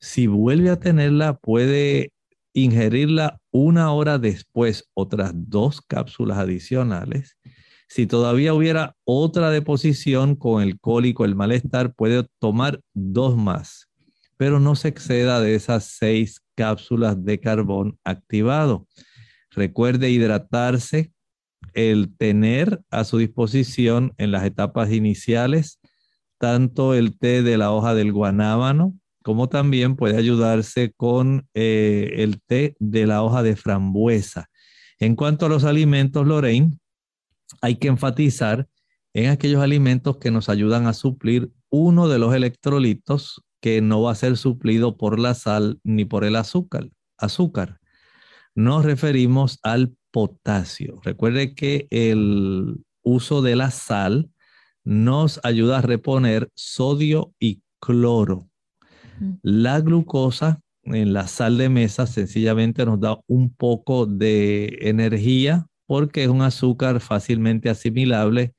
Si 0.00 0.26
vuelve 0.26 0.70
a 0.70 0.80
tenerla, 0.80 1.34
puede 1.34 2.12
ingerirla 2.52 3.40
una 3.50 3.92
hora 3.92 4.18
después, 4.18 4.88
otras 4.94 5.32
dos 5.34 5.80
cápsulas 5.80 6.38
adicionales. 6.38 7.36
Si 7.88 8.06
todavía 8.06 8.54
hubiera 8.54 8.96
otra 9.04 9.50
deposición 9.50 10.36
con 10.36 10.62
el 10.62 10.80
cólico, 10.80 11.24
el 11.24 11.36
malestar, 11.36 11.94
puede 11.94 12.26
tomar 12.40 12.80
dos 12.92 13.36
más, 13.36 13.88
pero 14.36 14.58
no 14.58 14.74
se 14.74 14.88
exceda 14.88 15.40
de 15.40 15.54
esas 15.54 15.84
seis 15.84 16.43
cápsulas 16.54 17.24
de 17.24 17.40
carbón 17.40 17.98
activado. 18.04 18.86
Recuerde 19.50 20.10
hidratarse, 20.10 21.12
el 21.72 22.16
tener 22.16 22.82
a 22.90 23.04
su 23.04 23.18
disposición 23.18 24.12
en 24.18 24.30
las 24.30 24.44
etapas 24.44 24.92
iniciales 24.92 25.80
tanto 26.38 26.94
el 26.94 27.18
té 27.18 27.42
de 27.42 27.56
la 27.56 27.72
hoja 27.72 27.94
del 27.94 28.12
guanábano 28.12 28.94
como 29.22 29.48
también 29.48 29.96
puede 29.96 30.18
ayudarse 30.18 30.92
con 30.94 31.48
eh, 31.54 32.10
el 32.16 32.42
té 32.42 32.76
de 32.78 33.06
la 33.06 33.22
hoja 33.22 33.42
de 33.42 33.56
frambuesa. 33.56 34.50
En 34.98 35.16
cuanto 35.16 35.46
a 35.46 35.48
los 35.48 35.64
alimentos, 35.64 36.26
Lorraine, 36.26 36.78
hay 37.62 37.76
que 37.76 37.88
enfatizar 37.88 38.68
en 39.14 39.30
aquellos 39.30 39.62
alimentos 39.62 40.18
que 40.18 40.30
nos 40.30 40.50
ayudan 40.50 40.86
a 40.86 40.92
suplir 40.92 41.50
uno 41.70 42.06
de 42.08 42.18
los 42.18 42.34
electrolitos 42.34 43.42
que 43.64 43.80
no 43.80 44.02
va 44.02 44.12
a 44.12 44.14
ser 44.14 44.36
suplido 44.36 44.98
por 44.98 45.18
la 45.18 45.32
sal 45.32 45.80
ni 45.84 46.04
por 46.04 46.24
el 46.24 46.36
azúcar. 46.36 46.90
azúcar. 47.16 47.80
Nos 48.54 48.84
referimos 48.84 49.58
al 49.62 49.96
potasio. 50.10 51.00
Recuerde 51.02 51.54
que 51.54 51.86
el 51.88 52.84
uso 53.02 53.40
de 53.40 53.56
la 53.56 53.70
sal 53.70 54.28
nos 54.84 55.40
ayuda 55.44 55.78
a 55.78 55.80
reponer 55.80 56.50
sodio 56.54 57.32
y 57.40 57.62
cloro. 57.80 58.50
La 59.40 59.80
glucosa 59.80 60.60
en 60.82 61.14
la 61.14 61.26
sal 61.26 61.56
de 61.56 61.70
mesa 61.70 62.06
sencillamente 62.06 62.84
nos 62.84 63.00
da 63.00 63.18
un 63.26 63.48
poco 63.48 64.04
de 64.04 64.76
energía 64.82 65.68
porque 65.86 66.24
es 66.24 66.28
un 66.28 66.42
azúcar 66.42 67.00
fácilmente 67.00 67.70
asimilable 67.70 68.52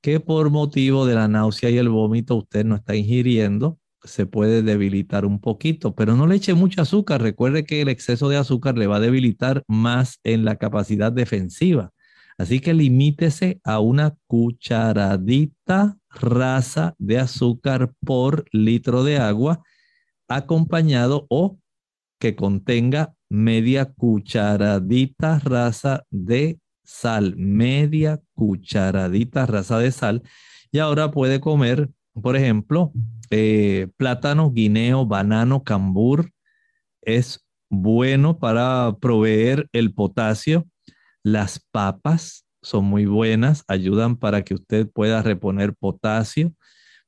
que 0.00 0.20
por 0.20 0.50
motivo 0.50 1.06
de 1.06 1.16
la 1.16 1.26
náusea 1.26 1.70
y 1.70 1.78
el 1.78 1.88
vómito 1.88 2.36
usted 2.36 2.64
no 2.64 2.76
está 2.76 2.94
ingiriendo 2.94 3.80
se 4.04 4.26
puede 4.26 4.62
debilitar 4.62 5.24
un 5.24 5.40
poquito, 5.40 5.94
pero 5.94 6.14
no 6.14 6.26
le 6.26 6.36
eche 6.36 6.54
mucho 6.54 6.82
azúcar. 6.82 7.22
Recuerde 7.22 7.64
que 7.64 7.80
el 7.80 7.88
exceso 7.88 8.28
de 8.28 8.36
azúcar 8.36 8.78
le 8.78 8.86
va 8.86 8.96
a 8.96 9.00
debilitar 9.00 9.64
más 9.66 10.20
en 10.24 10.44
la 10.44 10.56
capacidad 10.56 11.10
defensiva. 11.10 11.92
Así 12.36 12.60
que 12.60 12.74
limítese 12.74 13.60
a 13.64 13.80
una 13.80 14.16
cucharadita 14.26 15.96
rasa 16.10 16.94
de 16.98 17.18
azúcar 17.18 17.92
por 18.04 18.44
litro 18.50 19.04
de 19.04 19.18
agua, 19.18 19.62
acompañado 20.28 21.26
o 21.28 21.58
que 22.18 22.34
contenga 22.34 23.14
media 23.28 23.92
cucharadita 23.92 25.38
rasa 25.40 26.04
de 26.10 26.58
sal, 26.82 27.34
media 27.36 28.20
cucharadita 28.34 29.46
rasa 29.46 29.78
de 29.78 29.92
sal. 29.92 30.22
Y 30.72 30.78
ahora 30.78 31.10
puede 31.10 31.40
comer, 31.40 31.90
por 32.20 32.36
ejemplo, 32.36 32.92
eh, 33.36 33.88
plátano, 33.96 34.52
guineo, 34.52 35.06
banano, 35.06 35.64
cambur. 35.64 36.30
Es 37.02 37.44
bueno 37.68 38.38
para 38.38 38.96
proveer 39.00 39.68
el 39.72 39.92
potasio. 39.92 40.66
Las 41.24 41.58
papas 41.72 42.46
son 42.62 42.84
muy 42.84 43.06
buenas, 43.06 43.64
ayudan 43.66 44.16
para 44.16 44.42
que 44.42 44.54
usted 44.54 44.88
pueda 44.88 45.20
reponer 45.20 45.74
potasio, 45.74 46.54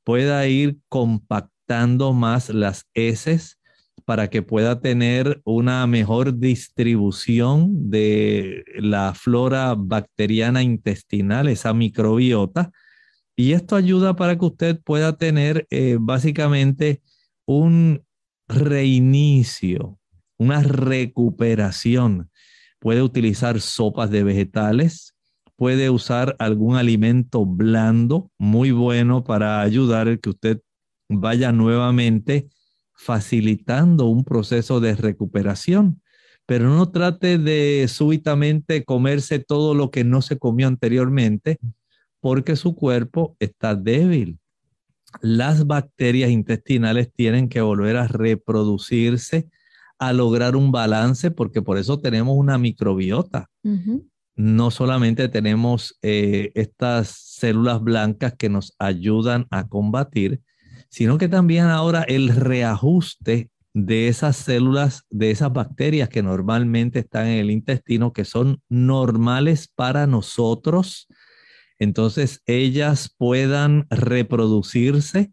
pueda 0.02 0.46
ir 0.48 0.78
compactando 0.88 2.12
más 2.12 2.50
las 2.50 2.86
heces 2.94 3.60
para 4.04 4.28
que 4.28 4.42
pueda 4.42 4.80
tener 4.80 5.40
una 5.44 5.86
mejor 5.86 6.38
distribución 6.38 7.88
de 7.88 8.64
la 8.78 9.14
flora 9.14 9.74
bacteriana 9.76 10.62
intestinal, 10.62 11.48
esa 11.48 11.72
microbiota 11.72 12.72
y 13.36 13.52
esto 13.52 13.76
ayuda 13.76 14.16
para 14.16 14.38
que 14.38 14.46
usted 14.46 14.80
pueda 14.82 15.18
tener 15.18 15.66
eh, 15.70 15.98
básicamente 16.00 17.02
un 17.44 18.02
reinicio, 18.48 19.98
una 20.38 20.62
recuperación. 20.62 22.30
Puede 22.80 23.02
utilizar 23.02 23.60
sopas 23.60 24.10
de 24.10 24.24
vegetales, 24.24 25.14
puede 25.54 25.90
usar 25.90 26.34
algún 26.38 26.76
alimento 26.76 27.44
blando, 27.44 28.30
muy 28.38 28.70
bueno 28.70 29.22
para 29.22 29.60
ayudar 29.60 30.08
a 30.08 30.16
que 30.16 30.30
usted 30.30 30.60
vaya 31.08 31.52
nuevamente 31.52 32.48
facilitando 32.94 34.06
un 34.06 34.24
proceso 34.24 34.80
de 34.80 34.96
recuperación. 34.96 36.00
Pero 36.46 36.70
no 36.70 36.90
trate 36.90 37.38
de 37.38 37.86
súbitamente 37.88 38.84
comerse 38.84 39.40
todo 39.40 39.74
lo 39.74 39.90
que 39.90 40.04
no 40.04 40.22
se 40.22 40.38
comió 40.38 40.68
anteriormente, 40.68 41.58
porque 42.26 42.56
su 42.56 42.74
cuerpo 42.74 43.36
está 43.38 43.76
débil. 43.76 44.40
Las 45.20 45.64
bacterias 45.64 46.28
intestinales 46.28 47.12
tienen 47.12 47.48
que 47.48 47.60
volver 47.60 47.96
a 47.96 48.08
reproducirse, 48.08 49.48
a 50.00 50.12
lograr 50.12 50.56
un 50.56 50.72
balance, 50.72 51.30
porque 51.30 51.62
por 51.62 51.78
eso 51.78 52.00
tenemos 52.00 52.36
una 52.36 52.58
microbiota. 52.58 53.48
no 54.34 54.72
solamente 54.72 55.28
tenemos 55.28 55.96
eh, 56.02 56.50
estas 56.56 57.10
células 57.10 57.80
blancas 57.80 58.34
que 58.36 58.48
nos 58.48 58.74
ayudan 58.80 59.46
a 59.52 59.68
combatir, 59.68 60.40
sino 60.88 61.18
que 61.18 61.28
también 61.28 61.66
ahora 61.66 62.02
el 62.02 62.30
reajuste 62.30 63.50
de 63.72 64.08
esas 64.08 64.34
células, 64.34 65.04
de 65.10 65.30
esas 65.30 65.52
bacterias 65.52 66.08
que 66.08 66.24
normalmente 66.24 66.98
están 66.98 67.28
en 67.28 67.38
el 67.38 67.52
intestino, 67.52 68.12
que 68.12 68.24
son 68.24 68.60
normales 68.68 69.68
para 69.72 70.08
nosotros, 70.08 71.06
entonces 71.78 72.42
ellas 72.46 73.14
puedan 73.16 73.86
reproducirse 73.90 75.32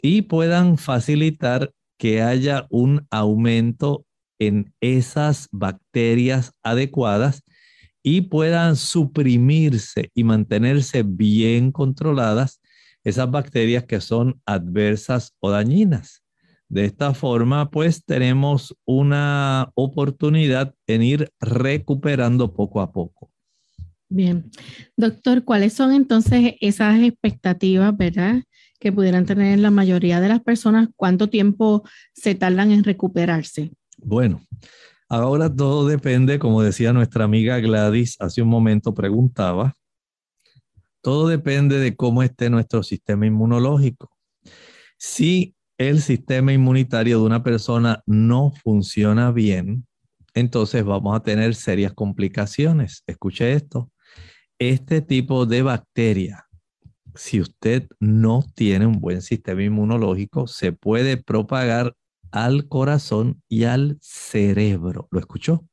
y 0.00 0.22
puedan 0.22 0.78
facilitar 0.78 1.72
que 1.98 2.22
haya 2.22 2.66
un 2.70 3.06
aumento 3.10 4.04
en 4.38 4.72
esas 4.80 5.48
bacterias 5.50 6.52
adecuadas 6.62 7.42
y 8.02 8.22
puedan 8.22 8.76
suprimirse 8.76 10.10
y 10.14 10.24
mantenerse 10.24 11.02
bien 11.02 11.72
controladas 11.72 12.60
esas 13.04 13.30
bacterias 13.30 13.84
que 13.84 14.00
son 14.00 14.40
adversas 14.46 15.34
o 15.40 15.50
dañinas. 15.50 16.22
De 16.68 16.84
esta 16.84 17.14
forma, 17.14 17.70
pues 17.70 18.04
tenemos 18.04 18.76
una 18.84 19.70
oportunidad 19.74 20.74
en 20.86 21.02
ir 21.02 21.32
recuperando 21.40 22.52
poco 22.52 22.80
a 22.82 22.92
poco. 22.92 23.30
Bien, 24.10 24.50
doctor, 24.96 25.44
¿cuáles 25.44 25.74
son 25.74 25.92
entonces 25.92 26.54
esas 26.60 27.00
expectativas, 27.00 27.94
verdad, 27.96 28.42
que 28.80 28.90
pudieran 28.90 29.26
tener 29.26 29.58
la 29.58 29.70
mayoría 29.70 30.20
de 30.20 30.28
las 30.28 30.40
personas? 30.40 30.88
¿Cuánto 30.96 31.28
tiempo 31.28 31.82
se 32.14 32.34
tardan 32.34 32.70
en 32.70 32.84
recuperarse? 32.84 33.72
Bueno, 33.98 34.40
ahora 35.08 35.54
todo 35.54 35.86
depende, 35.86 36.38
como 36.38 36.62
decía 36.62 36.92
nuestra 36.92 37.24
amiga 37.24 37.58
Gladys 37.58 38.16
hace 38.18 38.40
un 38.40 38.48
momento, 38.48 38.94
preguntaba, 38.94 39.74
todo 41.02 41.28
depende 41.28 41.78
de 41.78 41.94
cómo 41.94 42.22
esté 42.22 42.50
nuestro 42.50 42.82
sistema 42.82 43.26
inmunológico. 43.26 44.10
Si 44.96 45.54
el 45.76 46.00
sistema 46.00 46.52
inmunitario 46.52 47.18
de 47.20 47.24
una 47.24 47.42
persona 47.42 48.02
no 48.06 48.52
funciona 48.64 49.30
bien, 49.32 49.86
entonces 50.34 50.84
vamos 50.84 51.16
a 51.16 51.22
tener 51.22 51.54
serias 51.54 51.92
complicaciones. 51.92 53.04
Escuche 53.06 53.52
esto. 53.52 53.90
Este 54.60 55.00
tipo 55.00 55.46
de 55.46 55.62
bacteria, 55.62 56.48
si 57.14 57.40
usted 57.40 57.86
no 58.00 58.44
tiene 58.56 58.86
un 58.86 59.00
buen 59.00 59.22
sistema 59.22 59.62
inmunológico, 59.62 60.48
se 60.48 60.72
puede 60.72 61.16
propagar 61.16 61.94
al 62.32 62.66
corazón 62.66 63.40
y 63.48 63.64
al 63.64 63.98
cerebro. 64.00 65.06
¿Lo 65.12 65.20
escuchó? 65.20 65.64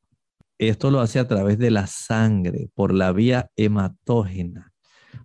Esto 0.59 0.91
lo 0.91 0.99
hace 1.01 1.17
a 1.17 1.27
través 1.27 1.57
de 1.57 1.71
la 1.71 1.87
sangre, 1.87 2.69
por 2.75 2.93
la 2.93 3.11
vía 3.11 3.49
hematógena. 3.55 4.71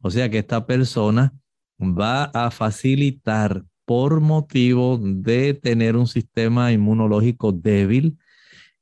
O 0.01 0.11
sea 0.11 0.31
que 0.31 0.39
esta 0.39 0.65
persona 0.65 1.35
va 1.79 2.25
a 2.25 2.51
facilitar 2.51 3.65
por 3.85 4.21
motivo 4.21 4.99
de 4.99 5.53
tener 5.53 5.97
un 5.97 6.07
sistema 6.07 6.73
inmunológico 6.73 7.53
débil, 7.53 8.17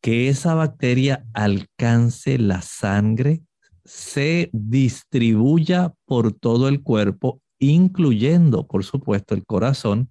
que 0.01 0.29
esa 0.29 0.55
bacteria 0.55 1.27
alcance 1.35 2.39
la 2.39 2.63
sangre, 2.63 3.43
se 3.89 4.51
distribuya 4.53 5.95
por 6.05 6.33
todo 6.33 6.69
el 6.69 6.83
cuerpo, 6.83 7.41
incluyendo, 7.59 8.67
por 8.67 8.85
supuesto, 8.85 9.35
el 9.35 9.47
corazón, 9.47 10.11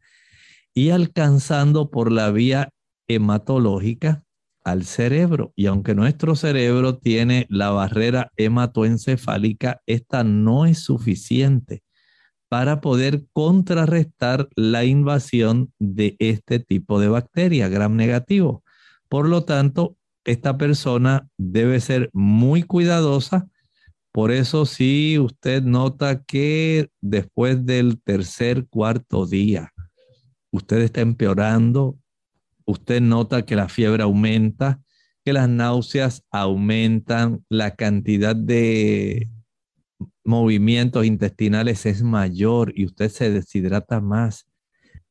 y 0.74 0.90
alcanzando 0.90 1.92
por 1.92 2.12
la 2.12 2.32
vía 2.32 2.70
hematológica 3.08 4.24
al 4.64 4.84
cerebro. 4.84 5.54
Y 5.56 5.68
aunque 5.68 5.96
nuestro 5.96 6.36
cerebro 6.36 6.98
tiene 6.98 7.46
la 7.50 7.70
barrera 7.70 8.32
hematoencefálica, 8.36 9.82
esta 9.86 10.24
no 10.24 10.66
es 10.66 10.80
suficiente 10.80 11.84
para 12.50 12.82
poder 12.82 13.26
contrarrestar 13.32 14.50
la 14.56 14.86
invasión 14.86 15.72
de 15.80 16.16
este 16.20 16.60
tipo 16.60 17.00
de 17.00 17.10
bacteria, 17.10 17.70
gram 17.70 17.96
negativo. 17.96 18.64
Por 19.08 19.28
lo 19.28 19.44
tanto, 19.44 19.98
esta 20.26 20.58
persona 20.58 21.28
debe 21.38 21.80
ser 21.80 22.10
muy 22.14 22.64
cuidadosa. 22.64 23.48
Por 24.18 24.32
eso, 24.32 24.66
si 24.66 25.20
usted 25.20 25.62
nota 25.62 26.24
que 26.24 26.90
después 27.02 27.68
del 27.68 28.02
tercer, 28.02 28.66
cuarto 28.68 29.28
día, 29.28 29.72
usted 30.50 30.80
está 30.80 31.02
empeorando, 31.02 32.00
usted 32.66 33.00
nota 33.00 33.46
que 33.46 33.56
la 33.56 33.70
fiebre 33.70 34.02
aumenta, 34.02 34.82
que 35.24 35.34
las 35.34 35.48
náuseas 35.48 36.24
aumentan, 36.32 37.46
la 37.48 37.76
cantidad 37.76 38.36
de 38.36 39.30
movimientos 40.26 41.06
intestinales 41.06 41.86
es 41.86 42.02
mayor 42.02 42.74
y 42.76 42.86
usted 42.86 43.10
se 43.10 43.30
deshidrata 43.30 44.02
más, 44.02 44.48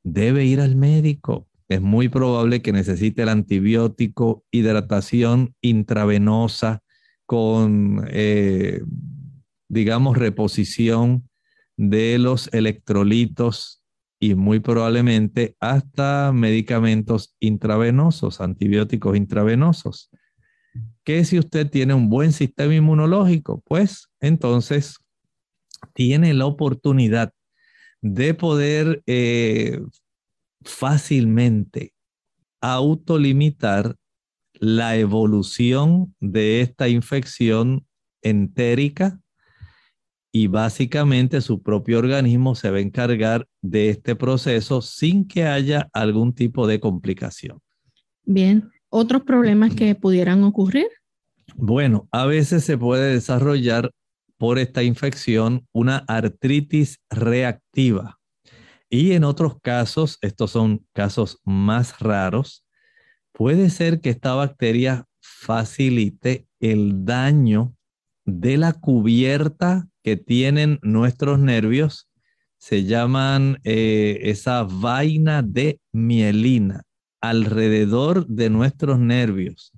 debe 0.03 0.47
ir 0.47 0.61
al 0.61 0.75
médico. 0.75 1.47
Es 1.69 1.81
muy 1.81 2.09
probable 2.09 2.61
que 2.61 2.73
necesite 2.73 3.23
el 3.23 3.29
antibiótico, 3.29 4.43
hidratación 4.51 5.55
intravenosa 5.61 6.83
con, 7.27 8.07
eh, 8.11 8.81
digamos, 9.69 10.17
reposición 10.17 11.29
de 11.77 12.19
los 12.19 12.53
electrolitos 12.55 13.83
y 14.19 14.35
muy 14.35 14.61
probablemente 14.61 15.57
hasta 15.61 16.33
medicamentos 16.33 17.35
intravenosos, 17.39 18.41
antibióticos 18.41 19.17
intravenosos. 19.17 20.11
¿Qué 21.05 21.25
si 21.25 21.39
usted 21.39 21.69
tiene 21.71 21.95
un 21.95 22.09
buen 22.09 22.33
sistema 22.33 22.75
inmunológico? 22.75 23.63
Pues 23.67 24.09
entonces 24.21 24.97
tiene 25.93 26.33
la 26.35 26.47
oportunidad 26.47 27.33
de 28.01 28.35
poder 28.35 29.03
eh, 29.07 29.81
fácilmente 30.63 31.93
autolimitar 32.61 33.97
la 34.61 34.97
evolución 34.97 36.15
de 36.21 36.61
esta 36.61 36.89
infección 36.89 37.87
entérica 38.23 39.21
y 40.33 40.49
básicamente 40.49 41.41
su 41.41 41.63
propio 41.63 41.99
organismo 41.99 42.55
se 42.55 42.71
va 42.71 42.79
a 42.79 42.81
encargar 42.81 43.49
de 43.63 43.89
este 43.91 44.17
proceso 44.17 44.83
sin 44.83 45.27
que 45.27 45.45
haya 45.45 45.89
algún 45.93 46.35
tipo 46.35 46.67
de 46.67 46.81
complicación. 46.81 47.61
Bien, 48.25 48.71
¿otros 48.91 49.23
problemas 49.23 49.75
que 49.75 49.95
pudieran 49.95 50.43
ocurrir? 50.45 50.89
Bueno, 51.55 52.09
a 52.11 52.27
veces 52.27 52.65
se 52.65 52.77
puede 52.77 53.15
desarrollar 53.15 53.91
por 54.37 54.59
esta 54.59 54.83
infección 54.83 55.67
una 55.73 56.05
artritis 56.07 57.01
reactiva 57.09 58.19
y 58.89 59.13
en 59.13 59.25
otros 59.25 59.61
casos, 59.61 60.19
estos 60.21 60.53
son 60.53 60.87
casos 60.93 61.41
más 61.45 61.99
raros, 61.99 62.66
puede 63.37 63.69
ser 63.69 64.01
que 64.01 64.09
esta 64.09 64.35
bacteria 64.35 65.05
facilite 65.21 66.47
el 66.59 67.05
daño 67.05 67.75
de 68.25 68.57
la 68.57 68.73
cubierta 68.73 69.87
que 70.03 70.17
tienen 70.17 70.79
nuestros 70.83 71.39
nervios 71.39 72.09
se 72.57 72.85
llaman 72.85 73.59
eh, 73.63 74.21
esa 74.23 74.63
vaina 74.63 75.43
de 75.43 75.81
mielina 75.93 76.85
alrededor 77.21 78.27
de 78.27 78.49
nuestros 78.49 78.99
nervios. 78.99 79.73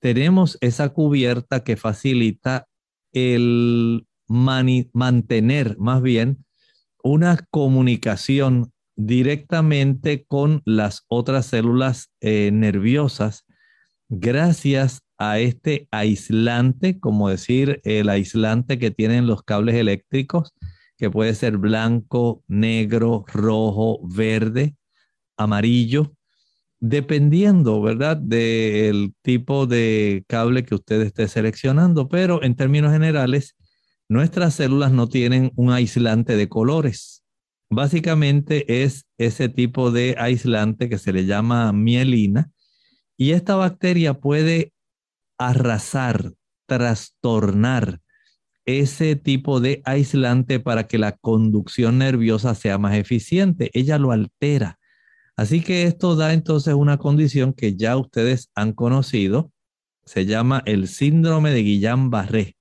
Tenemos 0.00 0.58
esa 0.60 0.88
cubierta 0.88 1.62
que 1.62 1.76
facilita 1.76 2.66
el 3.12 4.06
mantener 4.26 5.78
más 5.78 6.02
bien 6.02 6.44
una 7.04 7.36
comunicación 7.50 8.71
directamente 8.96 10.24
con 10.26 10.62
las 10.64 11.04
otras 11.08 11.46
células 11.46 12.12
eh, 12.20 12.50
nerviosas 12.52 13.44
gracias 14.08 15.02
a 15.16 15.38
este 15.38 15.88
aislante, 15.90 17.00
como 17.00 17.30
decir 17.30 17.80
el 17.84 18.10
aislante 18.10 18.78
que 18.78 18.90
tienen 18.90 19.26
los 19.26 19.42
cables 19.42 19.76
eléctricos, 19.76 20.52
que 20.98 21.10
puede 21.10 21.34
ser 21.34 21.56
blanco, 21.56 22.44
negro, 22.46 23.24
rojo, 23.32 24.00
verde, 24.06 24.76
amarillo, 25.36 26.14
dependiendo, 26.78 27.80
¿verdad?, 27.80 28.16
del 28.18 29.14
tipo 29.22 29.66
de 29.66 30.24
cable 30.28 30.64
que 30.64 30.74
usted 30.74 31.00
esté 31.00 31.28
seleccionando, 31.28 32.08
pero 32.08 32.42
en 32.42 32.54
términos 32.54 32.92
generales, 32.92 33.56
nuestras 34.08 34.54
células 34.54 34.92
no 34.92 35.08
tienen 35.08 35.52
un 35.56 35.72
aislante 35.72 36.36
de 36.36 36.48
colores. 36.48 37.21
Básicamente 37.74 38.82
es 38.82 39.06
ese 39.16 39.48
tipo 39.48 39.90
de 39.90 40.14
aislante 40.18 40.90
que 40.90 40.98
se 40.98 41.10
le 41.10 41.24
llama 41.24 41.72
mielina 41.72 42.50
y 43.16 43.30
esta 43.30 43.56
bacteria 43.56 44.12
puede 44.12 44.74
arrasar, 45.38 46.34
trastornar 46.66 48.02
ese 48.66 49.16
tipo 49.16 49.58
de 49.60 49.80
aislante 49.86 50.60
para 50.60 50.86
que 50.86 50.98
la 50.98 51.12
conducción 51.12 51.96
nerviosa 51.96 52.54
sea 52.54 52.76
más 52.76 52.94
eficiente. 52.94 53.70
Ella 53.72 53.96
lo 53.96 54.12
altera. 54.12 54.78
Así 55.34 55.62
que 55.62 55.84
esto 55.84 56.14
da 56.14 56.34
entonces 56.34 56.74
una 56.74 56.98
condición 56.98 57.54
que 57.54 57.74
ya 57.74 57.96
ustedes 57.96 58.50
han 58.54 58.74
conocido, 58.74 59.50
se 60.04 60.26
llama 60.26 60.62
el 60.66 60.88
síndrome 60.88 61.52
de 61.52 61.62
Guillain-Barré. 61.62 62.54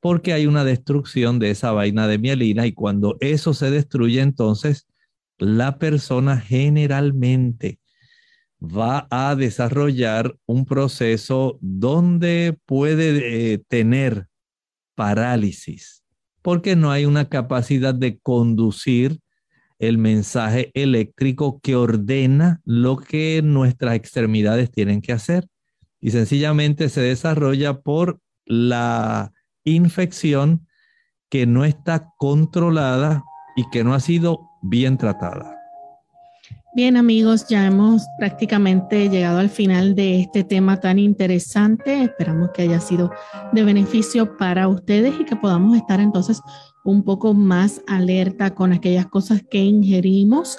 Porque 0.00 0.32
hay 0.32 0.46
una 0.46 0.64
destrucción 0.64 1.38
de 1.38 1.50
esa 1.50 1.72
vaina 1.72 2.06
de 2.06 2.18
mielina 2.18 2.66
y 2.66 2.72
cuando 2.72 3.16
eso 3.20 3.54
se 3.54 3.70
destruye, 3.70 4.20
entonces 4.20 4.86
la 5.38 5.78
persona 5.78 6.38
generalmente 6.38 7.78
va 8.60 9.06
a 9.10 9.36
desarrollar 9.36 10.36
un 10.46 10.64
proceso 10.64 11.58
donde 11.60 12.58
puede 12.66 13.52
eh, 13.52 13.58
tener 13.68 14.26
parálisis, 14.94 16.02
porque 16.42 16.74
no 16.74 16.90
hay 16.90 17.04
una 17.04 17.28
capacidad 17.28 17.94
de 17.94 18.18
conducir 18.18 19.20
el 19.78 19.96
mensaje 19.96 20.72
eléctrico 20.74 21.60
que 21.60 21.76
ordena 21.76 22.60
lo 22.64 22.96
que 22.96 23.42
nuestras 23.44 23.94
extremidades 23.94 24.72
tienen 24.72 25.00
que 25.00 25.12
hacer. 25.12 25.46
Y 26.00 26.10
sencillamente 26.10 26.88
se 26.88 27.00
desarrolla 27.00 27.80
por 27.80 28.20
la 28.44 29.32
infección 29.68 30.66
que 31.28 31.46
no 31.46 31.64
está 31.64 32.12
controlada 32.16 33.22
y 33.56 33.68
que 33.70 33.84
no 33.84 33.94
ha 33.94 34.00
sido 34.00 34.50
bien 34.62 34.96
tratada. 34.98 35.58
Bien 36.74 36.96
amigos, 36.96 37.48
ya 37.48 37.66
hemos 37.66 38.06
prácticamente 38.18 39.08
llegado 39.08 39.38
al 39.38 39.48
final 39.48 39.94
de 39.94 40.20
este 40.20 40.44
tema 40.44 40.78
tan 40.78 40.98
interesante. 40.98 42.04
Esperamos 42.04 42.50
que 42.54 42.62
haya 42.62 42.78
sido 42.78 43.10
de 43.52 43.64
beneficio 43.64 44.36
para 44.36 44.68
ustedes 44.68 45.14
y 45.18 45.24
que 45.24 45.34
podamos 45.34 45.76
estar 45.76 45.98
entonces 45.98 46.40
un 46.84 47.02
poco 47.02 47.34
más 47.34 47.82
alerta 47.88 48.54
con 48.54 48.72
aquellas 48.72 49.06
cosas 49.06 49.42
que 49.50 49.58
ingerimos 49.58 50.58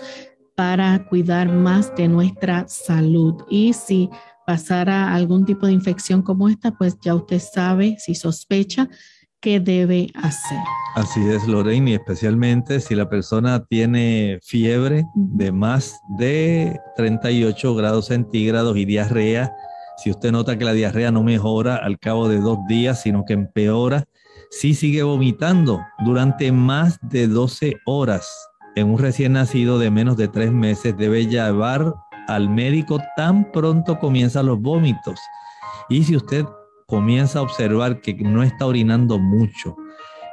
para 0.56 1.06
cuidar 1.08 1.48
más 1.48 1.96
de 1.96 2.10
nuestra 2.10 2.68
salud. 2.68 3.36
Y 3.50 3.72
si 3.72 4.10
pasara 4.50 5.14
algún 5.14 5.46
tipo 5.46 5.68
de 5.68 5.74
infección 5.74 6.24
como 6.24 6.50
esta, 6.50 6.72
pues 6.72 6.98
ya 7.04 7.14
usted 7.14 7.40
sabe, 7.40 7.98
si 8.00 8.16
sospecha, 8.16 8.90
qué 9.40 9.60
debe 9.60 10.08
hacer. 10.16 10.58
Así 10.96 11.20
es, 11.30 11.48
Lorraine, 11.48 11.92
y 11.92 11.94
especialmente 11.94 12.80
si 12.80 12.96
la 12.96 13.08
persona 13.08 13.64
tiene 13.66 14.40
fiebre 14.42 15.06
de 15.14 15.52
más 15.52 16.00
de 16.18 16.80
38 16.96 17.76
grados 17.76 18.08
centígrados 18.08 18.76
y 18.76 18.86
diarrea, 18.86 19.54
si 19.98 20.10
usted 20.10 20.32
nota 20.32 20.58
que 20.58 20.66
la 20.66 20.74
diarrea 20.74 21.12
no 21.12 21.22
mejora 21.22 21.76
al 21.76 22.00
cabo 22.00 22.28
de 22.28 22.40
dos 22.40 22.58
días, 22.68 23.04
sino 23.04 23.26
que 23.26 23.34
empeora, 23.34 24.06
si 24.50 24.74
sigue 24.74 25.04
vomitando 25.04 25.80
durante 26.04 26.52
más 26.52 26.98
de 27.04 27.28
12 27.28 27.76
horas 27.86 28.28
en 28.76 28.88
un 28.88 28.98
recién 28.98 29.34
nacido 29.34 29.78
de 29.78 29.92
menos 29.92 30.18
de 30.18 30.28
tres 30.28 30.52
meses, 30.52 30.98
debe 30.98 31.28
llevar 31.28 31.94
al 32.30 32.50
médico 32.50 33.02
tan 33.16 33.52
pronto 33.52 34.00
comienzan 34.00 34.46
los 34.46 34.62
vómitos. 34.62 35.20
Y 35.90 36.04
si 36.04 36.16
usted 36.16 36.46
comienza 36.88 37.40
a 37.40 37.42
observar 37.42 38.02
que 38.02 38.14
no 38.14 38.44
está 38.44 38.66
orinando 38.66 39.18
mucho, 39.18 39.76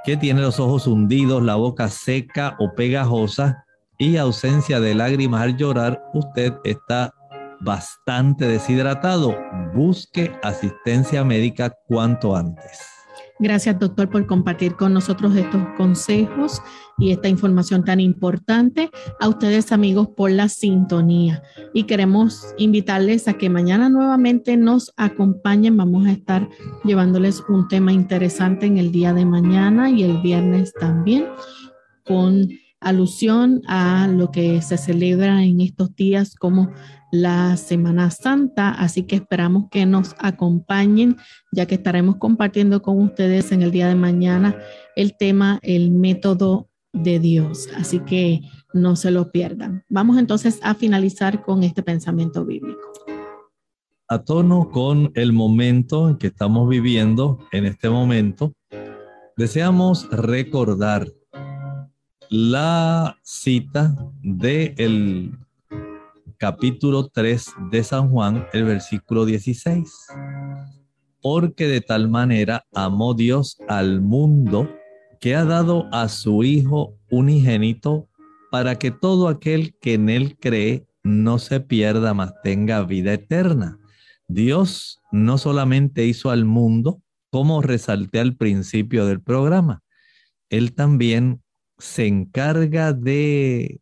que 0.05 0.17
tiene 0.17 0.41
los 0.41 0.61
ojos 0.61 0.87
hundidos, 0.87 1.43
la 1.43 1.57
boca 1.57 1.89
seca 1.89 2.55
o 2.59 2.75
pegajosa 2.75 3.65
y 3.99 4.19
ausencia 4.19 4.79
de 4.79 4.95
lágrimas 4.95 5.43
al 5.43 5.57
llorar, 5.57 6.03
usted 6.13 6.53
está 6.65 7.13
bastante 7.61 8.47
deshidratado. 8.47 9.35
Busque 9.75 10.33
asistencia 10.43 11.25
médica 11.25 11.73
cuanto 11.89 12.37
antes. 12.37 12.96
Gracias, 13.39 13.78
doctor, 13.78 14.09
por 14.09 14.26
compartir 14.26 14.76
con 14.76 14.95
nosotros 14.95 15.37
estos 15.37 15.62
consejos 15.76 16.62
y 16.97 17.11
esta 17.11 17.28
información 17.28 17.84
tan 17.84 18.01
importante. 18.01 18.91
A 19.20 19.28
ustedes, 19.28 19.72
amigos, 19.72 20.09
por 20.16 20.30
la 20.30 20.49
sintonía. 20.49 21.43
Y 21.74 21.84
queremos 21.84 22.55
invitarles 22.57 23.28
a 23.28 23.34
que 23.34 23.51
mañana 23.51 23.91
nuevamente 23.91 24.57
nos 24.57 24.91
acompañen. 24.97 25.76
Vamos 25.76 26.07
a 26.07 26.12
estar 26.12 26.49
llevándoles 26.82 27.43
un 27.49 27.68
tema 27.68 27.93
interesante 27.93 28.64
en 28.64 28.78
el 28.78 28.91
día 28.91 29.12
de 29.12 29.26
mañana 29.26 29.91
y 29.91 30.03
el 30.03 30.22
viernes 30.22 30.72
también, 30.72 31.26
con 32.07 32.49
alusión 32.80 33.61
a 33.66 34.09
lo 34.09 34.30
que 34.30 34.62
se 34.62 34.78
celebra 34.78 35.43
en 35.45 35.61
estos 35.61 35.95
días 35.95 36.37
como 36.37 36.70
la 37.21 37.57
Semana 37.57 38.11
Santa, 38.11 38.71
así 38.71 39.05
que 39.05 39.17
esperamos 39.17 39.69
que 39.71 39.87
nos 39.87 40.14
acompañen, 40.19 41.17
ya 41.53 41.67
que 41.67 41.77
estaremos 41.77 42.17
compartiendo 42.17 42.83
con 42.83 43.01
ustedes 43.01 43.53
en 43.53 43.62
el 43.62 43.71
día 43.71 43.89
de 43.89 43.95
mañana 43.95 44.57
el 44.95 45.17
tema, 45.17 45.59
el 45.62 45.91
método 45.91 46.69
de 46.93 47.19
Dios. 47.19 47.69
Así 47.77 48.01
que 48.01 48.43
no 48.73 48.97
se 48.97 49.11
lo 49.11 49.31
pierdan. 49.31 49.85
Vamos 49.89 50.19
entonces 50.19 50.61
a 50.62 50.75
finalizar 50.75 51.43
con 51.43 51.62
este 51.62 51.83
pensamiento 51.83 52.45
bíblico. 52.45 52.81
A 54.09 54.23
tono 54.23 54.71
con 54.71 55.11
el 55.14 55.33
momento 55.33 56.09
en 56.09 56.17
que 56.17 56.29
estamos 56.29 56.69
viviendo 56.69 57.41
en 57.51 57.67
este 57.67 57.89
momento, 57.89 58.53
deseamos 59.37 60.09
recordar 60.11 61.09
la 62.31 63.19
cita 63.23 63.97
del 64.23 64.75
el 64.79 65.46
capítulo 66.39 67.09
3 67.09 67.47
de 67.70 67.84
San 67.84 68.11
Juan, 68.11 68.47
el 68.53 68.64
versículo 68.64 69.24
16. 69.24 69.91
Porque 71.20 71.66
de 71.66 71.80
tal 71.80 72.09
manera 72.09 72.64
amó 72.74 73.14
Dios 73.14 73.59
al 73.68 74.01
mundo 74.01 74.70
que 75.20 75.34
ha 75.34 75.45
dado 75.45 75.89
a 75.93 76.09
su 76.09 76.45
Hijo 76.45 76.99
unigénito 77.11 78.09
para 78.51 78.78
que 78.78 78.91
todo 78.91 79.28
aquel 79.28 79.74
que 79.80 79.95
en 79.95 80.09
él 80.09 80.37
cree 80.39 80.87
no 81.03 81.39
se 81.39 81.61
pierda, 81.61 82.14
mas 82.14 82.32
tenga 82.43 82.82
vida 82.82 83.12
eterna. 83.12 83.78
Dios 84.28 85.01
no 85.12 85.39
solamente 85.39 86.05
hizo 86.05 86.30
al 86.30 86.45
mundo, 86.45 87.03
como 87.30 87.62
resalté 87.62 88.20
al 88.20 88.37
principio 88.37 89.07
del 89.07 89.20
programa, 89.20 89.82
Él 90.49 90.74
también 90.74 91.43
se 91.78 92.07
encarga 92.07 92.93
de 92.93 93.80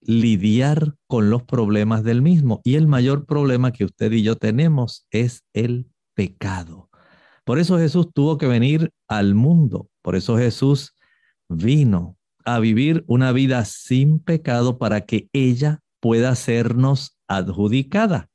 lidiar 0.00 0.94
con 1.06 1.30
los 1.30 1.42
problemas 1.42 2.04
del 2.04 2.22
mismo. 2.22 2.60
Y 2.64 2.76
el 2.76 2.86
mayor 2.86 3.26
problema 3.26 3.72
que 3.72 3.84
usted 3.84 4.12
y 4.12 4.22
yo 4.22 4.36
tenemos 4.36 5.06
es 5.10 5.44
el 5.52 5.90
pecado. 6.14 6.88
Por 7.44 7.58
eso 7.58 7.78
Jesús 7.78 8.08
tuvo 8.12 8.38
que 8.38 8.46
venir 8.46 8.92
al 9.08 9.34
mundo. 9.34 9.88
Por 10.02 10.16
eso 10.16 10.36
Jesús 10.36 10.94
vino 11.48 12.16
a 12.44 12.58
vivir 12.58 13.04
una 13.06 13.32
vida 13.32 13.64
sin 13.64 14.20
pecado 14.20 14.78
para 14.78 15.02
que 15.02 15.28
ella 15.32 15.80
pueda 16.00 16.34
sernos 16.34 17.16
adjudicada. 17.28 18.28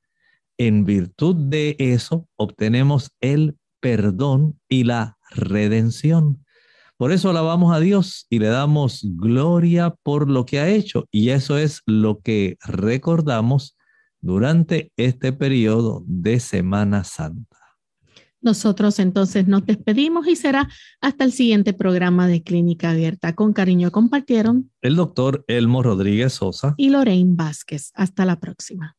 En 0.58 0.86
virtud 0.86 1.36
de 1.36 1.76
eso 1.80 2.28
obtenemos 2.36 3.12
el 3.20 3.58
perdón 3.82 4.60
y 4.70 4.84
la 4.84 5.18
redención. 5.32 6.45
Por 6.98 7.12
eso 7.12 7.30
alabamos 7.30 7.76
a 7.76 7.80
Dios 7.80 8.26
y 8.30 8.40
le 8.40 8.48
damos 8.48 9.02
gloria 9.04 9.94
por 10.02 10.30
lo 10.30 10.46
que 10.46 10.60
ha 10.60 10.70
hecho. 10.70 11.08
Y 11.12 11.30
eso 11.30 11.58
es 11.58 11.82
lo 11.86 12.22
que 12.22 12.58
recordamos 12.64 13.78
durante 14.22 14.94
este 14.96 15.34
periodo 15.34 16.04
de 16.08 16.40
Semana 16.40 17.04
Santa. 17.04 17.58
Nosotros 18.42 19.00
entonces 19.00 19.48
nos 19.48 19.66
despedimos 19.66 20.28
y 20.28 20.36
será 20.36 20.70
hasta 21.02 21.26
el 21.26 21.34
siguiente 21.34 21.74
programa 21.74 22.28
de 22.28 22.44
Clínica 22.44 22.92
Abierta. 22.92 23.34
Con 23.34 23.54
cariño 23.54 23.92
compartieron 23.92 24.72
el 24.82 24.96
doctor 24.96 25.44
Elmo 25.48 25.84
Rodríguez 25.84 26.34
Sosa 26.34 26.76
y 26.78 26.92
Lorraine 26.92 27.34
Vázquez. 27.36 27.92
Hasta 27.94 28.24
la 28.24 28.40
próxima. 28.40 28.96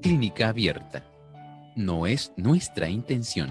Clínica 0.00 0.48
Abierta. 0.48 1.04
No 1.76 2.06
es 2.06 2.32
nuestra 2.36 2.88
intención 2.88 3.50